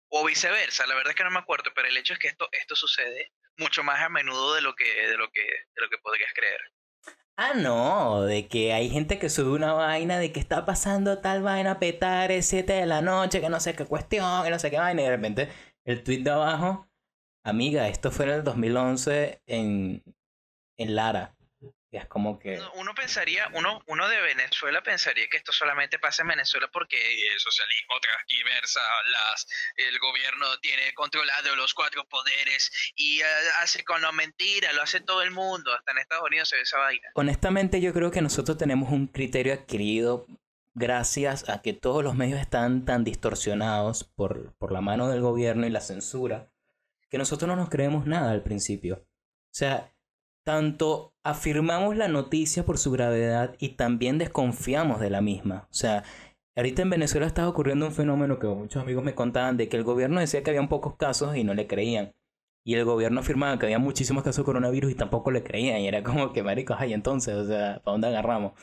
O 0.10 0.26
viceversa, 0.26 0.88
la 0.88 0.96
verdad 0.96 1.12
es 1.12 1.16
que 1.16 1.24
no 1.24 1.32
me 1.32 1.40
acuerdo, 1.40 1.74
pero 1.74 1.88
el 1.88 1.98
hecho 1.98 2.14
es 2.14 2.20
que 2.20 2.28
esto, 2.28 2.48
esto 2.52 2.76
sucede 2.76 3.32
mucho 3.58 3.84
más 3.84 4.02
a 4.02 4.10
menudo 4.10 4.54
de 4.56 4.62
lo 4.62 4.76
que, 4.76 4.86
de 4.86 5.18
lo 5.18 5.30
que, 5.32 5.42
de 5.42 5.82
lo 5.82 5.90
que 5.90 5.98
podrías 5.98 6.32
creer. 6.34 6.62
Ah, 7.38 7.54
no, 7.54 8.22
de 8.24 8.48
que 8.48 8.72
hay 8.74 8.90
gente 8.90 9.20
que 9.20 9.30
sube 9.30 9.52
una 9.52 9.74
vaina 9.74 10.18
de 10.20 10.32
que 10.32 10.40
está 10.40 10.66
pasando 10.66 11.20
tal 11.20 11.42
vaina 11.42 11.80
petar 11.80 12.32
7 12.42 12.74
de 12.74 12.86
la 12.86 13.02
noche, 13.02 13.42
que 13.42 13.50
no 13.50 13.60
sé 13.60 13.76
qué 13.76 13.86
cuestión, 13.86 14.44
que 14.44 14.50
no 14.50 14.60
sé 14.60 14.72
qué 14.72 14.78
vaina, 14.78 15.02
y 15.02 15.06
de 15.06 15.12
repente 15.12 15.50
el 15.86 16.04
tweet 16.04 16.24
de 16.24 16.32
abajo 16.32 16.88
Amiga, 17.46 17.88
esto 17.90 18.10
fue 18.10 18.26
en 18.26 18.32
el 18.32 18.44
2011 18.44 19.44
en, 19.46 20.04
en 20.80 20.96
Lara. 20.96 21.35
Y 21.96 21.98
es 21.98 22.08
como 22.08 22.38
que... 22.38 22.60
Uno 22.74 22.94
pensaría, 22.94 23.50
uno, 23.54 23.82
uno 23.88 24.10
de 24.10 24.20
Venezuela 24.20 24.84
pensaría 24.84 25.28
que 25.32 25.38
esto 25.38 25.54
solamente 25.54 25.98
pasa 25.98 26.24
en 26.24 26.28
Venezuela 26.28 26.68
porque 26.74 26.98
el 26.98 27.40
socialismo 27.40 27.94
transversa, 28.02 28.82
las, 29.14 29.48
el 29.78 29.98
gobierno 30.00 30.46
tiene 30.60 30.94
controlado 30.94 31.56
los 31.56 31.74
cuatro 31.74 32.06
poderes 32.10 32.70
y 32.98 33.22
eh, 33.22 33.26
hace 33.62 33.86
con 33.86 34.02
la 34.02 34.12
mentira, 34.12 34.74
lo 34.74 34.82
hace 34.82 35.00
todo 35.00 35.22
el 35.22 35.32
mundo, 35.32 35.74
hasta 35.74 35.94
en 35.94 36.00
Estados 36.00 36.26
Unidos 36.28 36.50
se 36.50 36.58
ve 36.58 36.64
esa 36.64 36.80
vaina. 36.80 37.08
Honestamente 37.14 37.80
yo 37.80 37.94
creo 37.94 38.12
que 38.12 38.22
nosotros 38.22 38.58
tenemos 38.58 38.92
un 38.92 39.08
criterio 39.08 39.54
adquirido 39.54 40.28
gracias 40.74 41.48
a 41.48 41.62
que 41.62 41.72
todos 41.72 42.04
los 42.04 42.16
medios 42.16 42.42
están 42.42 42.84
tan 42.84 43.06
distorsionados 43.06 44.04
por, 44.04 44.54
por 44.58 44.74
la 44.74 44.82
mano 44.82 45.08
del 45.08 45.22
gobierno 45.22 45.66
y 45.66 45.70
la 45.70 45.80
censura 45.80 46.52
que 47.10 47.18
nosotros 47.18 47.48
no 47.48 47.56
nos 47.56 47.70
creemos 47.70 48.06
nada 48.06 48.32
al 48.32 48.44
principio. 48.44 48.98
O 48.98 49.58
sea, 49.58 49.95
tanto 50.46 51.14
afirmamos 51.24 51.98
la 51.98 52.08
noticia 52.08 52.64
por 52.66 52.78
su 52.78 52.92
gravedad 52.92 53.56
y 53.60 53.70
también 53.70 54.20
desconfiamos 54.20 55.02
de 55.02 55.10
la 55.10 55.20
misma. 55.20 55.68
O 55.72 55.74
sea, 55.74 56.04
ahorita 56.56 56.84
en 56.84 56.92
Venezuela 56.92 57.26
estaba 57.26 57.50
ocurriendo 57.50 57.88
un 57.88 57.92
fenómeno 57.92 58.38
que 58.38 58.48
muchos 58.48 58.82
amigos 58.82 59.04
me 59.04 59.16
contaban 59.16 59.58
de 59.58 59.68
que 59.68 59.76
el 59.76 59.84
gobierno 59.84 60.20
decía 60.20 60.44
que 60.44 60.52
había 60.52 60.68
pocos 60.70 60.96
casos 60.98 61.36
y 61.36 61.44
no 61.44 61.56
le 61.56 61.68
creían. 61.68 62.14
Y 62.64 62.76
el 62.76 62.86
gobierno 62.86 63.20
afirmaba 63.20 63.58
que 63.60 63.66
había 63.66 63.80
muchísimos 63.80 64.24
casos 64.24 64.44
de 64.44 64.46
coronavirus 64.46 64.92
y 64.92 64.96
tampoco 64.96 65.32
le 65.32 65.44
creían. 65.44 65.82
Y 65.82 65.88
era 65.88 66.04
como 66.04 66.32
que, 66.32 66.44
maricos, 66.44 66.78
ay, 66.80 66.94
entonces, 66.94 67.36
o 67.36 67.46
sea, 67.46 67.82
¿para 67.84 67.94
dónde 67.94 68.08
agarramos? 68.08 68.54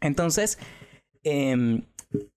Entonces, 0.00 0.58
em, 1.22 1.86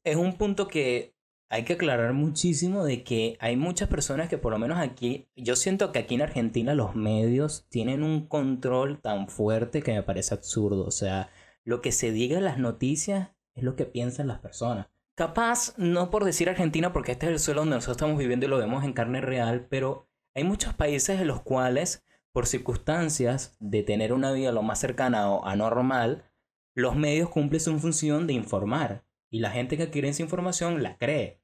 es 0.03 0.15
un 0.17 0.37
punto 0.37 0.67
que 0.67 1.13
hay 1.49 1.63
que 1.63 1.73
aclarar 1.73 2.13
muchísimo 2.13 2.83
de 2.83 3.03
que 3.03 3.37
hay 3.39 3.55
muchas 3.55 3.87
personas 3.89 4.29
que 4.29 4.37
por 4.37 4.51
lo 4.51 4.59
menos 4.59 4.79
aquí, 4.79 5.27
yo 5.35 5.55
siento 5.55 5.91
que 5.91 5.99
aquí 5.99 6.15
en 6.15 6.21
Argentina 6.21 6.73
los 6.73 6.95
medios 6.95 7.67
tienen 7.69 8.03
un 8.03 8.27
control 8.27 8.99
tan 8.99 9.29
fuerte 9.29 9.81
que 9.81 9.93
me 9.93 10.03
parece 10.03 10.33
absurdo. 10.33 10.85
O 10.85 10.91
sea, 10.91 11.29
lo 11.63 11.81
que 11.81 11.91
se 11.91 12.11
diga 12.11 12.37
en 12.37 12.43
las 12.43 12.57
noticias 12.57 13.29
es 13.55 13.63
lo 13.63 13.75
que 13.75 13.85
piensan 13.85 14.27
las 14.27 14.39
personas. 14.39 14.87
capaz, 15.15 15.73
no 15.77 16.11
por 16.11 16.25
decir 16.25 16.47
Argentina, 16.47 16.93
porque 16.93 17.13
este 17.13 17.25
es 17.25 17.31
el 17.31 17.39
suelo 17.39 17.61
donde 17.61 17.75
nosotros 17.77 17.97
estamos 17.97 18.19
viviendo 18.19 18.45
y 18.45 18.49
lo 18.49 18.59
vemos 18.59 18.83
en 18.83 18.93
carne 18.93 19.19
real, 19.19 19.65
pero 19.67 20.07
hay 20.35 20.43
muchos 20.43 20.75
países 20.75 21.19
en 21.19 21.27
los 21.27 21.41
cuales, 21.41 22.05
por 22.31 22.45
circunstancias 22.45 23.57
de 23.59 23.81
tener 23.81 24.13
una 24.13 24.31
vida 24.31 24.51
lo 24.51 24.61
más 24.61 24.79
cercana 24.79 25.31
o 25.31 25.45
anormal, 25.45 26.29
los 26.75 26.95
medios 26.95 27.29
cumplen 27.29 27.59
su 27.59 27.79
función 27.79 28.27
de 28.27 28.33
informar. 28.33 29.06
Y 29.29 29.39
la 29.39 29.51
gente 29.51 29.77
que 29.77 29.83
adquiere 29.83 30.09
esa 30.09 30.23
información 30.23 30.83
la 30.83 30.97
cree. 30.97 31.41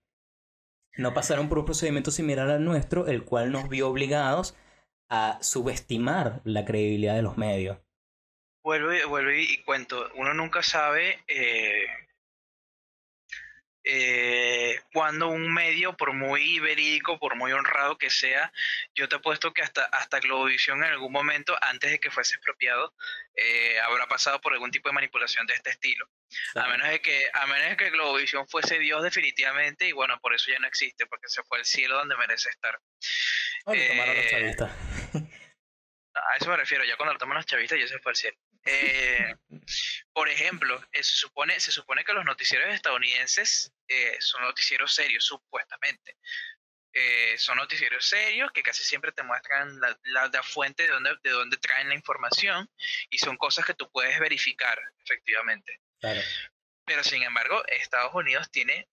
No 0.96 1.14
pasaron 1.14 1.50
por 1.50 1.60
un 1.60 1.66
procedimiento 1.66 2.12
similar 2.12 2.50
al 2.50 2.64
nuestro, 2.64 3.08
el 3.08 3.24
cual 3.24 3.52
nos 3.52 3.68
vio 3.68 3.90
obligados 3.90 4.56
a 5.10 5.38
subestimar 5.42 6.42
la 6.44 6.66
credibilidad 6.66 7.16
de 7.16 7.24
los 7.24 7.38
medios. 7.38 7.80
Vuelvo, 8.64 8.94
y, 9.32 9.42
y 9.42 9.64
cuento, 9.64 10.10
uno 10.16 10.34
nunca 10.34 10.64
sabe 10.64 11.24
eh, 11.28 11.86
eh, 13.86 14.80
cuando 14.94 15.28
un 15.28 15.54
medio, 15.54 15.98
por 15.98 16.14
muy 16.14 16.60
verídico, 16.60 17.20
por 17.20 17.36
muy 17.36 17.52
honrado 17.52 17.98
que 17.98 18.10
sea, 18.10 18.54
yo 18.96 19.10
te 19.10 19.18
apuesto 19.18 19.54
que 19.54 19.62
hasta, 19.62 19.84
hasta 19.86 20.22
Globovisión 20.22 20.84
en 20.84 20.92
algún 20.92 21.12
momento, 21.12 21.58
antes 21.62 21.92
de 21.92 22.00
que 22.00 22.10
fuese 22.10 22.36
expropiado, 22.36 22.94
eh, 23.36 23.80
habrá 23.82 24.08
pasado 24.08 24.40
por 24.40 24.54
algún 24.54 24.72
tipo 24.72 24.88
de 24.88 24.94
manipulación 24.94 25.46
de 25.48 25.56
este 25.56 25.72
estilo. 25.72 26.08
A 26.56 26.68
menos 26.68 26.90
de 26.90 27.02
que, 27.02 27.30
a 27.34 27.48
menos 27.48 27.70
de 27.70 27.78
que 27.78 27.90
Globovisión 27.90 28.48
fuese 28.48 28.80
Dios 28.80 29.04
definitivamente, 29.04 29.88
y 29.88 29.92
bueno, 29.92 30.20
por 30.20 30.34
eso 30.34 30.52
ya 30.52 30.60
no 30.60 30.68
existe, 30.68 31.06
porque 31.06 31.28
se 31.28 31.44
fue 31.44 31.60
al 31.60 31.66
cielo 31.66 31.98
donde 31.98 32.18
merece 32.18 32.50
estar. 32.50 32.80
eh, 33.74 34.56
a 36.16 36.38
eso 36.38 36.50
me 36.50 36.58
refiero, 36.58 36.84
ya 36.84 36.96
cuando 36.96 37.14
lo 37.14 37.20
toman 37.20 37.38
los 37.38 37.46
chavistas 37.46 37.80
ya 37.80 37.88
se 37.88 38.00
fue 38.00 38.12
al 38.12 38.16
cielo. 38.16 38.38
Eh, 38.66 39.36
por 40.14 40.30
ejemplo, 40.30 40.82
eh, 40.92 41.04
se, 41.04 41.16
supone, 41.16 41.60
se 41.60 41.72
supone 41.72 42.06
que 42.06 42.14
los 42.14 42.24
noticieros 42.24 42.74
estadounidenses 42.74 43.74
eh, 43.88 44.18
son 44.20 44.42
noticieros 44.42 44.94
serios, 44.94 45.26
supuestamente. 45.26 46.18
son 47.38 47.58
noticieros 47.58 48.06
serios 48.06 48.52
que 48.52 48.62
casi 48.62 48.84
siempre 48.84 49.12
te 49.12 49.24
muestran 49.24 49.80
la, 49.80 49.98
la, 50.04 50.44
fuente 50.44 50.84
de 50.84 50.90
donde, 50.90 51.18
de 51.24 51.32
dónde 51.32 51.58
traen 51.58 51.90
la 51.90 51.96
información 51.96 52.70
y 53.10 53.18
son 53.18 53.36
cosas 53.38 53.66
que 53.66 53.74
tú 53.74 53.90
puedes 53.92 54.20
verificar, 54.20 54.80
efectivamente. 55.04 55.82
Pero 56.86 57.04
sin 57.04 57.24
embargo, 57.24 57.64
Estados 57.68 58.14
Unidos 58.14 58.52
tiene 58.52 58.88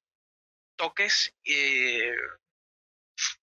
toques 0.76 1.34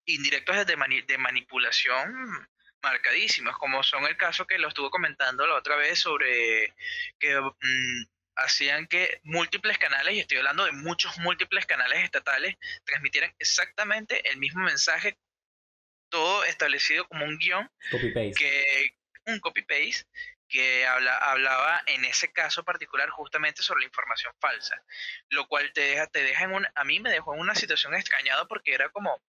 indirectos 0.06 0.66
de, 0.66 1.04
de 1.06 1.18
manipulación 1.18 2.48
marcadísimos, 2.82 3.58
como 3.58 3.84
son 3.84 4.06
el 4.06 4.18
caso 4.18 4.46
que 4.46 4.58
lo 4.58 4.70
estuvo 4.70 4.90
comentando 4.90 5.46
la 5.46 5.56
otra 5.56 5.76
vez 5.76 6.00
sobre 6.00 6.74
que 7.20 7.40
mm, 7.40 8.06
hacían 8.36 8.88
que 8.88 9.20
múltiples 9.24 9.78
canales, 9.78 10.16
y 10.16 10.20
estoy 10.20 10.38
hablando 10.38 10.66
de 10.66 10.72
muchos 10.72 11.18
múltiples 11.20 11.66
canales 11.66 12.04
estatales, 12.04 12.56
transmitieran 12.86 13.34
exactamente 13.40 14.30
el 14.30 14.38
mismo 14.38 14.64
mensaje, 14.64 15.18
todo 16.10 16.44
establecido 16.46 17.08
como 17.08 17.26
un 17.26 17.38
guion, 17.38 17.70
que 18.38 18.96
un 19.26 19.40
copy-paste, 19.40 20.06
que 20.48 20.86
habla, 20.86 21.18
hablaba 21.18 21.84
en 21.88 22.06
ese 22.06 22.32
caso 22.32 22.64
particular 22.64 23.10
justamente 23.10 23.64
sobre 23.64 23.82
la 23.82 23.88
información 23.88 24.34
falsa, 24.40 24.82
lo 25.30 25.48
cual 25.48 25.72
te 25.74 25.82
deja, 25.82 26.08
te 26.08 26.24
deja 26.24 26.46
en 26.46 26.54
un, 26.54 26.68
a 26.74 26.84
mí 26.84 27.00
me 27.00 27.12
dejó 27.12 27.34
en 27.34 27.42
una 27.42 27.56
situación 27.56 27.96
extrañada 27.96 28.46
porque 28.46 28.74
era 28.74 28.90
como, 28.90 29.22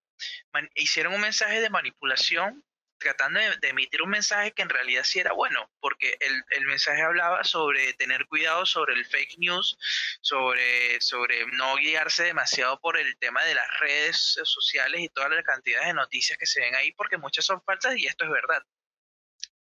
hicieron 0.75 1.15
un 1.15 1.21
mensaje 1.21 1.61
de 1.61 1.71
manipulación 1.71 2.65
tratando 2.99 3.41
de, 3.41 3.69
emitir 3.69 4.03
un 4.03 4.11
mensaje 4.11 4.53
que 4.53 4.63
en 4.63 4.69
realidad 4.69 5.05
sí 5.05 5.21
era 5.21 5.33
bueno, 5.33 5.71
porque 5.81 6.17
el, 6.21 6.43
el, 6.51 6.67
mensaje 6.67 7.03
hablaba 7.03 7.45
sobre 7.45 7.93
tener 7.95 8.27
cuidado 8.27 8.67
sobre 8.67 8.95
el 8.95 9.07
fake 9.07 9.39
news, 9.39 9.79
sobre, 10.21 11.01
sobre 11.01 11.47
no 11.53 11.77
guiarse 11.77 12.25
demasiado 12.25 12.81
por 12.81 12.99
el 12.99 13.17
tema 13.19 13.45
de 13.45 13.55
las 13.55 13.81
redes 13.81 14.39
sociales 14.43 15.01
y 15.01 15.09
todas 15.09 15.31
las 15.31 15.45
cantidades 15.45 15.87
de 15.87 15.95
noticias 15.95 16.39
que 16.39 16.47
se 16.47 16.61
ven 16.61 16.75
ahí, 16.75 16.93
porque 16.93 17.19
muchas 17.19 17.45
son 17.45 17.63
falsas 17.63 17.97
y 17.97 18.07
esto 18.07 18.25
es 18.25 18.31
verdad. 18.31 18.63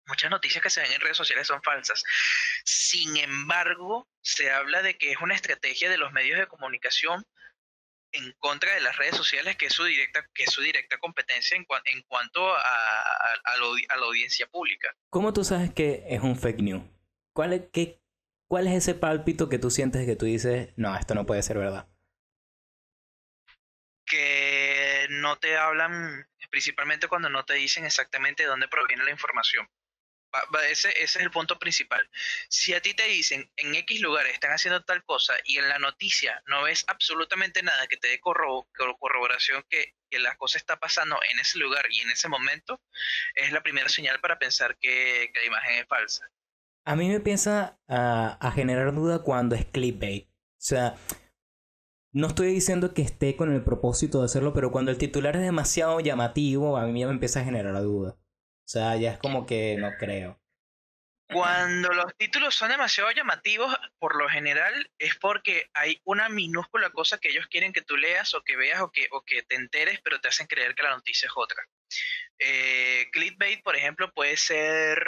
Muchas 0.07 0.31
noticias 0.31 0.63
que 0.63 0.71
se 0.71 0.81
ven 0.81 0.93
en 0.93 1.01
redes 1.01 1.17
sociales 1.17 1.47
son 1.47 1.63
falsas. 1.63 2.03
Sin 2.65 3.17
embargo, 3.17 4.09
se 4.21 4.51
habla 4.51 4.83
de 4.83 4.97
que 4.97 5.13
es 5.13 5.21
una 5.21 5.35
estrategia 5.35 5.91
de 5.91 5.99
los 5.99 6.13
medios 6.13 6.39
de 6.39 6.47
comunicación 6.47 7.25
en 8.13 8.33
contra 8.39 8.73
de 8.75 8.81
las 8.81 8.97
redes 8.97 9.17
sociales, 9.17 9.57
que 9.57 9.67
es 9.67 9.73
su 9.73 9.85
directa, 9.85 10.29
que 10.33 10.45
es 10.45 10.51
su 10.51 10.63
directa 10.63 10.99
competencia 10.99 11.57
en, 11.57 11.67
en 11.87 12.03
cuanto 12.03 12.55
a, 12.55 12.61
a, 12.61 13.57
la, 13.59 14.07
audiencia 14.07 14.47
pública. 14.47 14.95
¿Cómo 15.11 15.33
tú 15.33 15.45
sabes 15.45 15.73
que 15.73 16.05
es 16.09 16.21
un 16.21 16.39
fake 16.39 16.61
news? 16.61 16.83
¿Cuál 17.33 17.53
es, 17.53 17.63
qué, 17.73 18.01
¿Cuál 18.49 18.69
es 18.69 18.75
ese 18.75 18.95
pálpito 18.95 19.49
que 19.49 19.59
tú 19.59 19.71
sientes 19.71 20.07
que 20.07 20.17
tú 20.17 20.27
dices, 20.27 20.73
no, 20.77 20.97
esto 20.97 21.15
no 21.15 21.27
puede 21.27 21.43
ser 21.43 21.59
verdad? 21.59 21.89
Que 24.07 25.09
no 25.11 25.37
te 25.37 25.57
hablan, 25.57 26.29
principalmente 26.51 27.09
cuando 27.09 27.29
no 27.29 27.45
te 27.45 27.55
dicen 27.55 27.85
exactamente 27.85 28.45
de 28.45 28.49
dónde 28.49 28.69
proviene 28.69 29.05
la 29.05 29.11
información. 29.11 29.69
Ese, 30.71 30.89
ese, 30.91 31.01
es 31.03 31.17
el 31.17 31.31
punto 31.31 31.59
principal. 31.59 32.09
Si 32.49 32.75
a 32.75 32.81
ti 32.81 32.95
te 32.95 33.07
dicen 33.07 33.51
en 33.57 33.75
X 33.75 34.01
lugares 34.01 34.35
están 34.35 34.53
haciendo 34.53 34.83
tal 34.83 35.05
cosa 35.05 35.35
y 35.45 35.59
en 35.59 35.69
la 35.69 35.79
noticia 35.79 36.43
no 36.47 36.63
ves 36.63 36.85
absolutamente 36.89 37.63
nada 37.63 37.87
que 37.87 37.97
te 37.97 38.09
dé 38.09 38.21
corroboración 38.21 39.65
que, 39.69 39.95
que, 40.11 40.19
la 40.19 40.37
cosa 40.37 40.59
está 40.59 40.77
pasando 40.77 41.19
en 41.31 41.39
ese 41.39 41.59
lugar 41.59 41.87
y 41.91 42.01
en 42.01 42.11
ese 42.11 42.29
momento, 42.29 42.81
es 43.35 43.53
la 43.53 43.63
primera 43.63 43.89
señal 43.89 44.19
para 44.21 44.39
pensar 44.39 44.77
que, 44.81 45.31
que 45.33 45.41
la 45.41 45.47
imagen 45.47 45.79
es 45.79 45.87
falsa. 45.87 46.27
A 46.85 46.97
mí 46.97 47.09
me 47.09 47.17
empieza 47.17 47.79
a, 47.89 48.39
a 48.41 48.53
generar 48.53 48.95
duda 48.95 49.23
cuando 49.23 49.55
es 49.55 49.67
clickbait. 49.67 50.29
O 50.29 50.63
sea, 50.69 50.95
no 52.13 52.29
estoy 52.29 52.49
diciendo 52.49 52.95
que 52.95 53.03
esté 53.03 53.37
con 53.37 53.53
el 53.53 53.63
propósito 53.63 54.21
de 54.21 54.25
hacerlo, 54.25 54.55
pero 54.55 54.71
cuando 54.73 54.91
el 54.91 54.97
titular 54.97 55.37
es 55.37 55.43
demasiado 55.43 56.01
llamativo, 56.01 56.79
a 56.79 56.87
mí 56.87 57.01
ya 57.01 57.07
me 57.07 57.13
empieza 57.13 57.41
a 57.41 57.45
generar 57.45 57.75
duda. 57.83 58.17
O 58.67 58.69
sea, 58.69 58.97
ya 58.97 59.13
es 59.13 59.19
como 59.19 59.47
que 59.47 59.77
no 59.79 59.93
creo. 59.97 60.41
Cuando 61.33 61.93
los 61.93 62.17
títulos 62.17 62.57
son 62.57 62.71
demasiado 62.71 63.13
llamativos, 63.13 63.73
por 64.01 64.17
lo 64.17 64.29
general 64.29 64.91
es 64.99 65.15
porque 65.17 65.71
hay 65.73 66.01
una 66.05 66.29
minúscula 66.29 66.91
cosa 66.91 67.19
que 67.19 67.29
ellos 67.29 67.47
quieren 67.47 67.73
que 67.73 67.83
tú 67.83 67.97
leas 67.97 68.35
o 68.35 68.43
que 68.43 68.57
veas 68.57 68.81
o 68.81 68.91
que, 68.91 69.07
o 69.13 69.23
que 69.23 69.43
te 69.43 69.55
enteres, 69.55 70.01
pero 70.03 70.21
te 70.21 70.29
hacen 70.29 70.49
creer 70.49 70.75
que 70.75 70.83
la 70.83 70.97
noticia 70.97 71.29
es 71.29 71.33
otra. 71.37 71.63
Eh, 72.41 73.07
clickbait, 73.13 73.63
por 73.63 73.77
ejemplo, 73.77 74.13
puede 74.13 74.37
ser... 74.37 74.99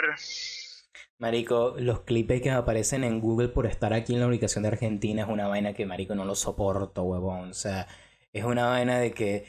Marico, 1.17 1.75
los 1.77 2.03
clickbait 2.05 2.41
que 2.41 2.51
aparecen 2.51 3.03
en 3.03 3.19
Google 3.19 3.49
por 3.49 3.65
estar 3.65 3.93
aquí 3.93 4.13
en 4.13 4.21
la 4.21 4.27
ubicación 4.27 4.63
de 4.63 4.69
Argentina 4.69 5.23
es 5.23 5.27
una 5.27 5.49
vaina 5.49 5.73
que, 5.73 5.85
Marico, 5.85 6.15
no 6.15 6.23
lo 6.23 6.35
soporto, 6.35 7.03
huevón. 7.03 7.49
O 7.49 7.53
sea, 7.53 7.87
es 8.31 8.45
una 8.45 8.67
vaina 8.67 8.99
de 8.99 9.13
que 9.13 9.45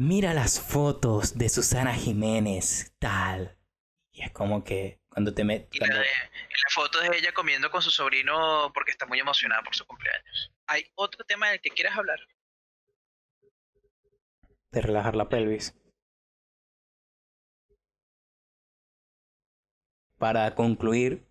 mira 0.00 0.32
las 0.32 0.58
fotos 0.58 1.36
de 1.36 1.50
Susana 1.50 1.92
Jiménez, 1.92 2.94
tal. 2.98 3.58
Y 4.12 4.22
es 4.22 4.32
como 4.32 4.64
que 4.64 4.98
cuando 5.10 5.34
te 5.34 5.44
metes... 5.44 5.68
Y, 5.74 5.78
la, 5.78 6.02
foto 6.72 7.00
de 7.00 7.18
ella 7.18 7.32
comiendo 7.34 7.70
con 7.70 7.82
su 7.82 7.90
sobrino 7.90 8.70
porque 8.72 8.92
está 8.92 9.04
muy 9.04 9.18
emocionada 9.18 9.62
por 9.62 9.74
su 9.74 9.86
cumpleaños. 9.86 10.52
¿Hay 10.66 10.90
otro 10.94 11.24
tema 11.26 11.50
del 11.50 11.60
que 11.60 11.68
quieras 11.68 11.98
hablar? 11.98 12.18
De 14.70 14.80
relajar 14.80 15.16
la 15.16 15.28
pelvis. 15.28 15.74
Para 20.16 20.54
concluir, 20.54 21.26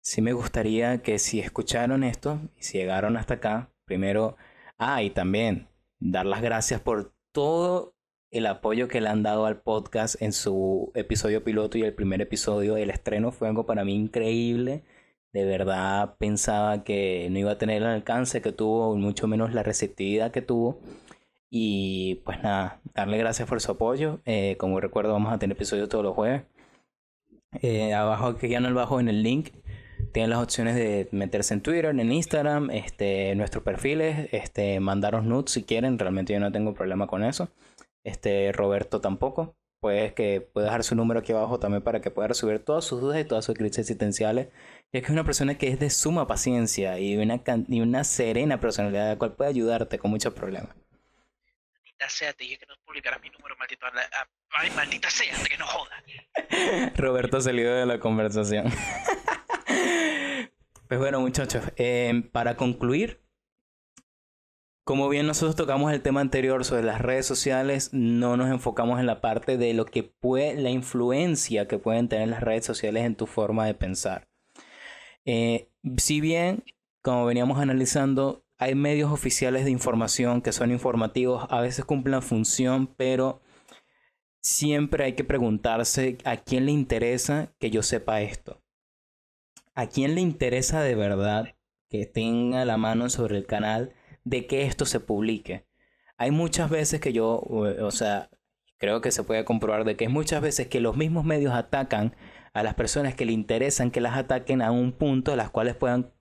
sí 0.00 0.22
me 0.22 0.34
gustaría 0.34 1.02
que 1.02 1.18
si 1.18 1.40
escucharon 1.40 2.04
esto 2.04 2.40
y 2.56 2.62
si 2.62 2.78
llegaron 2.78 3.16
hasta 3.16 3.34
acá, 3.34 3.72
primero, 3.86 4.36
ah, 4.78 5.02
y 5.02 5.10
también 5.10 5.68
dar 5.98 6.26
las 6.26 6.42
gracias 6.42 6.80
por 6.80 7.12
todo 7.32 7.93
el 8.34 8.46
apoyo 8.46 8.88
que 8.88 9.00
le 9.00 9.08
han 9.08 9.22
dado 9.22 9.46
al 9.46 9.60
podcast 9.60 10.20
en 10.20 10.32
su 10.32 10.90
episodio 10.96 11.44
piloto 11.44 11.78
y 11.78 11.82
el 11.82 11.94
primer 11.94 12.20
episodio 12.20 12.74
del 12.74 12.90
estreno 12.90 13.30
fue 13.30 13.46
algo 13.46 13.64
para 13.64 13.84
mí 13.84 13.94
increíble. 13.94 14.82
De 15.32 15.44
verdad 15.44 16.16
pensaba 16.18 16.82
que 16.82 17.28
no 17.30 17.38
iba 17.38 17.52
a 17.52 17.58
tener 17.58 17.82
el 17.82 17.88
alcance 17.88 18.42
que 18.42 18.50
tuvo, 18.50 18.96
mucho 18.96 19.28
menos 19.28 19.54
la 19.54 19.62
receptividad 19.62 20.32
que 20.32 20.42
tuvo. 20.42 20.80
Y 21.48 22.16
pues 22.24 22.42
nada, 22.42 22.80
darle 22.94 23.18
gracias 23.18 23.48
por 23.48 23.60
su 23.60 23.70
apoyo. 23.72 24.20
Eh, 24.24 24.56
como 24.58 24.80
recuerdo, 24.80 25.12
vamos 25.12 25.32
a 25.32 25.38
tener 25.38 25.56
episodios 25.56 25.88
todos 25.88 26.04
los 26.04 26.14
jueves. 26.14 26.42
Eh, 27.62 27.94
abajo, 27.94 28.36
que 28.36 28.48
ya 28.48 28.58
no 28.58 28.68
abajo 28.68 28.98
en 28.98 29.08
el 29.08 29.22
link, 29.22 29.50
tienen 30.12 30.30
las 30.30 30.42
opciones 30.42 30.74
de 30.74 31.08
meterse 31.12 31.54
en 31.54 31.60
Twitter, 31.60 31.86
en 31.86 32.12
Instagram, 32.12 32.70
este, 32.70 33.34
nuestros 33.36 33.62
perfiles, 33.62 34.28
este, 34.32 34.80
mandaros 34.80 35.24
nudes 35.24 35.52
si 35.52 35.62
quieren. 35.62 36.00
Realmente 36.00 36.32
yo 36.32 36.40
no 36.40 36.50
tengo 36.50 36.74
problema 36.74 37.06
con 37.06 37.22
eso. 37.22 37.48
Este, 38.04 38.52
Roberto 38.52 39.00
tampoco. 39.00 39.56
Pues 39.80 40.14
que 40.14 40.40
puede 40.40 40.66
dejar 40.66 40.82
su 40.82 40.94
número 40.94 41.20
aquí 41.20 41.32
abajo 41.32 41.58
también 41.58 41.82
para 41.82 42.00
que 42.00 42.10
pueda 42.10 42.28
resolver 42.28 42.58
todas 42.58 42.86
sus 42.86 43.02
dudas 43.02 43.20
y 43.20 43.24
todas 43.24 43.44
sus 43.44 43.54
crisis 43.54 43.80
existenciales. 43.80 44.48
Y 44.92 44.98
es 44.98 45.02
que 45.02 45.08
es 45.08 45.12
una 45.12 45.24
persona 45.24 45.58
que 45.58 45.68
es 45.68 45.78
de 45.78 45.90
suma 45.90 46.26
paciencia 46.26 46.98
y 46.98 47.16
una, 47.18 47.42
y 47.68 47.80
una 47.82 48.04
serena 48.04 48.60
personalidad, 48.60 49.08
la 49.10 49.18
cual 49.18 49.34
puede 49.34 49.50
ayudarte 49.50 49.98
con 49.98 50.10
muchos 50.10 50.32
problemas. 50.32 50.74
Maldita 51.74 52.08
sea, 52.08 52.32
te 52.32 52.44
dije 52.44 52.58
que 52.58 52.66
no 52.66 52.74
publicaras 52.86 53.20
mi 53.20 53.28
número, 53.28 53.56
maldito. 53.58 53.86
Ay, 54.52 54.70
maldita 54.70 55.10
sea, 55.10 55.34
que 55.48 55.58
no 55.58 55.66
joda. 55.66 56.02
Roberto 56.96 57.40
salió 57.42 57.74
de 57.74 57.84
la 57.84 58.00
conversación. 58.00 58.72
pues 60.88 60.98
bueno, 60.98 61.20
muchachos, 61.20 61.62
eh, 61.76 62.22
para 62.32 62.56
concluir, 62.56 63.23
Como 64.84 65.08
bien 65.08 65.26
nosotros 65.26 65.56
tocamos 65.56 65.90
el 65.92 66.02
tema 66.02 66.20
anterior 66.20 66.62
sobre 66.62 66.82
las 66.82 67.00
redes 67.00 67.24
sociales, 67.24 67.88
no 67.94 68.36
nos 68.36 68.50
enfocamos 68.50 69.00
en 69.00 69.06
la 69.06 69.22
parte 69.22 69.56
de 69.56 69.72
lo 69.72 69.86
que 69.86 70.02
puede, 70.02 70.60
la 70.60 70.68
influencia 70.68 71.66
que 71.66 71.78
pueden 71.78 72.08
tener 72.10 72.28
las 72.28 72.42
redes 72.42 72.66
sociales 72.66 73.04
en 73.04 73.16
tu 73.16 73.26
forma 73.26 73.64
de 73.64 73.72
pensar. 73.72 74.28
Eh, 75.24 75.70
si 75.96 76.20
bien, 76.20 76.64
como 77.00 77.24
veníamos 77.24 77.58
analizando, 77.58 78.44
hay 78.58 78.74
medios 78.74 79.10
oficiales 79.10 79.64
de 79.64 79.70
información 79.70 80.42
que 80.42 80.52
son 80.52 80.70
informativos, 80.70 81.46
a 81.48 81.62
veces 81.62 81.86
cumplen 81.86 82.20
función, 82.20 82.86
pero 82.86 83.40
siempre 84.42 85.04
hay 85.04 85.14
que 85.14 85.24
preguntarse 85.24 86.18
a 86.26 86.36
quién 86.36 86.66
le 86.66 86.72
interesa 86.72 87.54
que 87.58 87.70
yo 87.70 87.82
sepa 87.82 88.20
esto. 88.20 88.60
¿A 89.74 89.86
quién 89.86 90.14
le 90.14 90.20
interesa 90.20 90.82
de 90.82 90.94
verdad 90.94 91.56
que 91.88 92.04
tenga 92.04 92.66
la 92.66 92.76
mano 92.76 93.08
sobre 93.08 93.38
el 93.38 93.46
canal 93.46 93.94
de 94.24 94.46
que 94.46 94.66
esto 94.66 94.86
se 94.86 95.00
publique? 95.00 95.66
Hay 96.16 96.30
muchas 96.30 96.70
veces 96.70 97.00
que 97.00 97.12
yo, 97.12 97.40
o 97.40 97.90
sea, 97.90 98.30
creo 98.78 99.00
que 99.00 99.10
se 99.10 99.24
puede 99.24 99.44
comprobar 99.44 99.84
de 99.84 99.96
que 99.96 100.04
hay 100.06 100.12
muchas 100.12 100.42
veces 100.42 100.68
que 100.68 100.80
los 100.80 100.96
mismos 100.96 101.24
medios 101.24 101.54
atacan 101.54 102.14
a 102.52 102.62
las 102.62 102.74
personas 102.74 103.14
que 103.14 103.24
le 103.24 103.32
interesan 103.32 103.90
que 103.90 104.00
las 104.00 104.16
ataquen 104.16 104.62
a 104.62 104.70
un 104.70 104.92
punto 104.92 105.32
de 105.32 105.36
las 105.36 105.50
cuales 105.50 105.74
puedan 105.74 106.14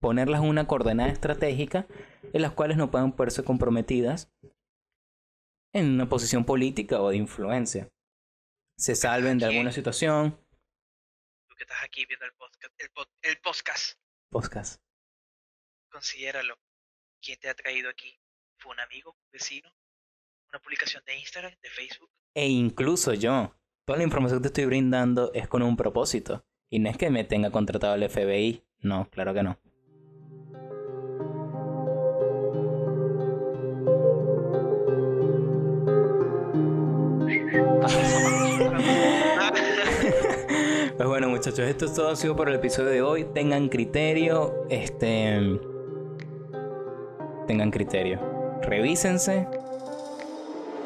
ponerlas 0.00 0.40
una 0.40 0.66
coordenada 0.66 1.10
estratégica 1.10 1.86
en 2.32 2.42
las 2.42 2.52
cuales 2.52 2.76
no 2.76 2.90
puedan 2.90 3.16
verse 3.16 3.42
comprometidas 3.42 4.32
en 5.72 5.94
una 5.94 6.08
posición 6.08 6.44
política 6.44 7.00
o 7.00 7.10
de 7.10 7.16
influencia. 7.16 7.88
Se 8.78 8.94
salven 8.94 9.38
de 9.38 9.46
alguna 9.46 9.72
situación. 9.72 10.38
Tú 11.48 11.54
que 11.56 11.64
estás 11.64 11.82
aquí 11.82 12.06
viendo 12.06 12.26
el 12.26 12.32
podcast. 12.32 12.74
El, 13.22 13.38
podcast. 13.38 13.98
Podcast. 14.30 14.82
Considéralo. 15.90 16.56
¿Quién 17.20 17.38
te 17.40 17.48
ha 17.48 17.54
traído 17.54 17.90
aquí? 17.90 18.18
¿Fue 18.58 18.72
un 18.72 18.80
amigo, 18.80 19.12
un 19.12 19.30
vecino? 19.32 19.70
¿Una 20.48 20.60
publicación 20.60 21.02
de 21.04 21.18
Instagram, 21.18 21.52
de 21.62 21.70
Facebook? 21.70 22.10
E 22.34 22.46
incluso 22.46 23.14
yo. 23.14 23.56
Toda 23.84 23.98
la 23.98 24.04
información 24.04 24.40
que 24.40 24.42
te 24.42 24.48
estoy 24.48 24.66
brindando 24.66 25.32
es 25.34 25.48
con 25.48 25.62
un 25.62 25.76
propósito. 25.76 26.44
Y 26.68 26.78
no 26.78 26.90
es 26.90 26.96
que 26.96 27.10
me 27.10 27.24
tenga 27.24 27.50
contratado 27.50 27.94
el 27.94 28.08
FBI. 28.08 28.64
No, 28.80 29.08
claro 29.10 29.34
que 29.34 29.42
no. 29.42 29.58
pues 40.96 41.08
bueno 41.08 41.28
muchachos, 41.28 41.60
esto 41.60 41.86
es 41.86 41.94
todo 41.94 42.10
ha 42.10 42.16
sido 42.16 42.34
por 42.34 42.48
el 42.48 42.56
episodio 42.56 42.90
de 42.90 43.02
hoy. 43.02 43.24
Tengan 43.32 43.68
criterio, 43.68 44.66
este 44.68 45.75
tengan 47.46 47.70
criterio. 47.70 48.20
Revísense 48.62 49.46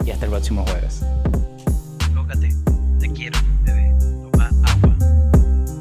y 0.04 0.10
hasta 0.10 0.26
el 0.26 0.30
próximo 0.30 0.64
jueves. 0.66 1.04
Lócate, 2.14 2.54
te 2.98 3.10
quiero, 3.10 3.38
bebé. 3.64 3.92
Toma 4.30 4.50
agua. 4.64 4.96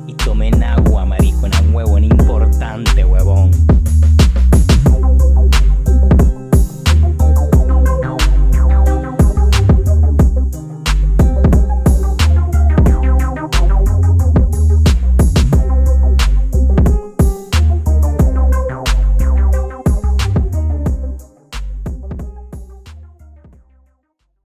Y 0.08 0.14
tomen 0.14 0.64
agua, 0.64 1.06
marisco, 1.06 1.48
en 1.48 1.68
un 1.68 1.76
huevo, 1.76 1.98
importante, 1.98 3.04
huevón. 3.04 3.69